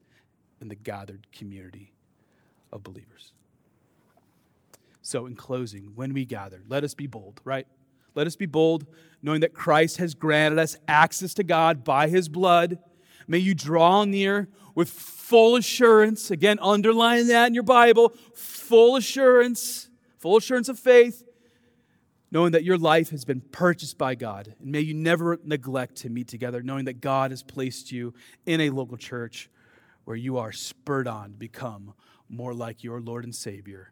in 0.60 0.68
the 0.68 0.76
gathered 0.76 1.28
community 1.32 1.94
of 2.72 2.84
believers. 2.84 3.34
So, 5.02 5.26
in 5.26 5.36
closing, 5.36 5.94
when 5.96 6.14
we 6.14 6.26
gather, 6.26 6.62
let 6.68 6.84
us 6.84 6.94
be 6.94 7.08
bold, 7.08 7.42
right? 7.44 7.68
Let 8.14 8.28
us 8.28 8.36
be 8.36 8.46
bold, 8.46 8.86
knowing 9.22 9.42
that 9.42 9.54
Christ 9.54 9.98
has 9.98 10.14
granted 10.14 10.60
us 10.60 10.78
access 10.88 11.34
to 11.36 11.44
God 11.44 11.84
by 11.84 12.08
his 12.08 12.30
blood. 12.30 12.78
May 13.28 13.40
you 13.40 13.56
draw 13.56 14.04
near 14.04 14.50
with 14.76 14.90
full 14.90 15.56
assurance. 15.56 16.32
Again, 16.32 16.60
underline 16.62 17.28
that 17.28 17.48
in 17.48 17.54
your 17.54 17.64
Bible 17.64 18.14
full 18.34 18.96
assurance, 18.96 19.90
full 20.18 20.38
assurance 20.38 20.70
of 20.70 20.78
faith, 20.78 21.24
knowing 22.32 22.52
that 22.54 22.64
your 22.64 22.78
life 22.78 23.10
has 23.10 23.26
been 23.26 23.42
purchased 23.42 23.98
by 23.98 24.16
God. 24.16 24.56
And 24.60 24.72
may 24.72 24.82
you 24.82 24.94
never 24.94 25.40
neglect 25.44 25.98
to 25.98 26.10
meet 26.10 26.28
together, 26.28 26.62
knowing 26.62 26.86
that 26.86 27.02
God 27.02 27.32
has 27.32 27.44
placed 27.44 27.92
you 27.92 28.14
in 28.46 28.62
a 28.62 28.70
local 28.70 28.98
church 28.98 29.50
where 30.06 30.16
you 30.16 30.38
are 30.38 30.52
spurred 30.52 31.08
on 31.08 31.32
to 31.32 31.38
become 31.38 31.94
more 32.30 32.54
like 32.54 32.84
your 32.84 33.02
Lord 33.02 33.24
and 33.24 33.36
Savior, 33.36 33.92